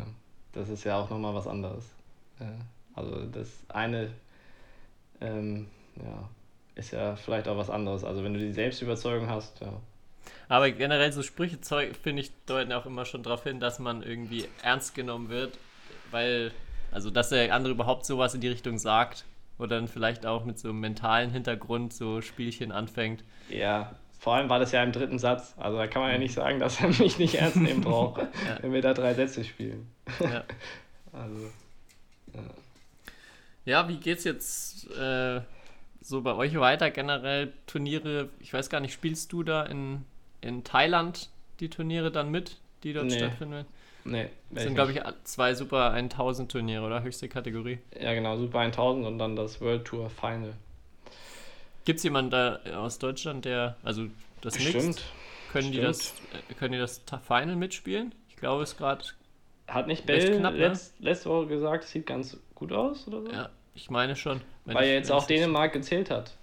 das 0.54 0.70
ist 0.70 0.84
ja 0.84 0.98
auch 0.98 1.10
nochmal 1.10 1.34
was 1.34 1.48
anderes. 1.48 1.86
Äh, 2.40 2.46
also 2.96 3.26
das 3.26 3.50
eine 3.70 4.12
ähm, 5.20 5.68
ja, 5.98 6.30
ist 6.76 6.92
ja 6.92 7.16
vielleicht 7.16 7.48
auch 7.48 7.58
was 7.58 7.70
anderes. 7.70 8.04
Also 8.04 8.24
wenn 8.24 8.34
du 8.34 8.40
die 8.40 8.54
Selbstüberzeugung 8.54 9.30
hast, 9.30 9.60
ja. 9.60 9.74
Aber 10.50 10.70
generell 10.72 11.12
so 11.12 11.24
Sprüche, 11.24 11.58
finde 11.58 12.22
ich, 12.22 12.32
deuten 12.46 12.72
auch 12.74 12.86
immer 12.86 13.06
schon 13.06 13.24
darauf 13.24 13.44
hin, 13.44 13.60
dass 13.60 13.80
man 13.80 14.04
irgendwie 14.04 14.48
ernst 14.62 14.94
genommen 14.94 15.30
wird, 15.30 15.58
weil, 16.12 16.52
also 16.92 17.10
dass 17.10 17.30
der 17.30 17.54
andere 17.56 17.74
überhaupt 17.74 18.06
sowas 18.06 18.34
in 18.34 18.42
die 18.42 18.50
Richtung 18.50 18.78
sagt 18.78 19.26
oder 19.62 19.78
dann 19.78 19.88
vielleicht 19.88 20.26
auch 20.26 20.44
mit 20.44 20.60
so 20.60 20.70
einem 20.70 20.80
mentalen 20.80 21.30
Hintergrund 21.30 21.94
so 21.94 22.22
Spielchen 22.22 22.72
anfängt. 22.72 23.24
Ja, 23.50 23.96
vor 24.20 24.36
allem 24.36 24.50
war 24.50 24.60
das 24.60 24.72
ja 24.72 24.84
im 24.84 24.92
dritten 24.92 25.20
Satz. 25.20 25.54
Also 25.58 25.78
da 25.78 25.88
kann 25.88 26.02
man 26.02 26.12
ja 26.12 26.18
nicht 26.18 26.34
sagen, 26.34 26.60
dass 26.60 26.82
er 26.82 26.90
mich 26.90 27.18
nicht 27.18 27.36
ernst 27.36 27.58
nehmen 27.58 27.82
braucht, 27.82 28.22
wenn 28.62 28.74
wir 28.74 28.82
da 28.82 28.94
drei 28.94 29.14
Sätze 29.14 29.44
spielen. 29.44 29.88
Ja, 30.20 30.44
Also, 31.14 31.50
ja 33.66 33.88
wie 33.88 33.98
geht's 33.98 34.24
jetzt 34.24 34.90
äh, 34.98 35.42
so 36.02 36.22
bei 36.22 36.34
euch 36.36 36.58
weiter 36.60 36.90
generell? 36.92 37.54
Turniere, 37.68 38.30
ich 38.40 38.54
weiß 38.54 38.70
gar 38.70 38.80
nicht, 38.80 38.94
spielst 38.94 39.32
du 39.34 39.44
da 39.44 39.64
in, 39.64 40.04
in 40.42 40.64
Thailand 40.64 41.30
die 41.60 41.70
Turniere 41.70 42.12
dann 42.12 42.32
mit, 42.32 42.58
die 42.84 42.94
dort 42.94 43.08
Nee. 43.08 43.18
stattfinden? 43.18 43.66
Nee. 44.04 44.30
Das 44.50 44.64
sind, 44.64 44.76
glaube 44.76 44.92
ich, 44.92 45.02
zwei 45.24 45.54
Super 45.54 45.92
1000 45.92 46.52
Turniere, 46.52 46.86
oder? 46.86 47.04
Höchste 47.04 47.30
Kategorie. 47.30 47.80
Ja, 48.00 48.14
genau, 48.14 48.38
Super 48.38 48.60
1000 48.60 49.06
und 49.06 49.18
dann 49.20 49.36
das 49.36 49.62
World 49.62 49.86
Tour 49.86 50.10
Final. 50.10 50.54
Gibt 51.86 51.98
es 51.98 52.04
jemanden 52.04 52.32
da 52.32 52.60
aus 52.78 53.00
Deutschland, 53.00 53.46
der, 53.46 53.76
also 53.84 54.08
das 54.42 54.54
Bestimmt. 54.56 54.86
Mixed, 54.86 55.04
können 55.52 55.72
die 55.72 55.78
Stimmt. 55.80 55.90
das, 55.90 56.14
äh, 56.50 56.54
können 56.56 56.74
die 56.74 56.78
das 56.80 57.04
Ta- 57.06 57.20
Final 57.20 57.56
mitspielen? 57.56 58.14
Ich 58.30 58.36
glaube, 58.36 58.64
es 58.64 58.72
ist 58.74 58.78
gerade, 58.78 59.04
Hat 59.68 59.88
nicht 59.88 60.06
Bell 60.06 60.38
knapp, 60.38 60.54
ne? 60.54 60.60
letzt, 60.68 61.00
letzte 61.00 61.30
Woche 61.30 61.48
gesagt, 61.48 61.84
es 61.86 61.92
sieht 61.92 62.06
ganz 62.06 62.38
gut 62.56 62.72
aus 62.72 63.08
oder 63.08 63.22
so? 63.22 63.32
ja, 63.32 63.50
ich 63.74 63.90
meine 63.90 64.16
schon. 64.16 64.42
wenn 64.66 64.76
Weil 64.76 64.88
ja 64.90 64.94
jetzt 64.94 65.12
auch 65.12 65.26
Dänemark 65.26 65.74
gezählt 65.74 66.10
hat. 66.12 66.34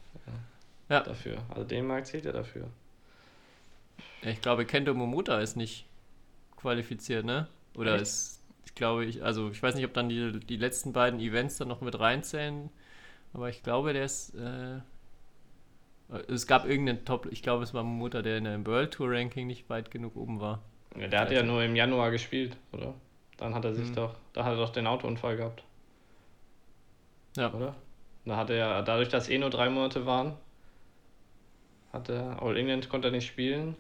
Ja. 0.88 1.00
Dafür. 1.02 1.38
Also 1.50 1.64
Dänemark 1.64 2.06
zählt 2.06 2.24
ja 2.24 2.32
dafür. 2.32 2.66
Ja, 4.22 4.30
Ich 4.30 4.40
glaube, 4.40 4.64
Kento 4.64 4.94
Momota 4.94 5.38
ist 5.40 5.56
nicht 5.56 5.84
qualifiziert, 6.58 7.26
ne? 7.26 7.48
Oder 7.76 7.98
Echt? 7.98 8.00
ist, 8.00 8.42
ich 8.66 8.74
glaube, 8.76 9.06
ich, 9.06 9.24
also 9.24 9.50
ich 9.50 9.62
weiß 9.62 9.76
nicht, 9.76 9.86
ob 9.86 9.94
dann 9.94 10.10
die, 10.10 10.40
die 10.40 10.56
letzten 10.58 10.92
beiden 10.92 11.20
Events 11.20 11.58
dann 11.58 11.68
noch 11.68 11.80
mit 11.82 11.98
reinzählen, 12.00 12.70
aber 13.34 13.48
ich 13.50 13.62
glaube, 13.64 13.92
der 13.94 14.04
ist, 14.06 14.34
äh, 14.36 14.80
es 16.28 16.46
gab 16.46 16.66
irgendeinen 16.66 17.04
Top, 17.06 17.26
ich 17.32 17.42
glaube, 17.42 17.62
es 17.64 17.72
war 17.72 17.82
Momota, 17.82 18.20
der 18.22 18.36
in 18.38 18.44
der 18.44 18.66
World 18.66 18.92
Tour 18.92 19.10
Ranking 19.10 19.46
nicht 19.46 19.70
weit 19.70 19.90
genug 19.90 20.16
oben 20.16 20.38
war. 20.40 20.62
Ja, 20.94 21.08
der 21.08 21.20
hat 21.20 21.30
ja 21.30 21.42
nur 21.42 21.62
im 21.64 21.76
Januar 21.76 22.10
gespielt, 22.10 22.58
oder? 22.72 22.92
Dann 23.38 23.54
hat 23.54 23.64
er 23.64 23.74
sich 23.74 23.90
Hm. 23.90 23.92
doch, 23.92 24.16
da 24.34 24.44
hat 24.44 24.52
er 24.52 24.56
doch 24.58 24.68
den 24.70 24.86
Autounfall 24.86 25.36
gehabt, 25.38 25.62
Ja, 27.36 27.52
oder? 27.52 27.74
Da 28.24 28.36
hat 28.36 28.48
er, 28.50 28.82
dadurch, 28.82 29.08
dass 29.10 29.28
eh 29.28 29.38
nur 29.38 29.50
drei 29.50 29.68
Monate 29.70 30.06
waren, 30.06 30.36
hat 31.92 32.08
er, 32.08 32.40
All 32.42 32.56
England 32.56 32.88
konnte 32.88 33.08
er 33.08 33.12
nicht 33.12 33.26
spielen. 33.26 33.76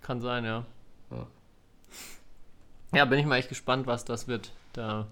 kann 0.00 0.20
sein, 0.20 0.44
ja. 0.44 0.64
Ja. 1.10 1.26
Ja, 2.92 3.04
bin 3.04 3.18
ich 3.18 3.26
mal 3.26 3.36
echt 3.36 3.48
gespannt, 3.48 3.86
was 3.86 4.04
das 4.04 4.28
wird. 4.28 4.52
Da 4.72 5.06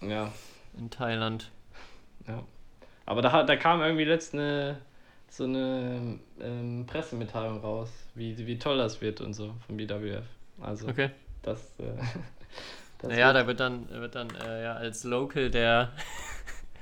Ja. 0.00 0.32
in 0.78 0.90
Thailand. 0.90 1.50
Ja. 2.26 2.42
Aber 3.06 3.20
da, 3.22 3.42
da 3.42 3.56
kam 3.56 3.82
irgendwie 3.82 4.04
letztens 4.04 4.40
eine, 4.40 4.78
so 5.28 5.44
eine 5.44 6.18
ähm, 6.40 6.86
Pressemitteilung 6.86 7.60
raus, 7.60 7.90
wie, 8.14 8.36
wie 8.46 8.58
toll 8.58 8.78
das 8.78 9.00
wird 9.00 9.20
und 9.20 9.34
so 9.34 9.54
vom 9.66 9.76
BWF. 9.76 10.24
Also 10.60 10.88
Okay. 10.88 11.10
das, 11.42 11.60
äh, 11.78 11.84
das 12.98 13.10
Naja, 13.10 13.26
wird- 13.26 13.36
da 13.36 13.46
wird 13.46 13.60
dann, 13.60 13.88
wird 13.90 14.14
dann 14.14 14.30
äh, 14.36 14.62
ja, 14.64 14.72
als 14.74 15.04
Local 15.04 15.50
der, 15.50 15.92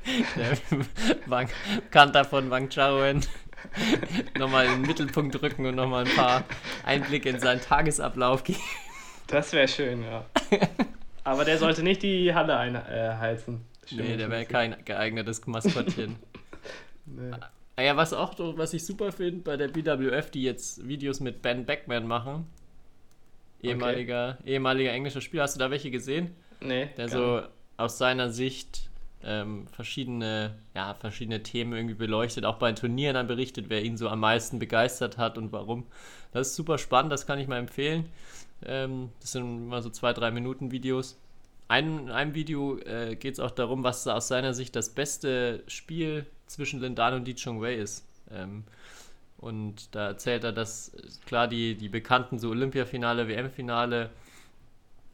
der 0.36 0.56
Wang, 1.26 1.48
Kanter 1.90 2.24
von 2.24 2.50
Wang 2.50 2.68
Chaoen 2.68 3.24
nochmal 4.38 4.66
in 4.66 4.72
den 4.72 4.82
Mittelpunkt 4.82 5.40
rücken 5.42 5.66
und 5.66 5.74
nochmal 5.74 6.04
ein 6.06 6.14
paar 6.14 6.44
Einblicke 6.84 7.28
in 7.28 7.38
seinen 7.38 7.60
Tagesablauf 7.60 8.44
geben. 8.44 8.58
das 9.26 9.52
wäre 9.52 9.68
schön, 9.68 10.02
ja. 10.02 10.24
Aber 11.24 11.44
der 11.44 11.58
sollte 11.58 11.82
nicht 11.82 12.02
die 12.02 12.34
Halle 12.34 12.56
einheizen. 12.56 13.64
Nee, 13.90 14.16
der 14.16 14.30
wäre 14.30 14.44
kein 14.46 14.76
geeignetes 14.84 15.46
Maskottchen. 15.46 16.16
Nee. 17.04 17.32
Ah 17.74 17.82
ja, 17.82 17.96
was 17.96 18.12
auch, 18.12 18.34
was 18.38 18.72
ich 18.74 18.86
super 18.86 19.10
finde 19.10 19.42
bei 19.42 19.56
der 19.56 19.66
BWF, 19.66 20.30
die 20.30 20.44
jetzt 20.44 20.86
Videos 20.86 21.18
mit 21.18 21.42
Ben 21.42 21.64
Beckman 21.66 22.06
machen. 22.06 22.46
Ehemaliger, 23.60 24.38
ehemaliger 24.44 24.92
englischer 24.92 25.20
Spieler. 25.20 25.42
Hast 25.42 25.56
du 25.56 25.58
da 25.58 25.70
welche 25.70 25.90
gesehen? 25.90 26.30
Nee, 26.60 26.90
Der 26.96 27.08
so 27.08 27.36
nicht. 27.38 27.48
aus 27.76 27.98
seiner 27.98 28.30
Sicht 28.30 28.88
ähm, 29.24 29.66
verschiedene, 29.68 30.54
ja, 30.74 30.94
verschiedene 30.94 31.42
Themen 31.42 31.72
irgendwie 31.72 31.94
beleuchtet, 31.94 32.44
auch 32.44 32.56
bei 32.56 32.72
Turnieren 32.72 33.14
dann 33.14 33.26
berichtet, 33.26 33.66
wer 33.68 33.82
ihn 33.82 33.96
so 33.96 34.08
am 34.08 34.20
meisten 34.20 34.58
begeistert 34.58 35.18
hat 35.18 35.38
und 35.38 35.52
warum. 35.52 35.86
Das 36.32 36.48
ist 36.48 36.56
super 36.56 36.78
spannend, 36.78 37.12
das 37.12 37.26
kann 37.26 37.38
ich 37.38 37.48
mal 37.48 37.58
empfehlen. 37.58 38.08
Ähm, 38.64 39.10
das 39.20 39.32
sind 39.32 39.42
immer 39.42 39.82
so 39.82 39.90
zwei, 39.90 40.12
drei 40.12 40.30
Minuten 40.30 40.70
Videos. 40.70 41.18
Ein, 41.68 42.00
in 42.00 42.10
einem 42.10 42.34
Video 42.34 42.78
äh, 42.78 43.16
geht 43.16 43.34
es 43.34 43.40
auch 43.40 43.50
darum, 43.50 43.84
was 43.84 44.06
aus 44.06 44.28
seiner 44.28 44.54
Sicht 44.54 44.76
das 44.76 44.90
beste 44.90 45.62
Spiel 45.66 46.26
zwischen 46.46 46.80
Lindan 46.80 47.14
und 47.14 47.24
Di 47.24 47.34
Chong-Wei 47.34 47.74
ist. 47.74 48.06
Ähm, 48.30 48.64
und 49.38 49.94
da 49.94 50.08
erzählt 50.08 50.44
er, 50.44 50.52
dass 50.52 50.94
äh, 50.94 51.02
klar 51.26 51.48
die, 51.48 51.76
die 51.76 51.88
bekannten 51.88 52.38
so 52.38 52.50
Olympiafinale, 52.50 53.28
WM-Finale 53.28 54.10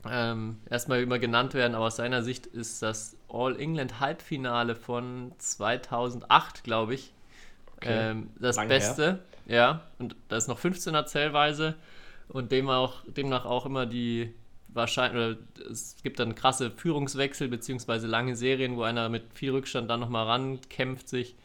ähm, 0.09 0.59
erstmal 0.69 1.03
immer 1.03 1.19
genannt 1.19 1.55
werden, 1.55 1.75
aber 1.75 1.87
aus 1.87 1.97
seiner 1.97 2.23
Sicht 2.23 2.47
ist 2.47 2.83
das 2.83 3.18
All-England-Halbfinale 3.29 4.75
von 4.75 5.33
2008, 5.39 6.65
glaube 6.65 6.95
ich, 6.95 7.13
Okay. 7.77 8.11
ähm, 8.11 8.31
das 8.41 8.57
Lange 8.57 8.69
Beste. 8.71 9.19
Ja, 9.47 9.83
und 9.99 10.17
da 10.29 10.37
ist 10.37 10.49
noch 10.49 10.59
15er 10.59 11.07
Zählweise 11.07 11.77
und 12.29 12.51
dem 12.51 12.69
auch, 12.69 12.97
demnach 13.07 13.45
auch 13.45 13.67
immer 13.67 13.87
die 13.87 14.35
wahrscheinlich, 14.69 15.17
oder 15.17 15.71
es 15.71 15.97
gibt 16.03 16.19
dann 16.19 16.35
krasse 16.35 16.71
Führungswechsel 16.71 17.49
beziehungsweise 17.49 18.07
lange 18.07 18.37
Serien, 18.37 18.77
wo 18.77 18.83
einer 18.83 19.09
mit 19.09 19.23
viel 19.33 19.53
Rückstand 19.53 19.89
dann 19.89 20.01
nochmal 20.01 20.27
rankämpft 20.27 21.09
sich. 21.09 21.37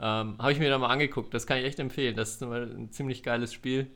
Ähm, 0.00 0.36
Habe 0.38 0.52
ich 0.52 0.58
mir 0.58 0.70
da 0.70 0.78
mal 0.78 0.88
angeguckt, 0.88 1.32
das 1.34 1.46
kann 1.46 1.58
ich 1.58 1.64
echt 1.64 1.78
empfehlen. 1.78 2.16
Das 2.16 2.30
ist 2.30 2.42
ein 2.42 2.90
ziemlich 2.90 3.22
geiles 3.22 3.52
Spiel. 3.52 3.86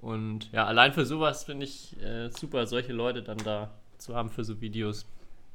Und 0.00 0.50
ja, 0.52 0.66
allein 0.66 0.92
für 0.92 1.06
sowas 1.06 1.44
finde 1.44 1.64
ich 1.64 1.96
äh, 2.02 2.28
super, 2.30 2.66
solche 2.66 2.92
Leute 2.92 3.22
dann 3.22 3.38
da 3.38 3.70
zu 3.98 4.14
haben 4.14 4.30
für 4.30 4.44
so 4.44 4.60
Videos. 4.60 5.06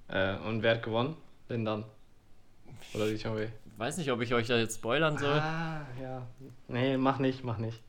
Äh, 0.09 0.35
und 0.37 0.63
wer 0.63 0.75
hat 0.75 0.83
gewonnen? 0.83 1.15
Lindan. 1.49 1.83
Oder 2.93 3.07
die 3.09 3.17
Chongwei. 3.21 3.51
Weiß 3.77 3.97
nicht, 3.97 4.11
ob 4.11 4.21
ich 4.21 4.33
euch 4.33 4.47
da 4.47 4.57
jetzt 4.57 4.75
spoilern 4.77 5.17
soll, 5.17 5.33
Ah, 5.39 5.85
ja. 6.01 6.25
Nee, 6.67 6.97
mach 6.97 7.19
nicht, 7.19 7.43
mach 7.43 7.57
nicht. 7.59 7.79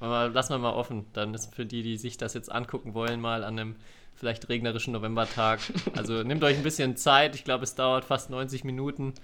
aber 0.00 0.28
lassen 0.28 0.52
wir 0.54 0.58
mal 0.58 0.72
offen. 0.74 1.06
Dann 1.14 1.34
ist 1.34 1.54
für 1.54 1.66
die, 1.66 1.82
die 1.82 1.96
sich 1.96 2.16
das 2.16 2.34
jetzt 2.34 2.50
angucken 2.52 2.94
wollen, 2.94 3.20
mal 3.20 3.42
an 3.44 3.58
einem 3.58 3.76
vielleicht 4.14 4.48
regnerischen 4.48 4.92
Novembertag. 4.92 5.60
Also 5.96 6.22
nehmt 6.22 6.44
euch 6.44 6.56
ein 6.56 6.62
bisschen 6.62 6.96
Zeit. 6.96 7.34
Ich 7.34 7.44
glaube, 7.44 7.64
es 7.64 7.74
dauert 7.74 8.04
fast 8.04 8.30
90 8.30 8.62
Minuten. 8.64 9.14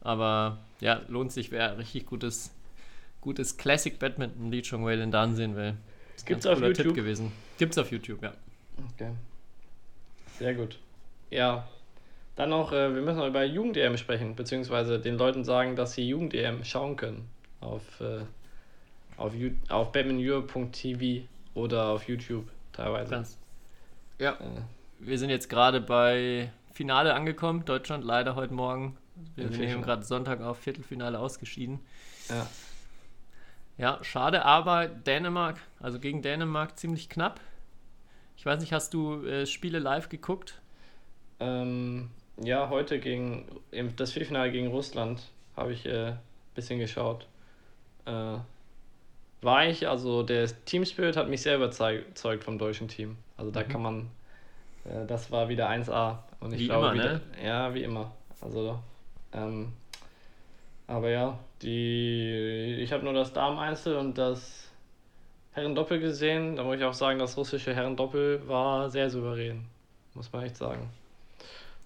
Aber 0.00 0.58
ja, 0.80 1.02
lohnt 1.08 1.30
sich, 1.32 1.50
wer 1.50 1.76
richtig 1.76 2.06
gutes, 2.06 2.52
gutes 3.20 3.58
Classic 3.58 3.98
Badminton 3.98 4.50
Lee 4.50 4.62
Chong 4.62 4.84
Wei 4.86 4.96
denn 4.96 5.10
da 5.10 5.22
ansehen 5.22 5.56
will. 5.56 5.74
Ist 6.16 6.22
ein 6.24 6.26
Gibt's 6.26 6.46
auf 6.46 6.54
cooler 6.54 6.68
Tipp 6.68 6.78
YouTube? 6.86 6.94
gewesen. 6.96 7.32
Gibt's 7.58 7.76
auf 7.76 7.90
YouTube, 7.92 8.22
ja. 8.22 8.32
Okay. 8.94 9.10
Sehr 10.38 10.54
gut. 10.54 10.78
Ja. 11.30 11.68
Dann 12.36 12.50
noch, 12.50 12.72
äh, 12.72 12.94
wir 12.94 13.02
müssen 13.02 13.18
noch 13.18 13.26
über 13.26 13.44
Jugend-EM 13.44 13.96
sprechen, 13.96 14.34
beziehungsweise 14.34 14.98
den 14.98 15.18
Leuten 15.18 15.44
sagen, 15.44 15.76
dass 15.76 15.92
sie 15.92 16.08
Jugend-EM 16.08 16.64
schauen 16.64 16.96
können. 16.96 17.28
Auf, 17.60 18.00
äh, 18.00 18.20
auf, 19.16 19.32
auf 19.68 19.92
badmintoneurope.tv 19.92 21.26
oder 21.54 21.88
auf 21.88 22.08
YouTube 22.08 22.48
teilweise. 22.72 23.10
Ganz. 23.10 23.38
Ja, 24.18 24.32
Äh, 24.32 24.62
wir 25.00 25.18
sind 25.18 25.30
jetzt 25.30 25.48
gerade 25.48 25.80
bei 25.80 26.52
Finale 26.72 27.14
angekommen. 27.14 27.64
Deutschland 27.64 28.04
leider 28.04 28.34
heute 28.34 28.52
Morgen. 28.54 28.96
Wir 29.34 29.44
nehmen 29.44 29.54
Viertelfinale. 29.54 29.84
gerade 29.86 30.04
Sonntag 30.04 30.40
auf 30.40 30.58
Viertelfinale 30.58 31.18
ausgeschieden. 31.18 31.80
ja. 32.28 32.46
Ja, 33.78 33.98
schade, 34.02 34.44
aber 34.44 34.88
Dänemark, 34.88 35.56
also 35.78 35.98
gegen 36.00 36.20
Dänemark 36.20 36.78
ziemlich 36.78 37.08
knapp. 37.08 37.40
Ich 38.36 38.44
weiß 38.44 38.60
nicht, 38.60 38.74
hast 38.74 38.92
du 38.92 39.24
äh, 39.24 39.46
Spiele 39.46 39.78
live 39.78 40.10
geguckt? 40.10 40.60
Ähm, 41.38 42.10
ja, 42.42 42.68
heute 42.68 42.98
gegen 43.00 43.46
im, 43.70 43.94
das 43.96 44.12
Viertelfinale 44.12 44.50
gegen 44.50 44.68
Russland 44.68 45.22
habe 45.56 45.72
ich 45.72 45.86
ein 45.86 45.94
äh, 45.94 46.12
bisschen 46.54 46.78
geschaut. 46.78 47.26
Äh, 48.06 48.38
war 49.42 49.66
ich, 49.66 49.88
also 49.88 50.22
der 50.22 50.48
Team 50.64 50.84
Spirit 50.84 51.16
hat 51.16 51.28
mich 51.28 51.42
sehr 51.42 51.56
überzeugt 51.56 52.44
vom 52.44 52.58
deutschen 52.58 52.88
Team. 52.88 53.16
Also 53.36 53.50
da 53.50 53.62
Mhm. 53.62 53.68
kann 53.68 53.82
man, 53.82 54.10
äh, 54.84 55.06
das 55.06 55.30
war 55.30 55.48
wieder 55.48 55.68
1A. 55.68 56.18
Und 56.40 56.52
ich 56.52 56.60
Wie 56.60 56.66
glaube, 56.66 56.86
immer, 56.86 56.94
wieder, 56.94 57.12
ne? 57.14 57.20
Ja, 57.44 57.74
wie 57.74 57.82
immer. 57.82 58.12
Also, 58.40 58.78
ähm, 59.32 59.72
aber 60.86 61.10
ja, 61.10 61.38
die, 61.62 62.78
ich 62.80 62.92
habe 62.92 63.04
nur 63.04 63.12
das 63.12 63.32
Damen-Einzel 63.32 63.96
und 63.96 64.16
das 64.18 64.68
Herren-Doppel 65.52 66.00
gesehen. 66.00 66.56
Da 66.56 66.64
muss 66.64 66.76
ich 66.76 66.84
auch 66.84 66.94
sagen, 66.94 67.18
das 67.18 67.36
russische 67.36 67.74
Herren-Doppel 67.74 68.46
war 68.48 68.88
sehr 68.90 69.10
souverän. 69.10 69.64
Muss 70.14 70.32
man 70.32 70.44
echt 70.44 70.56
sagen. 70.56 70.90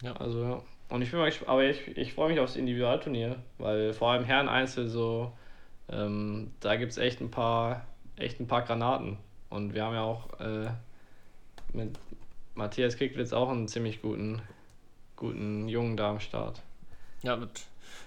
Ja. 0.05 0.13
Also, 0.17 0.43
ja. 0.45 0.63
Und 0.91 1.03
ich 1.03 1.11
bin 1.11 1.19
mal 1.19 1.27
gespannt, 1.27 1.49
aber 1.51 1.65
ich, 1.65 1.89
ich 1.97 2.13
freue 2.15 2.29
mich 2.31 2.39
aufs 2.39 2.57
Individualturnier, 2.57 3.37
weil 3.59 3.93
vor 3.95 4.11
allem 4.13 4.25
Herren-Einzel 4.25 4.89
so, 4.89 5.33
ähm, 5.89 6.53
da 6.61 6.77
gibt 6.77 6.93
es 6.93 6.99
echt 6.99 7.21
ein 7.21 7.31
paar, 7.31 7.85
echt 8.17 8.39
ein 8.39 8.47
paar 8.47 8.63
Granaten. 8.63 9.17
Und 9.51 9.75
wir 9.75 9.85
haben 9.85 9.95
ja 9.95 10.03
auch 10.03 10.39
äh, 10.41 10.69
mit 11.73 11.99
Matthias 12.55 12.97
Kicklitz 12.97 13.33
auch 13.33 13.49
einen 13.49 13.67
ziemlich 13.67 14.03
guten, 14.03 14.43
guten 15.17 15.69
Jungen 15.69 15.97
da 15.97 16.11
am 16.11 16.21
Start. 16.21 16.61
Ja, 17.23 17.37
mit, 17.37 17.63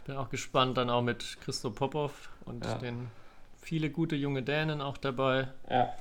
bin 0.05 0.15
auch 0.15 0.29
gespannt, 0.29 0.77
dann 0.77 0.89
auch 0.89 1.01
mit 1.01 1.37
Christo 1.41 1.71
Popov 1.71 2.29
und 2.45 2.63
Ja. 2.63 2.75
den 2.75 3.07
viele 3.59 3.89
gute 3.89 4.15
junge 4.15 4.43
Dänen 4.43 4.81
auch 4.81 4.97
dabei. 4.97 5.47
Ja. 5.69 5.93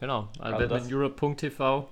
Genau, 0.00 0.28
Also 0.38 0.56
also 0.56 0.74
das- 0.74 0.92
Europe.tv. 0.92 1.88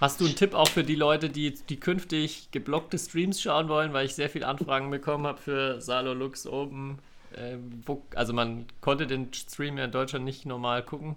Hast 0.00 0.20
du 0.20 0.26
einen 0.26 0.36
Tipp 0.36 0.54
auch 0.54 0.68
für 0.68 0.84
die 0.84 0.94
Leute, 0.94 1.28
die, 1.28 1.52
die 1.52 1.80
künftig 1.80 2.50
geblockte 2.52 2.98
Streams 2.98 3.40
schauen 3.40 3.68
wollen, 3.68 3.92
weil 3.92 4.06
ich 4.06 4.14
sehr 4.14 4.30
viele 4.30 4.46
Anfragen 4.46 4.90
bekommen 4.90 5.26
habe 5.26 5.38
für 5.38 5.80
Salo 5.80 6.14
Lux 6.14 6.46
Open? 6.46 6.98
Ähm, 7.36 7.82
wo, 7.84 8.02
also 8.14 8.32
man 8.32 8.66
konnte 8.80 9.06
den 9.06 9.32
Stream 9.34 9.76
ja 9.76 9.84
in 9.84 9.90
Deutschland 9.90 10.24
nicht 10.24 10.46
normal 10.46 10.82
gucken. 10.82 11.16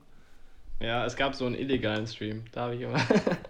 Ja, 0.79 1.05
es 1.05 1.15
gab 1.15 1.35
so 1.35 1.45
einen 1.45 1.55
illegalen 1.55 2.07
Stream, 2.07 2.43
da 2.51 2.61
habe 2.61 2.75
ich 2.75 2.81
immer. 2.81 2.99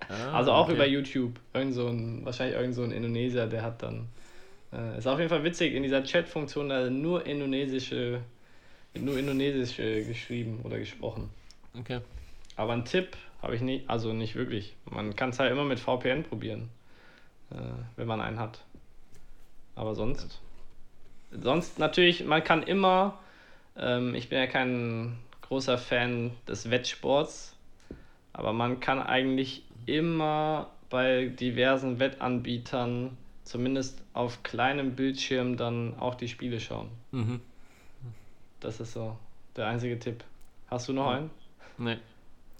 Ah, 0.09 0.31
also 0.33 0.51
auch 0.51 0.65
okay. 0.65 0.75
über 0.75 0.85
YouTube. 0.85 1.39
Irgend 1.53 1.73
so 1.73 1.87
ein, 1.87 2.25
wahrscheinlich 2.25 2.57
irgend 2.57 2.75
so 2.75 2.83
ein 2.83 2.91
Indonesier, 2.91 3.47
der 3.47 3.63
hat 3.63 3.81
dann. 3.81 4.09
Äh, 4.73 4.97
ist 4.97 5.07
auf 5.07 5.17
jeden 5.17 5.29
Fall 5.29 5.43
witzig, 5.45 5.73
in 5.73 5.83
dieser 5.83 6.03
Chat-Funktion 6.03 6.67
da 6.67 6.89
nur 6.89 7.25
indonesische, 7.25 8.19
nur 8.93 9.17
indonesisch 9.17 9.79
äh, 9.79 10.03
geschrieben 10.03 10.59
oder 10.63 10.77
gesprochen. 10.77 11.29
Okay. 11.79 12.01
Aber 12.57 12.73
einen 12.73 12.83
Tipp 12.83 13.15
habe 13.41 13.55
ich 13.55 13.61
nicht, 13.61 13.89
also 13.89 14.13
nicht 14.13 14.35
wirklich. 14.35 14.75
Man 14.89 15.15
kann 15.15 15.31
es 15.31 15.39
halt 15.39 15.51
immer 15.51 15.63
mit 15.63 15.79
VPN 15.79 16.23
probieren, 16.23 16.69
äh, 17.51 17.55
wenn 17.95 18.07
man 18.07 18.21
einen 18.21 18.39
hat. 18.39 18.63
Aber 19.75 19.95
sonst. 19.95 20.39
Sonst 21.31 21.79
natürlich, 21.79 22.25
man 22.25 22.43
kann 22.43 22.63
immer, 22.63 23.17
ähm, 23.77 24.15
ich 24.15 24.29
bin 24.29 24.37
ja 24.37 24.47
kein 24.47 25.17
großer 25.41 25.77
Fan 25.77 26.31
des 26.47 26.69
Wettsports, 26.69 27.55
aber 28.33 28.53
man 28.53 28.79
kann 28.79 29.01
eigentlich 29.01 29.63
immer 29.85 30.69
bei 30.89 31.27
diversen 31.27 31.99
Wettanbietern, 31.99 33.17
zumindest 33.45 34.01
auf 34.13 34.43
kleinem 34.43 34.95
Bildschirm, 34.95 35.57
dann 35.57 35.97
auch 35.97 36.15
die 36.15 36.27
Spiele 36.27 36.59
schauen. 36.59 36.89
Mhm. 37.11 37.39
Das 38.59 38.79
ist 38.79 38.93
so 38.93 39.17
der 39.55 39.67
einzige 39.67 39.97
Tipp. 39.97 40.23
Hast 40.67 40.87
du 40.87 40.93
noch 40.93 41.09
einen? 41.09 41.29
Nee. 41.77 41.97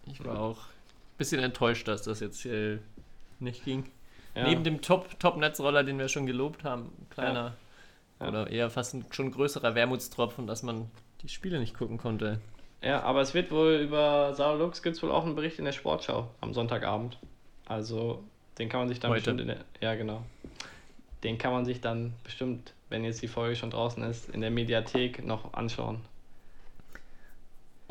Ich 0.07 0.23
war 0.23 0.39
auch 0.39 0.57
bisschen 1.21 1.41
enttäuscht, 1.43 1.87
dass 1.87 2.01
das 2.03 2.19
jetzt 2.19 2.45
äh, 2.45 2.77
nicht 3.39 3.63
ging. 3.65 3.85
Ja. 4.35 4.43
Neben 4.47 4.63
dem 4.63 4.81
Top- 4.81 5.19
Top-Netzroller, 5.19 5.83
den 5.83 5.97
wir 5.99 6.07
schon 6.07 6.25
gelobt 6.25 6.63
haben, 6.63 6.83
ein 6.99 7.07
kleiner 7.09 7.53
Ja. 8.19 8.27
oder 8.29 8.49
eher 8.49 8.69
fast 8.69 8.93
ein 8.93 9.05
schon 9.11 9.31
größerer 9.31 9.75
Wermutstropfen, 9.75 10.47
dass 10.47 10.63
man 10.63 10.89
die 11.21 11.29
Spiele 11.29 11.59
nicht 11.59 11.77
gucken 11.77 11.97
konnte. 11.97 12.39
Ja, 12.81 13.01
aber 13.03 13.21
es 13.21 13.33
wird 13.33 13.51
wohl 13.51 13.73
über 13.75 14.33
Sarah 14.33 14.55
Lux 14.55 14.81
gibt 14.81 14.95
es 14.95 15.03
wohl 15.03 15.11
auch 15.11 15.23
einen 15.25 15.35
Bericht 15.35 15.59
in 15.59 15.65
der 15.65 15.71
Sportschau 15.71 16.29
am 16.41 16.53
Sonntagabend. 16.53 17.17
Also 17.65 18.23
Den 18.57 18.69
kann 18.69 18.79
man 18.81 18.89
sich 18.89 18.99
dann 18.99 19.11
Heute. 19.11 19.19
bestimmt 19.19 19.41
in 19.41 19.47
der, 19.47 19.57
ja 19.81 19.95
genau. 19.95 20.23
Den 21.23 21.37
kann 21.37 21.51
man 21.53 21.65
sich 21.65 21.79
dann 21.81 22.13
bestimmt, 22.23 22.73
wenn 22.89 23.03
jetzt 23.03 23.21
die 23.21 23.27
Folge 23.27 23.55
schon 23.55 23.69
draußen 23.69 24.01
ist, 24.03 24.29
in 24.29 24.41
der 24.41 24.49
Mediathek 24.51 25.23
noch 25.25 25.53
anschauen. 25.53 26.01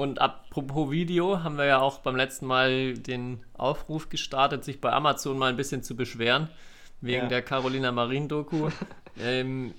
Und 0.01 0.19
apropos 0.19 0.91
Video, 0.91 1.43
haben 1.43 1.59
wir 1.59 1.67
ja 1.67 1.79
auch 1.79 1.99
beim 1.99 2.17
letzten 2.17 2.47
Mal 2.47 2.95
den 2.95 3.45
Aufruf 3.53 4.09
gestartet, 4.09 4.65
sich 4.65 4.81
bei 4.81 4.91
Amazon 4.91 5.37
mal 5.37 5.51
ein 5.51 5.59
bisschen 5.59 5.83
zu 5.83 5.95
beschweren, 5.95 6.49
wegen 7.03 7.25
Ja. 7.25 7.29
der 7.29 7.43
Carolina 7.43 7.93
Marin-Doku. 7.93 8.71
ähm, 9.21 9.75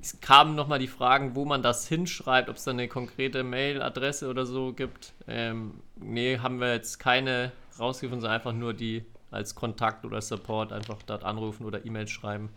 es 0.00 0.20
kamen 0.20 0.54
nochmal 0.54 0.78
die 0.78 0.86
Fragen, 0.86 1.34
wo 1.34 1.44
man 1.44 1.60
das 1.60 1.88
hinschreibt, 1.88 2.48
ob 2.48 2.54
es 2.54 2.62
da 2.62 2.70
eine 2.70 2.86
konkrete 2.86 3.42
Mail-Adresse 3.42 4.28
oder 4.30 4.46
so 4.46 4.72
gibt. 4.72 5.12
Ähm, 5.26 5.80
nee, 5.96 6.38
haben 6.38 6.60
wir 6.60 6.72
jetzt 6.74 7.00
keine 7.00 7.50
rausgefunden, 7.80 8.20
sondern 8.20 8.36
einfach 8.36 8.52
nur 8.52 8.74
die 8.74 9.04
als 9.32 9.56
Kontakt 9.56 10.04
oder 10.04 10.22
Support 10.22 10.72
einfach 10.72 11.02
dort 11.04 11.24
anrufen 11.24 11.66
oder 11.66 11.84
E-Mail 11.84 12.06
schreiben. 12.06 12.50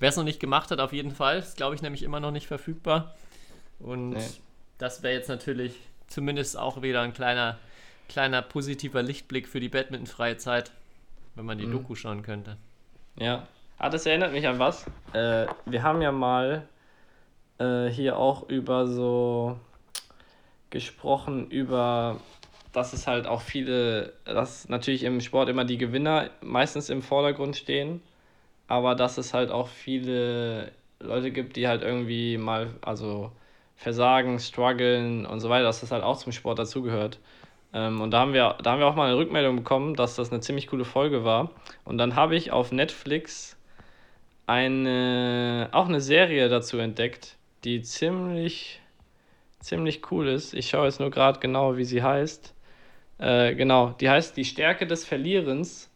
Wer 0.00 0.08
es 0.08 0.16
noch 0.16 0.24
nicht 0.24 0.40
gemacht 0.40 0.70
hat, 0.70 0.80
auf 0.80 0.94
jeden 0.94 1.10
Fall. 1.10 1.36
Ist, 1.40 1.58
glaube 1.58 1.74
ich, 1.74 1.82
nämlich 1.82 2.02
immer 2.02 2.18
noch 2.20 2.30
nicht 2.30 2.46
verfügbar. 2.46 3.14
Und 3.78 4.12
Nee. 4.12 4.24
das 4.78 5.02
wäre 5.02 5.12
jetzt 5.12 5.28
natürlich 5.28 5.74
zumindest 6.06 6.58
auch 6.58 6.82
wieder 6.82 7.02
ein 7.02 7.12
kleiner, 7.12 7.58
kleiner 8.08 8.42
positiver 8.42 9.02
Lichtblick 9.02 9.48
für 9.48 9.60
die 9.60 9.68
Badminton-freie 9.68 10.36
Zeit, 10.36 10.72
wenn 11.34 11.44
man 11.44 11.58
die 11.58 11.66
Mhm. 11.66 11.72
Doku 11.72 11.94
schauen 11.94 12.22
könnte. 12.22 12.56
Ja. 13.18 13.46
Ah, 13.78 13.90
das 13.90 14.06
erinnert 14.06 14.32
mich 14.32 14.46
an 14.46 14.58
was. 14.58 14.86
Äh, 15.12 15.46
wir 15.66 15.82
haben 15.82 16.00
ja 16.00 16.12
mal 16.12 16.66
äh, 17.58 17.88
hier 17.88 18.16
auch 18.16 18.48
über 18.48 18.86
so 18.86 19.58
gesprochen, 20.70 21.50
über, 21.50 22.20
dass 22.72 22.92
es 22.92 23.06
halt 23.06 23.26
auch 23.26 23.40
viele, 23.40 24.12
dass 24.24 24.68
natürlich 24.68 25.04
im 25.04 25.20
Sport 25.20 25.48
immer 25.48 25.64
die 25.64 25.78
Gewinner 25.78 26.30
meistens 26.40 26.90
im 26.90 27.02
Vordergrund 27.02 27.56
stehen, 27.56 28.02
aber 28.68 28.94
dass 28.94 29.18
es 29.18 29.34
halt 29.34 29.50
auch 29.50 29.68
viele 29.68 30.72
Leute 30.98 31.30
gibt, 31.30 31.56
die 31.56 31.68
halt 31.68 31.82
irgendwie 31.82 32.38
mal, 32.38 32.74
also 32.82 33.30
versagen, 33.76 34.38
strugglen 34.38 35.26
und 35.26 35.40
so 35.40 35.48
weiter, 35.48 35.64
dass 35.64 35.80
das 35.80 35.92
halt 35.92 36.02
auch 36.02 36.18
zum 36.18 36.32
Sport 36.32 36.58
dazugehört. 36.58 37.20
Ähm, 37.72 38.00
und 38.00 38.10
da 38.10 38.20
haben, 38.20 38.32
wir, 38.32 38.56
da 38.62 38.72
haben 38.72 38.80
wir 38.80 38.86
auch 38.86 38.96
mal 38.96 39.06
eine 39.06 39.16
Rückmeldung 39.16 39.56
bekommen, 39.56 39.94
dass 39.94 40.16
das 40.16 40.32
eine 40.32 40.40
ziemlich 40.40 40.66
coole 40.68 40.84
Folge 40.84 41.24
war. 41.24 41.50
Und 41.84 41.98
dann 41.98 42.16
habe 42.16 42.36
ich 42.36 42.50
auf 42.52 42.72
Netflix 42.72 43.56
eine, 44.46 45.68
auch 45.72 45.88
eine 45.88 46.00
Serie 46.00 46.48
dazu 46.48 46.78
entdeckt, 46.78 47.36
die 47.64 47.82
ziemlich, 47.82 48.80
ziemlich 49.60 50.10
cool 50.10 50.28
ist. 50.28 50.54
Ich 50.54 50.70
schaue 50.70 50.86
jetzt 50.86 51.00
nur 51.00 51.10
gerade 51.10 51.40
genau, 51.40 51.76
wie 51.76 51.84
sie 51.84 52.02
heißt. 52.02 52.54
Äh, 53.18 53.54
genau, 53.54 53.94
die 54.00 54.08
heißt 54.08 54.36
Die 54.36 54.44
Stärke 54.44 54.86
des 54.86 55.04
Verlierens. 55.04 55.90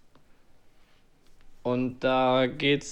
Und 1.62 2.00
da 2.00 2.46
geht 2.46 2.82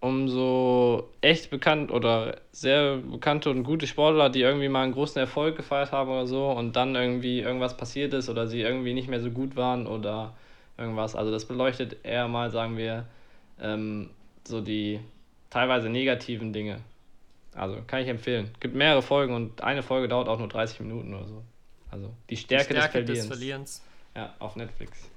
es 0.00 0.06
um 0.06 0.28
so 0.28 1.10
echt 1.20 1.50
bekannt 1.50 1.90
oder 1.90 2.36
sehr 2.52 2.98
bekannte 2.98 3.50
und 3.50 3.64
gute 3.64 3.86
Sportler, 3.86 4.30
die 4.30 4.42
irgendwie 4.42 4.68
mal 4.68 4.84
einen 4.84 4.92
großen 4.92 5.18
Erfolg 5.18 5.56
gefeiert 5.56 5.92
haben 5.92 6.10
oder 6.10 6.26
so 6.26 6.50
und 6.50 6.76
dann 6.76 6.94
irgendwie 6.94 7.40
irgendwas 7.40 7.76
passiert 7.76 8.14
ist 8.14 8.28
oder 8.28 8.46
sie 8.46 8.60
irgendwie 8.60 8.94
nicht 8.94 9.08
mehr 9.08 9.20
so 9.20 9.30
gut 9.30 9.56
waren 9.56 9.86
oder 9.86 10.34
irgendwas. 10.78 11.14
Also 11.14 11.30
das 11.30 11.44
beleuchtet 11.44 11.98
eher 12.04 12.28
mal, 12.28 12.50
sagen 12.50 12.76
wir, 12.76 13.06
ähm, 13.60 14.10
so 14.46 14.60
die 14.60 15.00
teilweise 15.50 15.88
negativen 15.88 16.52
Dinge. 16.52 16.80
Also 17.54 17.78
kann 17.86 18.02
ich 18.02 18.08
empfehlen. 18.08 18.50
Gibt 18.60 18.74
mehrere 18.74 19.02
Folgen 19.02 19.34
und 19.34 19.62
eine 19.62 19.82
Folge 19.82 20.08
dauert 20.08 20.28
auch 20.28 20.38
nur 20.38 20.48
30 20.48 20.80
Minuten 20.80 21.14
oder 21.14 21.26
so. 21.26 21.42
Also 21.90 22.10
die 22.28 22.36
Stärke, 22.36 22.74
die 22.74 22.80
Stärke 22.80 23.04
des, 23.04 23.18
des 23.18 23.26
Verlierens. 23.26 23.78
Verlierens. 23.78 23.82
Ja, 24.14 24.34
auf 24.38 24.56
Netflix. 24.56 25.08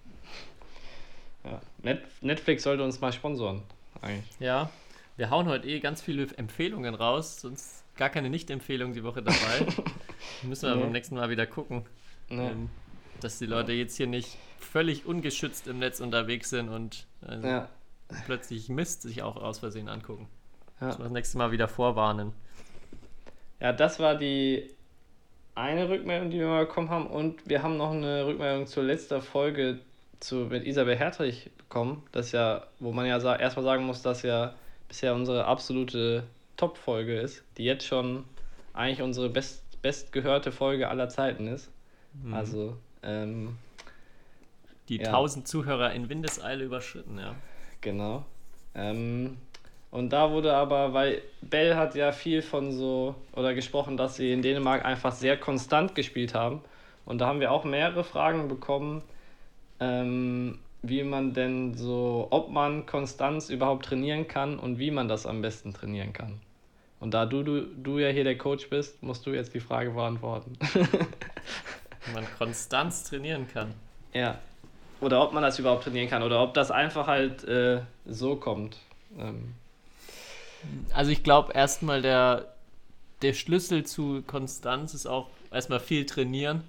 Ja. 1.43 1.61
Net 1.84 2.01
Netflix 2.21 2.63
sollte 2.63 2.84
uns 2.84 2.99
mal 3.01 3.11
sponsoren, 3.13 3.61
eigentlich. 4.02 4.39
Ja, 4.39 4.70
wir 5.18 5.30
hauen 5.30 5.47
heute 5.47 5.68
eh 5.68 5.80
ganz 5.80 6.02
viele 6.02 6.28
Empfehlungen 6.38 6.93
raus, 6.95 7.41
sonst 7.41 7.84
gar 7.97 8.10
keine 8.10 8.30
Nicht-Empfehlung 8.30 8.93
die 8.93 9.04
Woche 9.04 9.22
dabei. 9.22 9.66
Müssen 10.43 10.64
wir 10.64 10.70
aber 10.70 10.78
Nee. 10.78 10.84
beim 10.86 10.91
nächsten 10.93 11.16
Mal 11.16 11.30
wieder 11.30 11.45
gucken, 11.45 11.86
Ne. 12.30 12.52
ähm, 12.52 12.70
dass 13.22 13.39
die 13.39 13.45
Leute 13.45 13.74
jetzt 13.74 13.97
hier 13.97 14.08
nicht 14.08 14.38
völlig 14.60 15.06
ungeschützt 15.06 15.68
im 15.68 15.80
Netz 15.80 16.00
unterwegs 16.00 16.50
sind 16.50 16.70
und 16.70 17.06
äh, 17.28 17.41
Ja. 17.45 17.70
plötzlich 18.26 18.70
Mist 18.70 19.02
sich 19.02 19.22
auch 19.24 19.36
aus 19.36 19.60
Versehen 19.60 19.89
angucken. 19.89 20.28
Ja. 20.80 20.88
Müssen 20.88 21.00
wir 21.00 21.04
das 21.06 21.12
nächste 21.14 21.38
Mal 21.38 21.52
wieder 21.52 21.68
vorwarnen. 21.68 22.32
ja, 23.60 23.74
das 23.74 24.00
war 24.00 24.16
die 24.16 24.70
eine 25.56 25.89
Rückmeldung, 25.89 26.30
die 26.30 26.39
wir 26.39 26.47
mal 26.47 26.66
bekommen 26.66 26.89
haben. 26.89 27.08
Und 27.08 27.50
wir 27.50 27.62
haben 27.64 27.76
noch 27.76 27.91
eine 27.91 28.26
Rückmeldung 28.26 28.66
zur 28.68 28.84
letzten 28.84 29.22
Folge 29.22 29.80
zu, 30.20 30.36
mit 30.36 30.65
Isabel 30.65 30.95
Hertrich 30.95 31.49
bekommen. 31.57 32.03
Das 32.11 32.32
ja, 32.32 32.65
wo 32.80 32.91
man 32.91 33.05
ja 33.05 33.20
sa 33.20 33.36
erstmal 33.36 33.63
sagen 33.63 33.86
muss, 33.86 34.01
dass 34.01 34.24
ja 34.24 34.53
bisher 34.88 35.13
unsere 35.13 35.45
absolute 35.45 36.24
Top-Folge 36.57 37.20
ist, 37.20 37.43
die 37.57 37.63
jetzt 37.63 37.86
schon 37.86 38.26
eigentlich 38.74 39.01
unsere 39.01 39.30
best, 39.30 39.63
bestgehörte 39.82 40.51
Folge 40.51 40.89
aller 40.89 41.09
Zeiten 41.09 41.47
ist. 41.47 41.72
Mhm. 42.13 42.34
Also, 42.34 42.78
ähm, 43.03 43.57
Die 44.89 44.97
ja. 44.97 45.07
1000 45.07 45.47
Zuhörer 45.47 45.93
in 45.93 46.09
Windeseile 46.09 46.65
überschritten, 46.65 47.17
ja. 47.20 47.36
Genau. 47.82 48.26
Ähm, 48.76 49.38
und 49.91 50.09
da 50.11 50.32
wurde 50.32 50.53
aber, 50.53 50.93
weil 50.93 51.22
Bell 51.41 51.76
hat 51.76 51.95
ja 51.95 52.11
viel 52.11 52.41
von 52.41 52.72
so, 52.72 53.15
oder 53.34 53.53
gesprochen, 53.53 53.97
dass 53.97 54.15
sie 54.15 54.32
in 54.32 54.41
Dänemark 54.41 54.86
einfach 54.86 55.13
sehr 55.13 55.38
konstant 55.38 55.95
gespielt 55.95 56.34
haben. 56.34 56.61
Und 57.05 57.20
da 57.20 57.28
haben 57.28 57.39
wir 57.39 57.51
auch 57.51 57.63
mehrere 57.63 58.03
Fragen 58.03 58.47
bekommen, 58.47 59.01
ähm, 59.80 60.59
wie 60.82 61.03
man 61.03 61.34
denn 61.34 61.75
so, 61.75 62.27
ob 62.32 62.49
man 62.51 62.86
Konstanz 62.86 63.49
überhaupt 63.49 63.86
trainieren 63.86 64.27
kann 64.27 64.59
und 64.59 64.80
wie 64.80 64.91
man 64.91 65.07
das 65.07 65.25
am 65.25 65.41
besten 65.41 65.73
trainieren 65.73 66.13
kann. 66.13 66.39
Und 66.99 67.13
da 67.13 67.25
du, 67.25 67.43
du, 67.43 67.61
du 67.61 67.99
ja 67.99 68.09
hier 68.09 68.23
der 68.23 68.38
Coach 68.38 68.69
bist, 68.69 69.01
musst 69.03 69.25
du 69.25 69.32
jetzt 69.32 69.53
die 69.53 69.59
Frage 69.59 69.91
beantworten. 69.91 70.57
Wie 70.73 72.13
man 72.13 72.25
Konstanz 72.38 73.03
trainieren 73.03 73.47
kann. 73.51 73.73
ja. 74.13 74.38
Oder 75.01 75.23
ob 75.23 75.32
man 75.32 75.41
das 75.41 75.57
überhaupt 75.57 75.86
trainieren 75.86 76.09
kann 76.09 76.23
oder 76.23 76.43
ob 76.43 76.53
das 76.53 76.71
einfach 76.71 77.07
halt 77.07 77.45
äh, 77.45 77.80
so 78.05 78.36
kommt. 78.36 78.75
Ähm, 79.17 79.53
Also 80.93 81.11
ich 81.11 81.23
glaube 81.23 81.53
erstmal 81.53 82.01
der, 82.01 82.53
der 83.21 83.34
Schlüssel 83.34 83.86
zu 83.86 84.21
Konstanz 84.27 84.93
ist 84.93 85.05
auch 85.05 85.30
erstmal 85.51 85.80
viel 85.80 86.05
trainieren. 86.05 86.63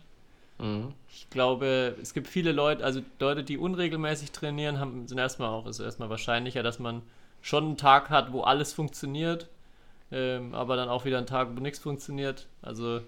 Mhm. 0.61 0.95
Ich 1.13 1.29
glaube, 1.31 1.97
es 2.01 2.15
gibt 2.15 2.29
viele 2.29 2.53
Leute, 2.53 2.85
also 2.85 3.01
Leute, 3.19 3.43
die 3.45 3.59
unregelmäßig 3.59 4.33
trainieren, 4.33 4.79
haben, 4.79 5.07
sind 5.09 5.19
erstmal 5.19 5.49
auch, 5.49 5.67
ist 5.67 5.81
erstmal 5.81 6.11
wahrscheinlicher, 6.11 6.63
dass 6.63 6.79
man 6.79 7.03
schon 7.41 7.65
einen 7.65 7.77
Tag 7.77 8.11
hat, 8.11 8.33
wo 8.33 8.43
alles 8.43 8.73
funktioniert, 8.73 9.49
ähm, 10.13 10.55
aber 10.55 10.77
dann 10.77 10.89
auch 10.89 11.05
wieder 11.05 11.19
einen 11.19 11.27
Tag, 11.27 11.49
wo 11.55 11.61
nichts 11.61 11.79
funktioniert. 11.79 12.47
Also 12.63 13.01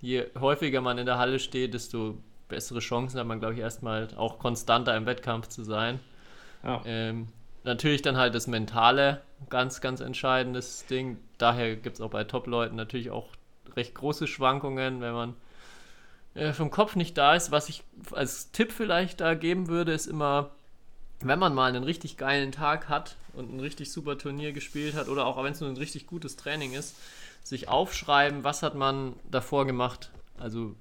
je 0.00 0.26
häufiger 0.38 0.80
man 0.80 0.98
in 0.98 1.06
der 1.06 1.18
Halle 1.18 1.38
steht, 1.38 1.74
desto 1.74 2.16
bessere 2.48 2.80
Chancen 2.80 3.18
hat 3.18 3.26
man, 3.26 3.40
glaube 3.40 3.54
ich, 3.54 3.60
erstmal 3.60 4.08
auch 4.16 4.38
konstanter 4.38 4.96
im 4.96 5.06
Wettkampf 5.06 5.48
zu 5.48 5.62
sein. 5.62 6.00
Ja. 6.62 6.82
Ähm, 6.84 7.28
natürlich 7.64 8.02
dann 8.02 8.16
halt 8.16 8.34
das 8.34 8.46
Mentale, 8.46 9.22
ganz, 9.48 9.80
ganz 9.80 10.00
entscheidendes 10.00 10.86
Ding. 10.86 11.18
Daher 11.38 11.76
gibt 11.76 11.96
es 11.96 12.00
auch 12.00 12.10
bei 12.10 12.24
Top-Leuten 12.24 12.76
natürlich 12.76 13.10
auch 13.10 13.28
recht 13.76 13.94
große 13.94 14.26
Schwankungen, 14.26 15.00
wenn 15.00 15.12
man 15.12 15.34
äh, 16.34 16.52
vom 16.52 16.70
Kopf 16.70 16.96
nicht 16.96 17.16
da 17.16 17.34
ist. 17.34 17.50
Was 17.50 17.68
ich 17.68 17.82
als 18.12 18.50
Tipp 18.52 18.72
vielleicht 18.72 19.20
da 19.20 19.34
geben 19.34 19.68
würde, 19.68 19.92
ist 19.92 20.06
immer, 20.06 20.50
wenn 21.20 21.38
man 21.38 21.54
mal 21.54 21.68
einen 21.68 21.84
richtig 21.84 22.16
geilen 22.16 22.52
Tag 22.52 22.88
hat 22.88 23.16
und 23.34 23.54
ein 23.54 23.60
richtig 23.60 23.92
super 23.92 24.18
Turnier 24.18 24.52
gespielt 24.52 24.94
hat 24.94 25.08
oder 25.08 25.26
auch 25.26 25.42
wenn 25.42 25.52
es 25.52 25.60
nur 25.60 25.70
ein 25.70 25.76
richtig 25.76 26.06
gutes 26.06 26.36
Training 26.36 26.72
ist, 26.72 26.96
sich 27.42 27.68
aufschreiben, 27.68 28.44
was 28.44 28.62
hat 28.62 28.74
man 28.74 29.14
davor 29.30 29.66
gemacht. 29.66 30.10
Also 30.38 30.74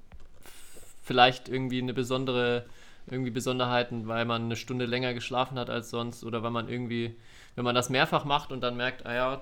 vielleicht 1.03 1.49
irgendwie 1.49 1.81
eine 1.81 1.93
besondere, 1.93 2.65
irgendwie 3.07 3.31
Besonderheiten, 3.31 4.07
weil 4.07 4.25
man 4.25 4.43
eine 4.43 4.55
Stunde 4.55 4.85
länger 4.85 5.13
geschlafen 5.13 5.59
hat 5.59 5.69
als 5.69 5.89
sonst 5.89 6.23
oder 6.23 6.41
weil 6.41 6.51
man 6.51 6.69
irgendwie, 6.69 7.15
wenn 7.55 7.65
man 7.65 7.75
das 7.75 7.89
mehrfach 7.89 8.23
macht 8.25 8.51
und 8.51 8.61
dann 8.61 8.77
merkt, 8.77 9.05
ah 9.05 9.13
ja, 9.13 9.41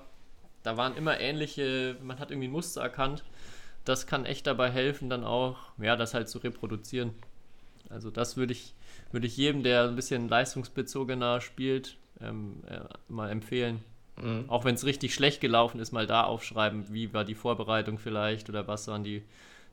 da 0.62 0.76
waren 0.76 0.96
immer 0.96 1.18
ähnliche, 1.20 1.96
man 2.02 2.18
hat 2.18 2.30
irgendwie 2.30 2.48
ein 2.48 2.52
Muster 2.52 2.82
erkannt, 2.82 3.24
das 3.84 4.06
kann 4.06 4.24
echt 4.26 4.46
dabei 4.46 4.70
helfen, 4.70 5.10
dann 5.10 5.24
auch, 5.24 5.58
ja, 5.78 5.96
das 5.96 6.14
halt 6.14 6.28
zu 6.28 6.38
reproduzieren. 6.38 7.10
Also 7.90 8.10
das 8.10 8.36
würde 8.36 8.52
ich, 8.52 8.74
würde 9.12 9.26
ich 9.26 9.36
jedem, 9.36 9.62
der 9.62 9.84
ein 9.88 9.96
bisschen 9.96 10.28
leistungsbezogener 10.28 11.40
spielt, 11.40 11.96
ähm, 12.20 12.62
äh, 12.68 12.80
mal 13.08 13.30
empfehlen. 13.30 13.84
Mhm. 14.16 14.44
Auch 14.48 14.64
wenn 14.64 14.74
es 14.74 14.84
richtig 14.84 15.14
schlecht 15.14 15.40
gelaufen 15.40 15.80
ist, 15.80 15.92
mal 15.92 16.06
da 16.06 16.24
aufschreiben, 16.24 16.92
wie 16.92 17.12
war 17.14 17.24
die 17.24 17.34
Vorbereitung 17.34 17.98
vielleicht 17.98 18.48
oder 18.48 18.68
was 18.68 18.88
waren 18.88 19.04
die, 19.04 19.22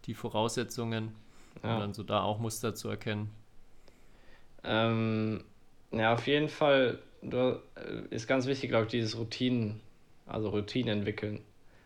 die 0.06 0.14
Voraussetzungen, 0.16 1.14
um 1.64 1.70
Ja. 1.70 1.80
dann 1.80 1.94
so 1.94 2.04
da 2.04 2.22
auch 2.24 2.40
Muster 2.40 2.76
zu 2.76 2.90
erkennen. 2.90 3.30
Ähm, 4.64 5.44
ja, 5.92 6.14
auf 6.14 6.28
jeden 6.28 6.50
Fall 6.50 7.00
du, 7.22 7.62
äh, 7.76 8.04
ist 8.10 8.28
ganz 8.28 8.46
wichtig, 8.46 8.70
glaube 8.70 8.86
ich, 8.86 8.92
dieses 8.92 9.18
Routinen, 9.18 9.82
also 10.26 10.50
Routinen 10.50 11.00
entwickeln. 11.00 11.42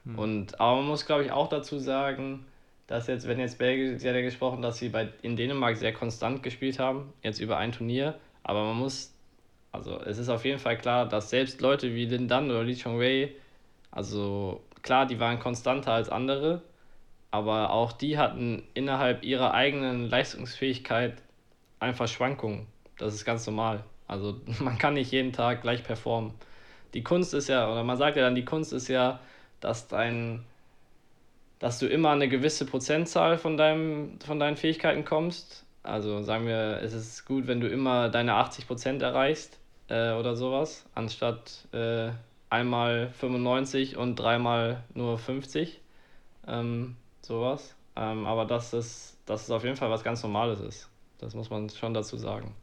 Hm. 0.06 0.20
Und 0.20 0.60
aber 0.60 0.78
man 0.78 0.88
muss, 0.88 1.06
glaube 1.06 1.24
ich, 1.26 1.32
auch 1.32 1.50
dazu 1.50 1.80
sagen, 1.80 2.46
dass 2.88 3.08
jetzt, 3.08 3.28
wenn 3.28 3.40
jetzt 3.40 3.58
Belgien, 3.58 4.00
sie 4.00 4.08
hat 4.10 4.16
ja 4.16 4.22
gesprochen, 4.22 4.62
dass 4.62 4.78
sie 4.78 4.90
bei, 4.90 5.10
in 5.22 5.36
Dänemark 5.36 5.78
sehr 5.78 5.94
konstant 5.94 6.44
gespielt 6.44 6.80
haben, 6.80 7.14
jetzt 7.24 7.40
über 7.40 7.58
ein 7.58 7.72
Turnier, 7.72 8.20
aber 8.44 8.64
man 8.66 8.78
muss 8.78 9.14
Also 9.72 10.00
es 10.02 10.18
ist 10.20 10.30
auf 10.30 10.46
jeden 10.46 10.60
Fall 10.60 10.78
klar, 10.78 11.08
dass 11.08 11.30
selbst 11.30 11.62
Leute 11.62 11.96
wie 11.96 12.06
Lin 12.06 12.28
Dan 12.28 12.50
oder 12.52 12.64
Lee 12.64 12.76
Chong 12.76 13.00
Wei, 13.00 13.32
also 13.92 14.62
klar, 14.84 15.06
die 15.08 15.20
waren 15.20 15.40
konstanter 15.40 15.94
als 15.94 16.10
andere, 16.10 16.62
aber 17.32 17.72
auch 17.72 17.92
die 17.94 18.18
hatten 18.18 18.64
innerhalb 18.76 19.24
ihrer 19.24 19.54
eigenen 19.54 20.10
Leistungsfähigkeit 20.10 21.22
einfach 21.80 22.08
Schwankungen. 22.08 22.68
Das 22.98 23.14
ist 23.14 23.26
ganz 23.26 23.46
normal. 23.48 23.84
Also 24.08 24.42
man 24.60 24.78
kann 24.78 24.94
nicht 24.96 25.12
jeden 25.12 25.34
Tag 25.34 25.62
gleich 25.62 25.84
performen. 25.84 26.34
Die 26.94 27.04
Kunst 27.04 27.34
ist 27.34 27.50
ja, 27.50 27.72
oder 27.72 27.84
man 27.84 27.98
sagt 27.98 28.18
ja 28.18 28.24
dann, 28.24 28.36
die 28.36 28.46
Kunst 28.46 28.74
ist 28.74 28.88
ja, 28.88 29.20
dass 29.64 29.88
dein, 29.88 30.44
dass 31.60 31.80
du 31.80 31.88
immer 31.88 32.12
eine 32.12 32.28
gewisse 32.28 32.66
Prozentzahl 32.66 33.38
von, 33.38 33.58
deinem, 33.58 34.20
von 34.26 34.40
deinen 34.40 34.58
Fähigkeiten 34.58 35.06
kommst. 35.06 35.66
Also 35.84 36.22
sagen 36.24 36.46
wir, 36.46 36.82
es 36.82 36.94
ist 36.94 37.26
gut, 37.26 37.48
wenn 37.48 37.60
du 37.60 37.68
immer 37.68 38.10
deine 38.10 38.34
80% 38.34 39.02
erreichst 39.02 39.60
äh, 39.90 40.12
oder 40.12 40.36
sowas, 40.36 40.86
anstatt 40.96 41.68
äh, 41.74 42.12
einmal 42.50 43.10
95 43.20 43.98
und 43.98 44.16
dreimal 44.18 44.84
nur 44.94 45.18
50. 45.18 45.82
Ähm, 46.48 46.96
sowas. 47.22 47.76
Ähm, 47.96 48.26
aber 48.26 48.46
dass 48.46 48.74
es, 48.74 49.18
dass 49.26 49.44
es 49.44 49.52
auf 49.52 49.64
jeden 49.64 49.76
Fall 49.76 49.90
was 49.90 50.04
ganz 50.04 50.24
Normales 50.24 50.60
ist. 50.60 50.90
Das 51.20 51.36
muss 51.36 51.50
man 51.50 51.70
schon 51.70 51.94
dazu 51.94 52.18
sagen. 52.18 52.54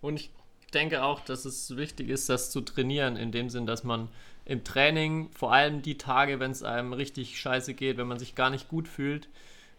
Und 0.00 0.16
ich 0.16 0.30
denke 0.74 1.04
auch, 1.04 1.20
dass 1.20 1.44
es 1.44 1.76
wichtig 1.76 2.08
ist, 2.08 2.28
das 2.28 2.50
zu 2.50 2.60
trainieren, 2.60 3.16
in 3.16 3.30
dem 3.30 3.48
Sinn, 3.48 3.66
dass 3.66 3.84
man 3.84 4.08
im 4.44 4.64
Training, 4.64 5.30
vor 5.32 5.52
allem 5.52 5.82
die 5.82 5.98
Tage, 5.98 6.40
wenn 6.40 6.50
es 6.50 6.62
einem 6.62 6.92
richtig 6.92 7.38
scheiße 7.40 7.74
geht, 7.74 7.96
wenn 7.96 8.08
man 8.08 8.18
sich 8.18 8.34
gar 8.34 8.50
nicht 8.50 8.68
gut 8.68 8.88
fühlt, 8.88 9.28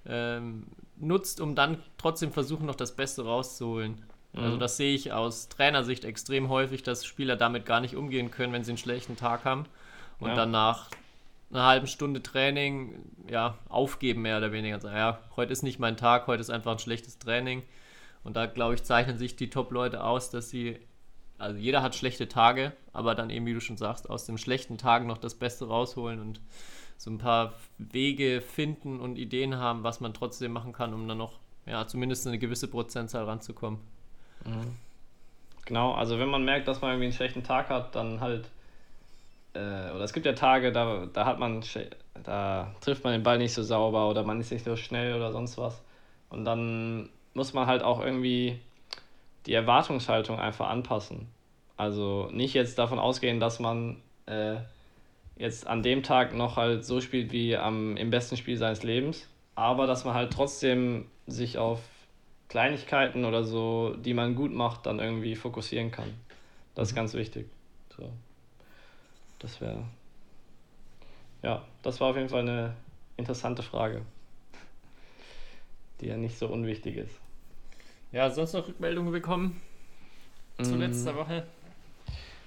ähm, 0.06 0.68
nutzt, 0.98 1.42
um 1.42 1.56
dann 1.56 1.78
trotzdem 1.98 2.32
versuchen, 2.32 2.66
noch 2.66 2.76
das 2.76 2.96
Beste 2.96 3.24
rauszuholen. 3.26 4.02
Also 4.36 4.56
Mhm. 4.56 4.60
das 4.60 4.78
sehe 4.78 4.96
ich 4.96 5.12
aus 5.12 5.50
Trainersicht 5.50 6.06
extrem 6.06 6.50
häufig, 6.50 6.84
dass 6.84 7.06
Spieler 7.06 7.36
damit 7.36 7.66
gar 7.66 7.82
nicht 7.82 7.96
umgehen 7.96 8.32
können, 8.32 8.54
wenn 8.54 8.64
sie 8.64 8.72
einen 8.72 8.78
schlechten 8.78 9.16
Tag 9.16 9.46
haben 9.46 9.66
und 10.20 10.30
Ja. 10.30 10.36
dann 10.36 10.52
nach 10.52 10.90
einer 11.52 11.66
halben 11.66 11.88
Stunde 11.88 12.24
Training 12.24 12.96
ja 13.30 13.58
aufgeben 13.70 14.24
mehr 14.24 14.38
oder 14.38 14.52
weniger. 14.52 14.80
Sagen, 14.80 14.98
ja, 14.98 15.20
heute 15.36 15.54
ist 15.54 15.62
nicht 15.62 15.80
mein 15.80 15.98
Tag, 15.98 16.28
heute 16.28 16.42
ist 16.42 16.50
einfach 16.50 16.72
ein 16.72 16.80
schlechtes 16.80 17.20
Training. 17.20 17.64
Und 18.24 18.36
da 18.36 18.46
glaube 18.48 18.76
ich 18.76 18.84
zeichnen 18.84 19.18
sich 19.18 19.36
die 19.36 19.50
Top-Leute 19.50 20.04
aus, 20.04 20.32
dass 20.32 20.50
sie 20.50 20.80
also 21.44 21.60
jeder 21.60 21.82
hat 21.82 21.94
schlechte 21.94 22.28
Tage, 22.28 22.72
aber 22.94 23.16
dann 23.16 23.30
eben, 23.30 23.46
wie 23.46 23.54
du 23.54 23.60
schon 23.60 23.78
sagst, 23.78 24.10
aus 24.10 24.26
den 24.26 24.38
schlechten 24.38 24.78
Tagen 24.78 25.08
noch 25.08 25.18
das 25.18 25.36
Beste 25.36 25.68
rausholen 25.68 26.20
und 26.20 26.40
so 26.98 27.12
ein 27.12 27.18
paar 27.18 27.54
Wege 27.78 28.42
finden 28.42 29.00
und 29.00 29.18
Ideen 29.18 29.58
haben, 29.58 29.84
was 29.84 30.00
man 30.00 30.14
trotzdem 30.14 30.54
machen 30.54 30.72
kann, 30.72 30.94
um 30.94 31.08
dann 31.08 31.18
noch, 31.18 31.34
ja, 31.66 31.86
zumindest 31.86 32.26
eine 32.28 32.40
gewisse 32.40 32.70
Prozentzahl 32.70 33.26
ranzukommen. 33.26 33.80
Genau, 35.66 35.94
also 35.94 36.18
wenn 36.18 36.30
man 36.30 36.46
merkt, 36.46 36.68
dass 36.68 36.82
man 36.82 36.92
irgendwie 36.92 37.06
einen 37.06 37.14
schlechten 37.14 37.44
Tag 37.44 37.70
hat, 37.70 37.94
dann 37.96 38.22
halt, 38.22 38.50
äh, 39.54 39.92
oder 39.92 40.02
es 40.02 40.14
gibt 40.14 40.26
ja 40.26 40.34
Tage, 40.34 40.72
da, 40.72 41.08
da 41.12 41.26
hat 41.26 41.40
man, 41.40 41.62
da 42.24 42.74
trifft 42.80 43.04
man 43.04 43.14
den 43.14 43.24
Ball 43.24 43.38
nicht 43.38 43.54
so 43.54 43.64
sauber 43.64 44.10
oder 44.10 44.24
man 44.24 44.40
ist 44.40 44.52
nicht 44.52 44.64
so 44.64 44.76
schnell 44.76 45.14
oder 45.16 45.32
sonst 45.32 45.58
was. 45.58 45.82
Und 46.30 46.46
dann 46.46 47.10
muss 47.34 47.54
man 47.54 47.68
halt 47.68 47.84
auch 47.84 48.02
irgendwie 48.02 48.60
die 49.46 49.54
Erwartungshaltung 49.54 50.40
einfach 50.40 50.70
anpassen. 50.70 51.28
Also 51.84 52.30
nicht 52.32 52.54
jetzt 52.54 52.80
davon 52.80 52.98
ausgehen, 52.98 53.40
dass 53.42 53.60
man 53.60 54.02
äh, 54.26 54.56
jetzt 55.36 55.68
an 55.68 55.84
dem 55.84 56.02
Tag 56.02 56.34
noch 56.34 56.56
halt 56.56 56.86
so 56.86 57.02
spielt 57.02 57.32
wie 57.34 57.58
am, 57.58 57.98
im 57.98 58.10
besten 58.10 58.38
Spiel 58.38 58.58
seines 58.58 58.84
Lebens, 58.84 59.28
aber 59.56 59.86
dass 59.86 60.06
man 60.06 60.14
halt 60.14 60.32
trotzdem 60.32 61.08
sich 61.28 61.58
auf 61.58 61.80
Kleinigkeiten 62.48 63.26
oder 63.26 63.44
so, 63.44 63.96
die 63.98 64.14
man 64.14 64.36
gut 64.36 64.54
macht, 64.54 64.86
dann 64.86 65.00
irgendwie 65.00 65.36
fokussieren 65.36 65.92
kann. 65.92 66.14
Das 66.76 66.90
ist 66.90 66.96
ganz 66.96 67.14
wichtig. 67.14 67.48
So. 67.98 68.10
Das 69.40 69.60
wäre. 69.60 69.84
Ja, 71.42 71.66
das 71.82 72.00
war 72.00 72.10
auf 72.12 72.16
jeden 72.16 72.30
Fall 72.30 72.42
eine 72.42 72.76
interessante 73.18 73.62
Frage, 73.62 74.04
die 76.00 76.08
ja 76.08 76.16
nicht 76.18 76.38
so 76.38 76.48
unwichtig 76.48 76.96
ist. 76.96 77.20
Ja, 78.12 78.30
sonst 78.30 78.54
noch 78.54 78.68
Rückmeldungen 78.68 79.12
bekommen 79.12 79.60
zu 80.62 80.76
Mm, 80.76 80.80
letzter 80.80 81.16
Woche? 81.16 81.46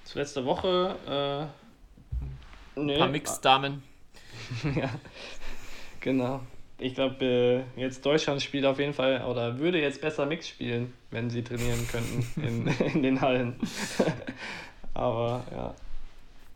Zu 0.07 0.19
letzter 0.19 0.45
Woche. 0.45 0.95
Äh, 1.05 2.79
nee, 2.79 2.93
Ein 2.93 2.99
paar 2.99 3.09
Mixed-Damen. 3.09 3.83
ja, 4.77 4.89
genau. 5.99 6.39
Ich 6.77 6.95
glaube, 6.95 7.25
äh, 7.75 7.81
jetzt 7.81 8.05
Deutschland 8.05 8.41
spielt 8.41 8.63
auf 8.63 8.79
jeden 8.79 8.93
Fall 8.93 9.25
oder 9.25 9.59
würde 9.59 9.81
jetzt 9.81 9.99
besser 9.99 10.25
Mix 10.25 10.47
spielen, 10.47 10.93
wenn 11.11 11.29
sie 11.29 11.43
trainieren 11.43 11.85
könnten 11.91 12.41
in, 12.41 12.67
in 12.93 13.03
den 13.03 13.19
Hallen. 13.19 13.59
Aber 14.93 15.43
ja. 15.51 15.75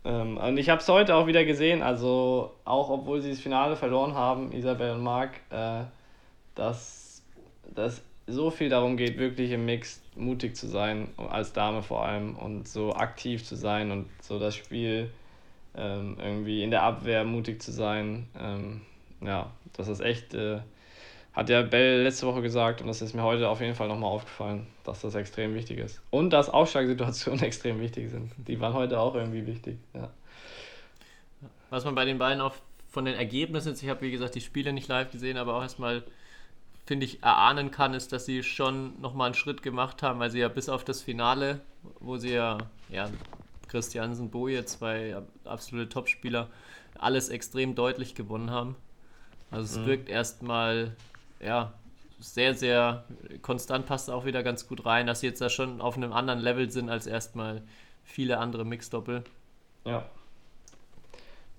Ähm, 0.06 0.38
und 0.38 0.56
ich 0.56 0.70
habe 0.70 0.80
es 0.80 0.88
heute 0.88 1.14
auch 1.14 1.26
wieder 1.26 1.44
gesehen, 1.44 1.82
also 1.82 2.54
auch 2.64 2.88
obwohl 2.88 3.20
sie 3.20 3.28
das 3.28 3.40
Finale 3.40 3.76
verloren 3.76 4.14
haben, 4.14 4.50
Isabel 4.52 4.92
und 4.92 5.02
Marc, 5.02 5.32
äh, 5.50 5.82
dass 6.54 7.22
das 7.74 8.00
so 8.26 8.50
viel 8.50 8.70
darum 8.70 8.96
geht, 8.96 9.18
wirklich 9.18 9.50
im 9.50 9.66
Mix 9.66 10.01
mutig 10.14 10.56
zu 10.56 10.66
sein, 10.66 11.08
als 11.16 11.52
Dame 11.52 11.82
vor 11.82 12.04
allem 12.04 12.36
und 12.36 12.68
so 12.68 12.94
aktiv 12.94 13.44
zu 13.44 13.56
sein 13.56 13.90
und 13.90 14.06
so 14.20 14.38
das 14.38 14.54
Spiel 14.54 15.10
ähm, 15.74 16.16
irgendwie 16.20 16.62
in 16.62 16.70
der 16.70 16.82
Abwehr 16.82 17.24
mutig 17.24 17.62
zu 17.62 17.72
sein. 17.72 18.28
Ähm, 18.38 18.82
ja, 19.20 19.50
das 19.72 19.88
ist 19.88 20.00
echt, 20.00 20.34
äh, 20.34 20.60
hat 21.32 21.48
ja 21.48 21.62
Bell 21.62 22.02
letzte 22.02 22.26
Woche 22.26 22.42
gesagt 22.42 22.80
und 22.82 22.88
das 22.88 23.00
ist 23.00 23.14
mir 23.14 23.22
heute 23.22 23.48
auf 23.48 23.60
jeden 23.60 23.74
Fall 23.74 23.88
nochmal 23.88 24.10
aufgefallen, 24.10 24.66
dass 24.84 25.00
das 25.00 25.14
extrem 25.14 25.54
wichtig 25.54 25.78
ist. 25.78 26.02
Und 26.10 26.30
dass 26.30 26.50
Aufschlagsituationen 26.50 27.42
extrem 27.44 27.80
wichtig 27.80 28.10
sind. 28.10 28.32
Die 28.36 28.60
waren 28.60 28.74
heute 28.74 29.00
auch 29.00 29.14
irgendwie 29.14 29.46
wichtig. 29.46 29.78
Ja. 29.94 30.10
Was 31.70 31.84
man 31.84 31.94
bei 31.94 32.04
den 32.04 32.18
beiden 32.18 32.42
auch 32.42 32.54
von 32.90 33.06
den 33.06 33.14
Ergebnissen, 33.14 33.74
ich 33.74 33.88
habe 33.88 34.02
wie 34.02 34.10
gesagt 34.10 34.34
die 34.34 34.42
Spiele 34.42 34.74
nicht 34.74 34.88
live 34.88 35.10
gesehen, 35.10 35.38
aber 35.38 35.56
auch 35.56 35.62
erstmal, 35.62 36.02
finde 36.92 37.06
ich, 37.06 37.22
erahnen 37.22 37.70
kann, 37.70 37.94
ist, 37.94 38.12
dass 38.12 38.26
sie 38.26 38.42
schon 38.42 39.00
nochmal 39.00 39.28
einen 39.28 39.34
Schritt 39.34 39.62
gemacht 39.62 40.02
haben, 40.02 40.20
weil 40.20 40.30
sie 40.30 40.40
ja 40.40 40.48
bis 40.48 40.68
auf 40.68 40.84
das 40.84 41.00
Finale, 41.00 41.62
wo 42.00 42.18
sie 42.18 42.34
ja, 42.34 42.58
ja 42.90 43.08
Christiansen, 43.68 44.28
Boje, 44.28 44.66
zwei 44.66 45.16
absolute 45.46 45.88
Topspieler, 45.88 46.50
alles 46.98 47.30
extrem 47.30 47.74
deutlich 47.74 48.14
gewonnen 48.14 48.50
haben. 48.50 48.76
Also 49.50 49.80
es 49.80 49.86
wirkt 49.86 50.10
erstmal, 50.10 50.94
ja, 51.40 51.72
sehr, 52.20 52.52
sehr 52.52 53.06
konstant 53.40 53.86
passt 53.86 54.10
auch 54.10 54.26
wieder 54.26 54.42
ganz 54.42 54.68
gut 54.68 54.84
rein, 54.84 55.06
dass 55.06 55.20
sie 55.20 55.28
jetzt 55.28 55.40
da 55.40 55.48
schon 55.48 55.80
auf 55.80 55.96
einem 55.96 56.12
anderen 56.12 56.40
Level 56.40 56.70
sind 56.70 56.90
als 56.90 57.06
erstmal 57.06 57.62
viele 58.04 58.36
andere 58.36 58.66
Mixdoppel. 58.66 59.24
Ja. 59.86 60.04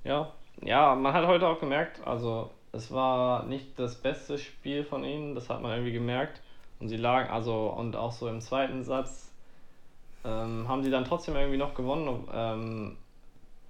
Ja, 0.03 0.31
ja, 0.61 0.93
man 0.93 1.11
hat 1.11 1.25
heute 1.25 1.47
auch 1.47 1.59
gemerkt, 1.59 2.05
also 2.05 2.51
es 2.73 2.91
war 2.91 3.45
nicht 3.45 3.77
das 3.77 3.95
beste 3.95 4.37
Spiel 4.37 4.83
von 4.83 5.03
ihnen, 5.03 5.35
das 5.35 5.49
hat 5.49 5.61
man 5.61 5.71
irgendwie 5.71 5.93
gemerkt. 5.93 6.41
Und 6.79 6.89
sie 6.89 6.97
lagen, 6.97 7.29
also 7.29 7.67
und 7.69 7.95
auch 7.95 8.11
so 8.11 8.27
im 8.27 8.41
zweiten 8.41 8.83
Satz 8.83 9.31
ähm, 10.25 10.67
haben 10.67 10.83
sie 10.83 10.89
dann 10.89 11.05
trotzdem 11.05 11.35
irgendwie 11.35 11.57
noch 11.57 11.75
gewonnen. 11.75 12.27
Ähm, 12.33 12.97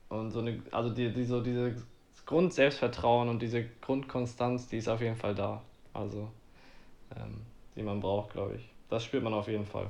und 0.10 0.32
so 0.32 0.40
eine, 0.40 0.62
also 0.72 0.90
die, 0.90 1.12
die, 1.12 1.26
so 1.26 1.42
dieses 1.42 1.84
Grundselbstvertrauen 2.26 3.28
und 3.28 3.42
diese 3.42 3.66
Grundkonstanz, 3.82 4.70
die 4.70 4.78
ist 4.78 4.88
auf 4.88 5.02
jeden 5.02 5.18
Fall 5.18 5.36
da. 5.36 5.62
Also, 5.94 6.30
ähm, 7.18 7.42
die 7.76 7.84
man 7.84 8.00
braucht, 8.00 8.32
glaube 8.32 8.56
ich. 8.56 8.70
Das 8.90 9.04
spürt 9.04 9.24
man 9.24 9.34
auf 9.34 9.48
jeden 9.48 9.66
Fall. 9.66 9.88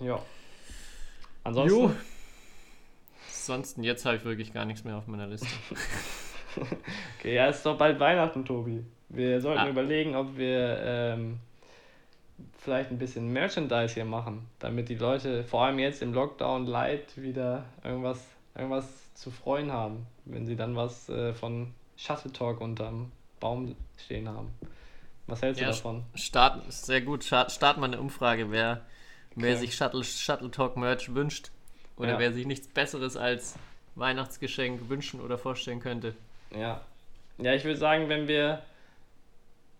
Ja. 0.00 0.18
Ansonsten. 1.44 1.80
Jo. 1.80 1.94
Ansonsten, 3.50 3.82
jetzt 3.84 4.06
habe 4.06 4.16
ich 4.16 4.24
wirklich 4.24 4.54
gar 4.54 4.64
nichts 4.64 4.84
mehr 4.84 4.96
auf 4.96 5.06
meiner 5.06 5.26
Liste. 5.26 5.46
Okay, 7.18 7.34
ja, 7.34 7.48
es 7.48 7.56
ist 7.56 7.66
doch 7.66 7.76
bald 7.76 7.98
Weihnachten, 7.98 8.44
Tobi. 8.44 8.84
Wir 9.08 9.40
sollten 9.40 9.62
Ah. 9.62 9.68
überlegen, 9.68 10.14
ob 10.14 10.36
wir 10.36 10.78
ähm, 10.84 11.40
vielleicht 12.58 12.92
ein 12.92 12.98
bisschen 12.98 13.32
Merchandise 13.32 13.94
hier 13.94 14.04
machen, 14.04 14.46
damit 14.60 14.88
die 14.88 14.94
Leute, 14.94 15.42
vor 15.42 15.64
allem 15.64 15.80
jetzt 15.80 16.00
im 16.00 16.14
Lockdown 16.14 16.66
Light, 16.66 17.20
wieder 17.20 17.64
irgendwas, 17.82 18.24
irgendwas 18.54 18.86
zu 19.14 19.32
freuen 19.32 19.72
haben, 19.72 20.06
wenn 20.26 20.46
sie 20.46 20.54
dann 20.54 20.76
was 20.76 21.08
äh, 21.08 21.34
von 21.34 21.74
Shuttle 21.96 22.32
Talk 22.32 22.60
unterm 22.60 23.10
Baum 23.40 23.74
stehen 23.96 24.28
haben. 24.28 24.54
Was 25.26 25.42
hältst 25.42 25.60
du 25.60 25.64
Ja, 25.64 25.72
davon? 25.72 26.04
Start, 26.14 26.72
sehr 26.72 27.00
gut. 27.00 27.24
Start, 27.24 27.50
starten 27.50 27.80
wir 27.80 27.86
eine 27.86 27.98
Umfrage, 28.00 28.52
wer, 28.52 28.82
wer 29.34 29.54
Okay. 29.54 29.60
sich 29.60 29.74
Shuttle, 29.74 30.04
Shuttle 30.04 30.52
Talk 30.52 30.76
Merch 30.76 31.12
wünscht. 31.16 31.50
Oder 31.96 32.12
Ja. 32.12 32.18
wer 32.18 32.32
sich 32.32 32.46
nichts 32.46 32.66
Besseres 32.68 33.16
als 33.16 33.54
Weihnachtsgeschenk 33.94 34.88
wünschen 34.88 35.20
oder 35.20 35.38
vorstellen 35.38 35.80
könnte. 35.80 36.14
Ja. 36.50 36.80
Ja, 37.38 37.52
ich 37.54 37.64
würde 37.64 37.78
sagen, 37.78 38.08
wenn 38.08 38.28
wir. 38.28 38.62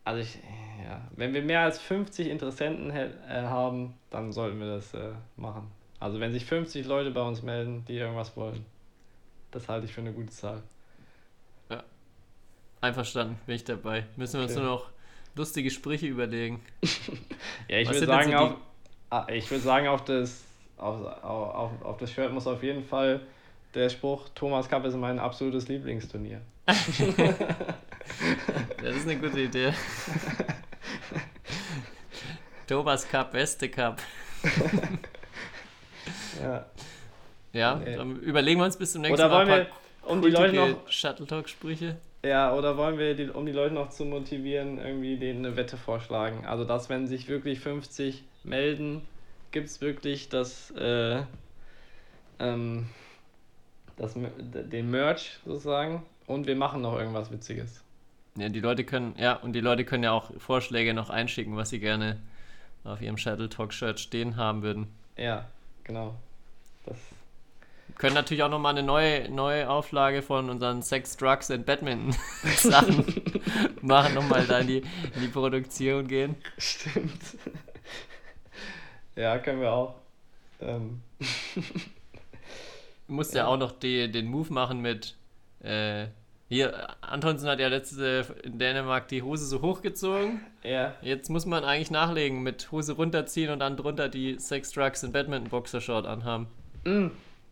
Also 0.05 0.21
ich, 0.21 0.39
ja, 0.85 1.01
wenn 1.17 1.33
wir 1.33 1.43
mehr 1.43 1.63
als 1.63 1.79
50 1.81 2.29
Interessenten 2.29 2.91
äh, 2.91 3.09
haben, 3.29 3.95
dann 4.11 4.33
sollten 4.33 4.59
wir 4.61 4.67
das 4.67 4.93
äh, 4.95 5.13
machen. 5.37 5.71
Also 5.99 6.21
wenn 6.21 6.33
sich 6.33 6.45
50 6.45 6.85
Leute 6.87 7.11
bei 7.11 7.23
uns 7.23 7.43
melden, 7.43 7.85
die 7.89 7.95
irgendwas 7.97 8.37
wollen. 8.37 8.67
Das 9.51 9.69
halte 9.69 9.87
ich 9.87 9.93
für 9.95 10.03
eine 10.03 10.13
gute 10.13 10.31
Zahl. 10.31 10.63
Einverstanden, 12.81 13.39
bin 13.47 13.57
ich 13.57 13.65
dabei. 13.65 14.05
Müssen 14.17 14.35
wir 14.35 14.43
uns 14.43 14.53
Okay. 14.53 14.61
nur 14.61 14.71
noch 14.73 14.91
lustige 15.37 15.71
Sprüche 15.71 16.07
überlegen. 16.07 16.63
Ja, 17.69 17.79
ich 17.79 17.89
würde 17.89 18.05
sagen, 18.07 18.31
so 18.37 18.49
die- 18.49 18.55
Ah, 19.11 19.27
ich 19.31 19.51
würde 19.51 19.63
sagen, 19.65 19.89
auf 19.89 20.05
das, 20.05 20.43
auf, 20.77 21.25
auf, 21.25 21.71
auf 21.83 21.97
das 21.99 22.11
Shirt 22.11 22.33
muss 22.33 22.47
auf 22.47 22.63
jeden 22.63 22.85
Fall 22.85 23.21
der 23.75 23.89
Spruch, 23.89 24.29
Thomas 24.35 24.69
Cup 24.69 24.85
ist 24.85 24.95
mein 24.97 25.19
absolutes 25.19 25.69
Lieblingsturnier. 25.69 26.41
Das 28.83 28.97
ist 28.97 29.09
eine 29.09 29.17
gute 29.19 29.41
Idee. 29.41 29.73
Thomas 32.67 33.07
Cup, 33.09 33.33
beste 33.33 33.69
Cup. 33.69 34.01
Ja. 36.43 36.67
Ja, 37.53 37.77
Okay. 37.77 37.97
dann 37.97 38.17
überlegen 38.21 38.59
wir 38.61 38.65
uns 38.67 38.77
bis 38.77 38.93
zum 38.93 39.03
nächsten 39.03 39.15
Oder 39.15 39.29
Mal 39.29 39.47
wollen 39.47 39.61
ein 39.61 39.67
wir, 39.67 40.11
um 40.11 40.21
die 40.21 40.31
Leute 40.31 40.53
noch, 40.55 40.91
Shuttle 40.91 41.27
Talk 41.27 41.49
Sprüche. 41.49 41.97
ja, 42.25 42.53
oder 42.53 42.77
wollen 42.77 42.99
wir, 42.99 43.15
die, 43.15 43.31
um 43.31 43.47
die 43.47 43.53
Leute 43.53 43.73
noch 43.75 43.89
zu 43.91 44.05
motivieren, 44.05 44.79
irgendwie 44.79 45.17
denen 45.17 45.47
eine 45.47 45.57
Wette 45.57 45.77
vorschlagen? 45.79 46.45
Also, 46.45 46.65
dass 46.65 46.89
wenn 46.91 47.07
sich 47.07 47.29
wirklich 47.29 47.61
50 47.61 48.25
melden, 48.43 49.03
gibt 49.55 49.69
es 49.69 49.81
wirklich 49.81 50.29
das, 50.29 50.73
äh, 50.73 51.23
ähm, 52.41 52.87
das, 53.97 54.15
den 54.17 54.91
Merch 54.91 55.39
sozusagen 55.47 56.03
und 56.27 56.49
wir 56.49 56.57
machen 56.57 56.83
noch 56.83 56.99
irgendwas 56.99 57.31
Witziges. 57.31 57.83
Ja, 58.37 58.49
die 58.49 58.59
Leute 58.59 58.83
können, 58.83 59.15
ja, 59.17 59.35
und 59.35 59.53
die 59.53 59.61
Leute 59.61 59.85
können 59.85 60.03
ja 60.03 60.11
auch 60.11 60.33
Vorschläge 60.39 60.93
noch 60.93 61.09
einschicken, 61.09 61.57
was 61.57 61.71
sie 61.71 61.79
gerne 61.79 62.19
auf 62.83 63.01
ihrem 63.01 63.17
Shuttle 63.17 63.49
Talk 63.49 63.73
Shirt 63.73 64.01
stehen 64.01 64.37
haben 64.37 64.63
würden. 64.63 64.89
Ja, 65.17 65.47
genau. 65.85 66.17
Das, 66.85 66.99
Können 67.97 68.17
natürlich 68.17 68.43
auch 68.43 68.51
nochmal 68.51 68.73
eine 68.73 68.83
neue, 68.83 69.31
neue 69.31 69.71
Auflage 69.71 70.23
von 70.23 70.51
unseren 70.51 70.83
Sex, 70.83 71.17
Drugs 71.17 71.49
and 71.53 71.65
Badminton 71.65 72.13
Sachen 72.57 73.05
machen, 73.83 74.15
nochmal 74.15 74.49
da 74.49 74.59
in 74.59 74.67
die, 74.67 74.79
in 74.79 75.21
die 75.21 75.29
Produktion 75.29 76.09
gehen. 76.09 76.35
stimmt. 76.59 77.37
Ja, 79.17 79.39
können 79.39 79.61
wir 79.61 79.73
auch. 79.73 79.95
Ähm, 80.61 81.01
Du 83.07 83.13
musst 83.13 83.35
ja, 83.35 83.47
auch 83.47 83.59
noch 83.59 83.73
die, 83.73 84.11
den 84.11 84.27
Move 84.27 84.51
machen 84.51 84.81
mit, 84.81 85.15
äh, 85.63 86.07
hier, 86.49 86.89
Antonsen 87.03 87.49
hat 87.49 87.61
ja 87.61 87.69
letzte 87.69 88.25
in 88.43 88.59
Dänemark 88.59 89.09
die 89.09 89.23
Hose 89.23 89.45
so 89.47 89.61
hochgezogen. 89.61 90.41
ja, 90.63 90.95
Jetzt 91.03 91.29
muss 91.29 91.45
man 91.45 91.65
eigentlich 91.65 91.91
nachlegen 91.91 92.43
mit 92.43 92.73
Hose 92.73 92.95
runterziehen 92.95 93.51
und 93.51 93.59
dann 93.59 93.77
drunter 93.77 94.09
die 94.09 94.39
Sex, 94.39 94.73
Drugs 94.73 95.05
and 95.05 95.13
Badminton 95.13 95.51
Boxershort 95.51 96.07
anhaben. 96.07 96.47
Mm, 96.85 97.09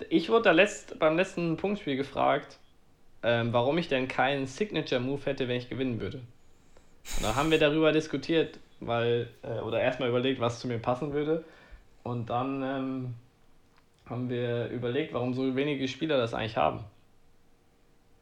Ich 0.09 0.31
wurde 0.31 0.45
da 0.45 0.53
letzt, 0.53 0.99
beim 0.99 1.17
letzten 1.17 1.57
Punktspiel 1.59 1.97
gefragt, 1.97 2.59
ähm, 3.23 3.53
warum 3.53 3.77
ich 3.77 3.89
denn 3.89 4.09
keinen 4.09 4.47
Signature-Move 4.47 5.25
hätte, 5.27 5.49
wenn 5.49 5.57
ich 5.59 5.69
gewinnen 5.69 6.01
würde. 6.01 6.19
Und 7.19 7.25
da 7.25 7.35
haben 7.35 7.51
wir 7.51 7.59
darüber 7.59 7.93
diskutiert, 7.93 8.59
weil, 8.87 9.29
äh, 9.43 9.61
oder 9.61 9.81
erstmal 9.81 10.09
überlegt, 10.09 10.41
was 10.41 10.61
zu 10.61 10.69
mir 10.69 10.79
passen 10.79 11.13
würde. 11.13 11.45
Und 12.03 12.31
dann 12.31 12.63
ähm, 12.63 13.15
haben 14.09 14.29
wir 14.29 14.69
überlegt, 14.69 15.13
warum 15.15 15.35
so 15.35 15.55
wenige 15.55 15.87
Spieler 15.89 16.19
das 16.19 16.35
eigentlich 16.35 16.57
haben. 16.57 16.81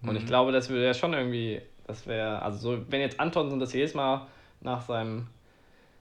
Und 0.02 0.16
ich 0.16 0.24
glaube, 0.24 0.52
das 0.52 0.70
würde 0.70 0.86
ja 0.86 0.94
schon 0.94 1.12
irgendwie, 1.12 1.60
das 1.86 2.06
wäre, 2.06 2.40
also 2.40 2.58
so, 2.58 2.84
wenn 2.88 3.00
jetzt 3.00 3.20
Antonsen 3.20 3.60
das 3.60 3.72
jedes 3.72 3.94
Mal 3.94 4.26
nach 4.62 4.80
seinem 4.80 5.26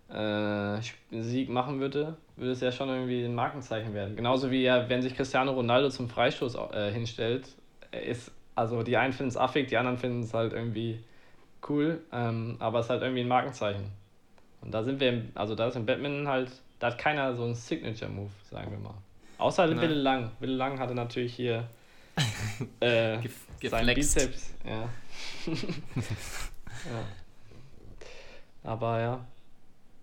äh, 0.09 0.79
Sieg 1.11 1.49
machen 1.49 1.79
würde, 1.79 2.15
würde 2.37 2.51
es 2.51 2.61
ja 2.61 2.71
schon 2.71 2.89
irgendwie 2.89 3.23
ein 3.23 3.35
Markenzeichen 3.35 3.93
werden. 3.93 4.15
Genauso 4.15 4.51
wie 4.51 4.63
ja, 4.63 4.87
wenn 4.89 5.01
sich 5.01 5.15
Cristiano 5.15 5.51
Ronaldo 5.51 5.89
zum 5.89 6.09
Freistoß 6.09 6.55
äh, 6.71 6.91
hinstellt, 6.91 7.49
er 7.91 8.03
ist, 8.03 8.31
also 8.55 8.83
die 8.83 8.95
einen 8.97 9.13
finden 9.13 9.29
es 9.29 9.37
affig, 9.37 9.67
die 9.67 9.77
anderen 9.77 9.97
finden 9.97 10.21
es 10.21 10.33
halt 10.33 10.53
irgendwie 10.53 11.03
cool, 11.67 12.01
ähm, 12.13 12.55
aber 12.59 12.79
es 12.79 12.85
ist 12.85 12.89
halt 12.91 13.01
irgendwie 13.01 13.21
ein 13.21 13.27
Markenzeichen. 13.27 13.91
Und 14.61 14.71
da 14.73 14.83
sind 14.83 14.99
wir, 14.99 15.09
im, 15.09 15.31
also 15.35 15.55
da 15.55 15.67
ist 15.67 15.75
im 15.75 15.85
Badminton 15.85 16.27
halt, 16.27 16.51
da 16.79 16.87
hat 16.87 16.97
keiner 16.97 17.35
so 17.35 17.43
einen 17.43 17.55
Signature-Move, 17.55 18.31
sagen 18.49 18.71
wir 18.71 18.79
mal. 18.79 18.95
Außer 19.37 19.67
Genau. 19.67 19.81
Wille 19.81 19.95
Lang. 19.95 20.31
Wille 20.39 20.55
Lang 20.55 20.79
hatte 20.79 20.93
natürlich 20.93 21.33
hier 21.33 21.69
äh, 22.81 23.17
Gef 23.19 23.45
sein 23.69 23.87
geflext. 23.87 24.15
Bizeps, 24.15 24.53
ja. 24.65 24.89
ja. 26.85 27.03
Aber 28.63 28.99
ja. 28.99 29.25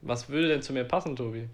Was 0.03 0.29
würde 0.29 0.49
denn 0.49 0.63
zu 0.63 0.73
mir 0.73 0.85
passen, 0.85 1.17
Tobi? 1.17 1.49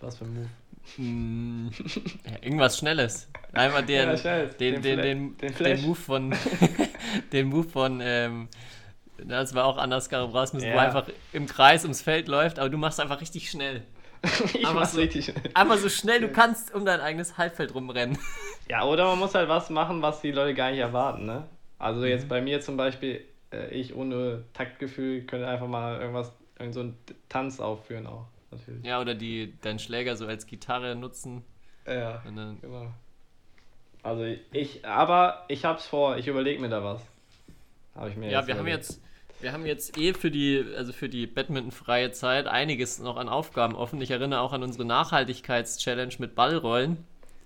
Was 0.00 0.18
für 0.18 0.24
ein 0.24 0.34
Move? 0.34 0.48
Mm, 0.96 1.68
ja, 2.24 2.42
irgendwas 2.42 2.78
Schnelles. 2.78 3.28
Einmal 3.52 3.84
den, 3.84 4.16
Ja, 4.16 4.44
den, 4.46 4.82
den, 4.82 4.98
den, 5.00 5.36
den 5.36 5.54
den. 5.54 5.82
Move 5.82 5.94
von, 5.94 6.34
den 7.32 7.46
Move 7.46 7.68
von, 7.68 8.00
ähm, 8.02 8.48
das 9.24 9.54
war 9.54 9.64
auch 9.64 9.76
Anders 9.78 10.08
Karab 10.08 10.34
Rasmussen, 10.34 10.66
wo 10.66 10.74
Ja. 10.76 10.80
einfach 10.82 11.06
im 11.32 11.46
Kreis 11.46 11.82
ums 11.84 12.02
Feld 12.02 12.28
läuft, 12.28 12.58
aber 12.58 12.68
du 12.70 12.78
machst 12.78 13.00
einfach 13.00 13.20
richtig 13.20 13.50
schnell. 13.50 13.82
ich 14.54 14.64
Aber 14.66 14.80
mach's 14.80 14.92
so- 14.92 15.00
richtig 15.00 15.24
schnell. 15.26 15.42
Einfach 15.54 15.78
so 15.78 15.88
schnell 15.88 16.20
du 16.20 16.28
kannst 16.28 16.74
um 16.74 16.84
dein 16.84 17.00
eigenes 17.00 17.36
Halbfeld 17.38 17.74
rumrennen. 17.74 18.18
Ja, 18.68 18.84
oder 18.84 19.04
man 19.06 19.18
muss 19.18 19.34
halt 19.34 19.48
was 19.48 19.68
machen, 19.70 20.00
was 20.02 20.20
die 20.22 20.30
Leute 20.30 20.54
gar 20.54 20.70
nicht 20.70 20.78
erwarten, 20.78 21.26
ne? 21.26 21.46
Also 21.80 22.00
Mhm. 22.00 22.06
jetzt 22.06 22.28
bei 22.28 22.40
mir 22.40 22.60
zum 22.60 22.76
Beispiel, 22.76 23.22
äh, 23.52 23.68
ich 23.74 23.94
ohne 23.94 24.44
Taktgefühl 24.54 25.22
könnte 25.22 25.48
einfach 25.48 25.66
mal 25.66 26.00
irgendwas, 26.00 26.32
irgend 26.58 26.72
so 26.72 26.80
einen 26.80 26.96
Tanz 27.28 27.58
aufführen 27.60 28.06
auch, 28.06 28.26
natürlich. 28.52 28.84
Ja, 28.86 29.00
oder 29.00 29.14
die, 29.16 29.58
deinen 29.60 29.80
Schläger 29.80 30.14
so 30.16 30.26
als 30.26 30.46
Gitarre 30.46 30.94
nutzen. 30.94 31.44
Ja, 31.86 32.22
genau. 32.24 32.54
Also 34.04 34.24
ich, 34.52 34.84
aber 34.86 35.44
ich 35.48 35.64
hab's 35.64 35.86
vor, 35.86 36.16
ich 36.16 36.28
überlege 36.28 36.60
mir 36.60 36.68
da 36.70 36.82
was. 36.82 37.02
Habe 37.94 38.10
ich 38.10 38.16
mir 38.16 38.30
ja, 38.30 38.38
jetzt 38.38 38.46
wir 38.48 38.56
haben 38.56 38.66
jetzt, 38.68 39.02
wir 39.42 39.52
haben 39.52 39.66
jetzt 39.66 39.98
eh 39.98 40.14
für 40.14 40.30
die, 40.30 40.64
also 40.76 40.92
für 40.92 41.08
die 41.08 41.26
Badminton-freie 41.26 42.12
Zeit 42.12 42.46
einiges 42.46 42.98
noch 42.98 43.16
an 43.16 43.28
Aufgaben 43.28 43.74
offen. 43.74 44.00
Ich 44.00 44.10
erinnere 44.10 44.40
auch 44.40 44.52
an 44.52 44.62
unsere 44.62 44.84
Nachhaltigkeits-Challenge 44.84 46.14
mit 46.18 46.34
Ballrollen. 46.34 47.04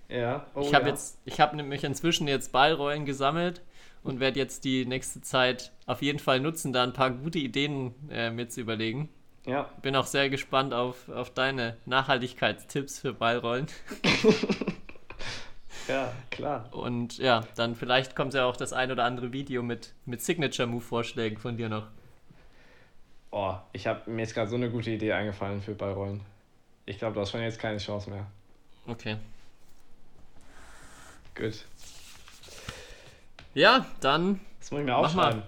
Ja, 0.08 0.46
oh, 0.54 0.60
ich 0.60 0.74
habe 0.74 0.84
ja. 0.84 0.90
jetzt, 0.90 1.18
ich 1.24 1.40
habe 1.40 1.56
nämlich 1.56 1.82
inzwischen 1.82 2.28
jetzt 2.28 2.52
Ballrollen 2.52 3.06
gesammelt 3.06 3.62
und 4.04 4.20
werde 4.20 4.38
jetzt 4.38 4.64
die 4.64 4.86
nächste 4.86 5.20
Zeit 5.22 5.72
auf 5.86 6.02
jeden 6.02 6.18
Fall 6.18 6.38
nutzen, 6.40 6.72
da 6.72 6.84
ein 6.84 6.92
paar 6.92 7.10
gute 7.10 7.38
Ideen 7.38 7.94
äh, 8.10 8.30
mir 8.30 8.48
zu 8.48 8.60
überlegen. 8.60 9.08
Ja, 9.46 9.70
Bin 9.82 9.96
auch 9.96 10.06
sehr 10.06 10.28
gespannt 10.28 10.74
auf, 10.74 11.08
auf 11.08 11.30
deine 11.30 11.76
Nachhaltigkeitstipps 11.86 12.98
für 12.98 13.12
Ballrollen. 13.14 13.66
ja, 15.88 16.12
klar. 16.30 16.68
Und 16.72 17.18
ja, 17.18 17.44
dann 17.56 17.74
vielleicht 17.74 18.16
kommt 18.16 18.34
ja 18.34 18.44
auch 18.44 18.56
das 18.56 18.72
ein 18.72 18.90
oder 18.90 19.04
andere 19.04 19.32
Video 19.32 19.62
mit, 19.62 19.94
mit 20.04 20.22
Signature-Move-Vorschlägen 20.22 21.38
von 21.38 21.56
dir 21.56 21.68
noch. 21.68 21.86
Oh, 23.30 23.54
ich 23.72 23.86
habe 23.86 24.08
mir 24.10 24.22
ist 24.22 24.34
gerade 24.34 24.48
so 24.48 24.56
eine 24.56 24.70
gute 24.70 24.90
Idee 24.90 25.12
eingefallen 25.12 25.60
für 25.60 25.74
Ballrollen. 25.74 26.20
Ich 26.86 26.98
glaube, 26.98 27.14
du 27.14 27.20
hast 27.20 27.30
schon 27.32 27.42
jetzt 27.42 27.58
keine 27.58 27.78
Chance 27.78 28.10
mehr. 28.10 28.26
Okay. 28.86 29.16
Gut. 31.34 31.64
Ja, 33.54 33.86
dann 34.00 34.40
Das 34.60 34.70
muss 34.70 34.80
ich 34.80 34.86
mir 34.86 34.96
aufschreiben. 34.96 35.42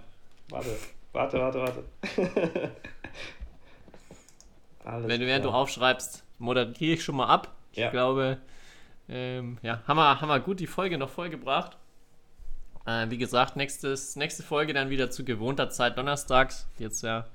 Warte, 0.49 0.77
warte, 1.13 1.39
warte, 1.39 1.59
warte. 1.61 1.83
Alles 4.83 5.07
Wenn 5.07 5.21
du, 5.21 5.27
während 5.27 5.45
du 5.45 5.49
aufschreibst, 5.49 6.23
moderiere 6.37 6.93
ich 6.93 7.03
schon 7.03 7.15
mal 7.15 7.27
ab. 7.27 7.53
Ich 7.71 7.77
Ja. 7.79 7.89
glaube, 7.91 8.37
ähm, 9.09 9.57
ja, 9.61 9.81
haben 9.87 9.97
wir, 9.97 10.21
haben 10.21 10.27
wir 10.27 10.39
gut 10.39 10.59
die 10.59 10.67
Folge 10.67 10.97
noch 10.97 11.09
vollgebracht. 11.09 11.77
Äh, 12.85 13.09
wie 13.09 13.17
gesagt, 13.17 13.55
nächstes, 13.55 14.15
nächste 14.15 14.43
Folge 14.43 14.73
dann 14.73 14.89
wieder 14.89 15.09
zu 15.09 15.25
gewohnter 15.25 15.69
Zeit 15.69 15.97
donnerstags. 15.97 16.67
Jetzt 16.77 17.01
ja 17.01 17.25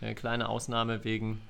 eine 0.00 0.14
kleine 0.14 0.48
Ausnahme 0.48 1.04
wegen 1.04 1.40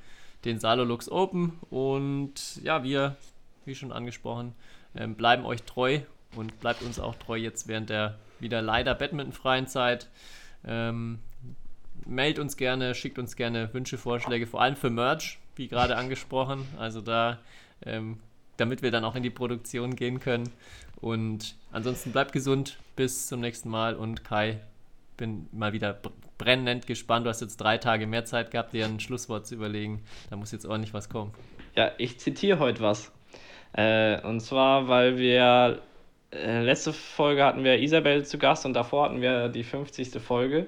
den 0.45 0.59
Salolux 0.59 1.11
Open. 1.11 1.59
Und 1.71 2.63
ja, 2.63 2.83
wir, 2.83 3.17
wie 3.65 3.75
schon 3.75 3.93
angesprochen, 3.93 4.55
ähm, 4.95 5.15
bleiben 5.15 5.45
euch 5.45 5.63
treu 5.63 6.01
und 6.37 6.61
bleibt 6.61 6.83
uns 6.83 6.99
auch 6.99 7.15
treu 7.17 7.37
jetzt 7.37 7.69
während 7.69 7.91
der 7.91 8.19
wieder 8.41 8.63
leider 8.63 8.95
badmintonfreien 8.95 9.67
Zeit. 9.67 10.09
Ähm, 10.65 11.21
meldet 12.07 12.39
uns 12.39 12.57
gerne, 12.57 12.95
schickt 12.95 13.19
uns 13.19 13.37
gerne 13.37 13.73
Wünsche, 13.75 13.99
Vorschläge, 13.99 14.47
vor 14.47 14.63
allem 14.63 14.77
für 14.77 14.91
Merch, 14.91 15.39
wie 15.57 15.69
gerade 15.69 15.97
angesprochen. 15.97 16.67
Also 16.79 17.01
da, 17.01 17.39
ähm, 17.85 18.19
damit 18.59 18.83
wir 18.83 18.91
dann 18.91 19.05
auch 19.05 19.15
in 19.17 19.23
die 19.23 19.31
Produktion 19.31 19.97
gehen 19.97 20.21
können. 20.21 20.51
Und 21.01 21.55
ansonsten 21.73 22.13
bleibt 22.13 22.33
gesund, 22.33 22.79
bis 22.97 23.27
zum 23.29 23.41
nächsten 23.41 23.71
Mal. 23.71 23.95
Und 23.95 24.25
Kai, 24.25 24.61
bin 25.17 25.49
mal 25.53 25.73
wieder 25.73 25.95
br- 25.95 26.11
brennend 26.37 26.87
gespannt. 26.87 27.25
Du 27.25 27.31
hast 27.31 27.41
jetzt 27.41 27.57
drei 27.57 27.79
Tage 27.79 28.07
mehr 28.07 28.25
Zeit 28.27 28.51
gehabt, 28.51 28.73
dir 28.75 28.85
ein 28.85 29.01
Schlusswort 29.01 29.47
zu 29.47 29.55
überlegen. 29.55 30.03
Da 30.29 30.37
muss 30.37 30.53
jetzt 30.53 30.67
ordentlich 30.67 30.93
was 30.93 31.09
kommen. 31.09 31.33
Ja, 31.75 31.93
ich 31.99 32.19
zitiere 32.21 32.59
heute 32.59 32.81
was. 32.83 33.11
Äh, 33.73 34.21
und 34.27 34.41
zwar, 34.41 34.89
weil 34.89 35.19
wir 35.19 35.81
äh, 36.33 36.63
letzte 36.63 36.93
Folge 36.93 37.45
hatten 37.45 37.65
wir 37.65 37.79
Isabel 37.81 38.25
zu 38.25 38.39
Gast 38.39 38.67
und 38.67 38.75
davor 38.75 39.05
hatten 39.07 39.21
wir 39.21 39.49
die 39.49 39.65
50. 39.65 40.21
Folge. 40.21 40.67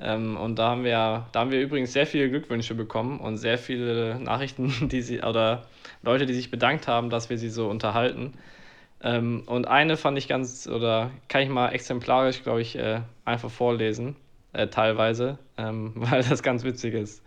Ähm, 0.00 0.36
und 0.36 0.58
da 0.58 0.70
haben 0.70 0.84
wir, 0.84 1.26
da 1.32 1.40
haben 1.40 1.50
wir 1.50 1.60
übrigens 1.60 1.92
sehr 1.92 2.06
viele 2.06 2.28
Glückwünsche 2.28 2.74
bekommen 2.74 3.20
und 3.20 3.36
sehr 3.36 3.58
viele 3.58 4.18
Nachrichten, 4.20 4.72
die 4.88 5.02
sie 5.02 5.22
oder 5.22 5.66
Leute, 6.02 6.26
die 6.26 6.34
sich 6.34 6.50
bedankt 6.50 6.88
haben, 6.88 7.10
dass 7.10 7.30
wir 7.30 7.38
sie 7.38 7.50
so 7.50 7.68
unterhalten. 7.68 8.34
Ähm, 9.02 9.42
und 9.46 9.68
eine 9.68 9.96
fand 9.96 10.18
ich 10.18 10.28
ganz, 10.28 10.66
oder 10.66 11.10
kann 11.28 11.42
ich 11.42 11.48
mal 11.48 11.70
exemplarisch, 11.70 12.42
glaube 12.42 12.62
ich, 12.62 12.76
äh, 12.76 13.00
einfach 13.24 13.50
vorlesen, 13.50 14.16
äh, 14.52 14.68
teilweise, 14.68 15.38
ähm, 15.58 15.92
weil 15.96 16.22
das 16.22 16.42
ganz 16.42 16.64
witzig 16.64 16.94
ist. 16.94 17.22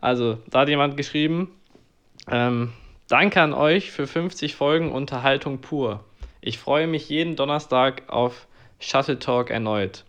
Also, 0.00 0.38
da 0.50 0.60
hat 0.60 0.68
jemand 0.68 0.96
geschrieben, 0.96 1.50
ähm, 2.30 2.72
Danke 3.08 3.42
an 3.42 3.52
euch 3.52 3.90
für 3.90 4.06
50 4.06 4.54
Folgen 4.54 4.90
Unterhaltung 4.90 5.60
pur. 5.60 6.02
Ich 6.40 6.58
freue 6.58 6.86
mich 6.86 7.10
jeden 7.10 7.36
Donnerstag 7.36 8.04
auf 8.08 8.46
Shuttle 8.80 9.18
Talk 9.18 9.50
erneut. 9.50 10.04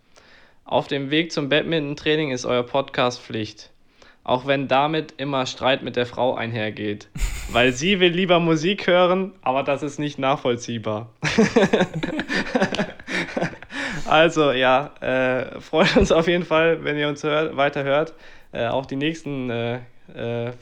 Auf 0.66 0.88
dem 0.88 1.12
Weg 1.12 1.30
zum 1.30 1.48
Badminton-Training 1.48 2.32
ist 2.32 2.44
euer 2.44 2.64
Podcast 2.64 3.22
Pflicht. 3.22 3.70
Auch 4.24 4.48
wenn 4.48 4.66
damit 4.66 5.14
immer 5.16 5.46
Streit 5.46 5.84
mit 5.84 5.94
der 5.94 6.06
Frau 6.06 6.34
einhergeht. 6.34 7.06
Weil 7.52 7.72
sie 7.72 8.00
will 8.00 8.10
lieber 8.10 8.40
Musik 8.40 8.88
hören, 8.88 9.32
aber 9.42 9.62
das 9.62 9.84
ist 9.84 10.00
nicht 10.00 10.18
nachvollziehbar. 10.18 11.10
also 14.06 14.50
ja, 14.50 14.92
äh, 15.00 15.60
freut 15.60 15.96
uns 15.96 16.10
auf 16.10 16.26
jeden 16.26 16.44
Fall, 16.44 16.82
wenn 16.82 16.98
ihr 16.98 17.08
uns 17.08 17.22
hört, 17.22 17.56
weiter 17.56 17.84
hört. 17.84 18.14
Äh, 18.50 18.66
auch 18.66 18.86
die 18.86 18.96
nächsten 18.96 19.50
äh, 19.50 19.78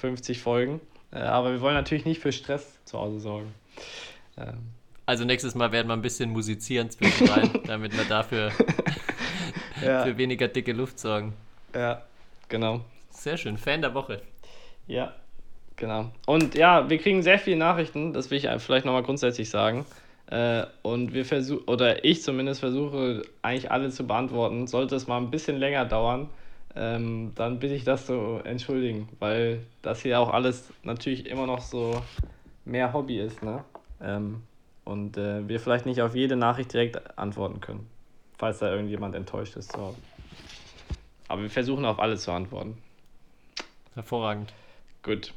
50 0.01 0.37
äh, 0.37 0.41
Folgen. 0.41 0.81
Äh, 1.13 1.21
aber 1.21 1.53
wir 1.53 1.63
wollen 1.63 1.77
natürlich 1.77 2.05
nicht 2.05 2.21
für 2.21 2.33
Stress 2.33 2.79
zu 2.85 2.99
Hause 2.99 3.21
sorgen. 3.21 3.55
Ähm. 4.37 4.59
Also 5.07 5.25
nächstes 5.25 5.55
Mal 5.55 5.73
werden 5.73 5.89
wir 5.89 5.95
ein 5.95 6.03
bisschen 6.03 6.31
musizieren 6.31 6.91
zwischendrin, 6.91 7.51
damit 7.67 7.97
wir 7.97 8.05
dafür 8.05 8.53
ja. 9.83 10.05
für 10.05 10.17
weniger 10.17 10.49
dicke 10.49 10.73
Luft 10.73 10.99
sorgen. 10.99 11.35
Ja, 11.75 12.03
genau. 12.49 12.81
Sehr 13.11 13.37
schön. 13.37 13.57
Fan 13.57 13.81
der 13.81 13.95
Woche. 13.95 14.21
Ja, 14.87 15.13
genau. 15.77 16.11
Und 16.27 16.55
ja, 16.55 16.89
wir 16.89 16.99
kriegen 16.99 17.23
sehr 17.23 17.39
viele 17.39 17.57
Nachrichten, 17.57 18.13
das 18.13 18.31
will 18.31 18.39
ich 18.39 18.49
vielleicht 18.63 18.85
nochmal 18.85 19.03
grundsätzlich 19.03 19.51
sagen. 19.51 19.87
Äh, 20.31 20.65
und 20.83 21.13
wir 21.13 21.25
versuchen, 21.25 21.65
oder 21.69 22.05
ich 22.05 22.23
zumindest 22.23 22.61
versuche, 22.61 23.23
eigentlich 23.43 23.71
alle 23.71 23.91
zu 23.91 24.07
beantworten. 24.07 24.67
Sollte 24.67 24.97
es 24.97 25.07
mal 25.07 25.19
ein 25.19 25.31
bisschen 25.31 25.59
länger 25.59 25.85
dauern, 25.85 26.29
ähm, 26.77 27.33
dann 27.35 27.59
bitte 27.61 27.75
ich 27.75 27.85
das 27.85 28.07
zu 28.07 28.41
entschuldigen, 28.45 29.09
weil 29.21 29.61
das 29.83 30.03
hier 30.03 30.19
auch 30.21 30.33
alles 30.33 30.71
natürlich 30.83 31.27
immer 31.27 31.47
noch 31.47 31.61
so 31.61 32.03
mehr 32.65 32.93
Hobby 32.93 33.19
ist, 33.21 33.43
ne? 33.43 33.65
Ähm, 34.03 34.43
und 34.85 35.17
äh, 35.17 35.47
wir 35.49 35.61
vielleicht 35.61 35.87
nicht 35.87 36.03
auf 36.03 36.15
jede 36.15 36.37
Nachricht 36.37 36.73
direkt 36.73 37.19
antworten 37.19 37.61
können, 37.61 37.87
falls 38.39 38.59
da 38.59 38.71
irgendjemand 38.71 39.15
enttäuscht 39.15 39.57
ist. 39.57 39.73
So. 39.73 39.95
Aber 41.29 41.43
wir 41.43 41.51
versuchen 41.51 41.85
auf 41.85 41.99
alles 41.99 42.23
zu 42.23 42.33
antworten. 42.33 42.79
Hervorragend. 43.95 44.53
Gut. 45.03 45.33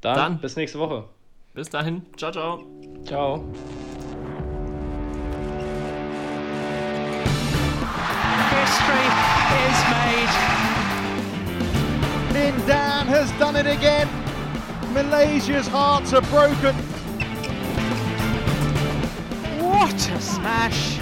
Dann, 0.00 0.16
Dann 0.16 0.40
bis 0.40 0.56
nächste 0.56 0.78
Woche. 0.78 1.04
Bis 1.54 1.70
dahin. 1.70 2.04
Ciao, 2.16 2.32
ciao. 2.32 2.64
Ciao. 3.04 3.44
History 8.50 9.08
is 9.68 9.78
made. 9.90 10.32
Lin 12.32 12.66
Dan 12.66 13.06
has 13.06 13.30
done 13.38 13.56
it 13.56 13.66
again. 13.66 14.08
Malaysia's 14.92 15.68
hearts 15.68 16.12
are 16.12 16.22
broken. 16.22 16.74
What 19.60 20.10
a 20.10 20.20
smash! 20.20 21.01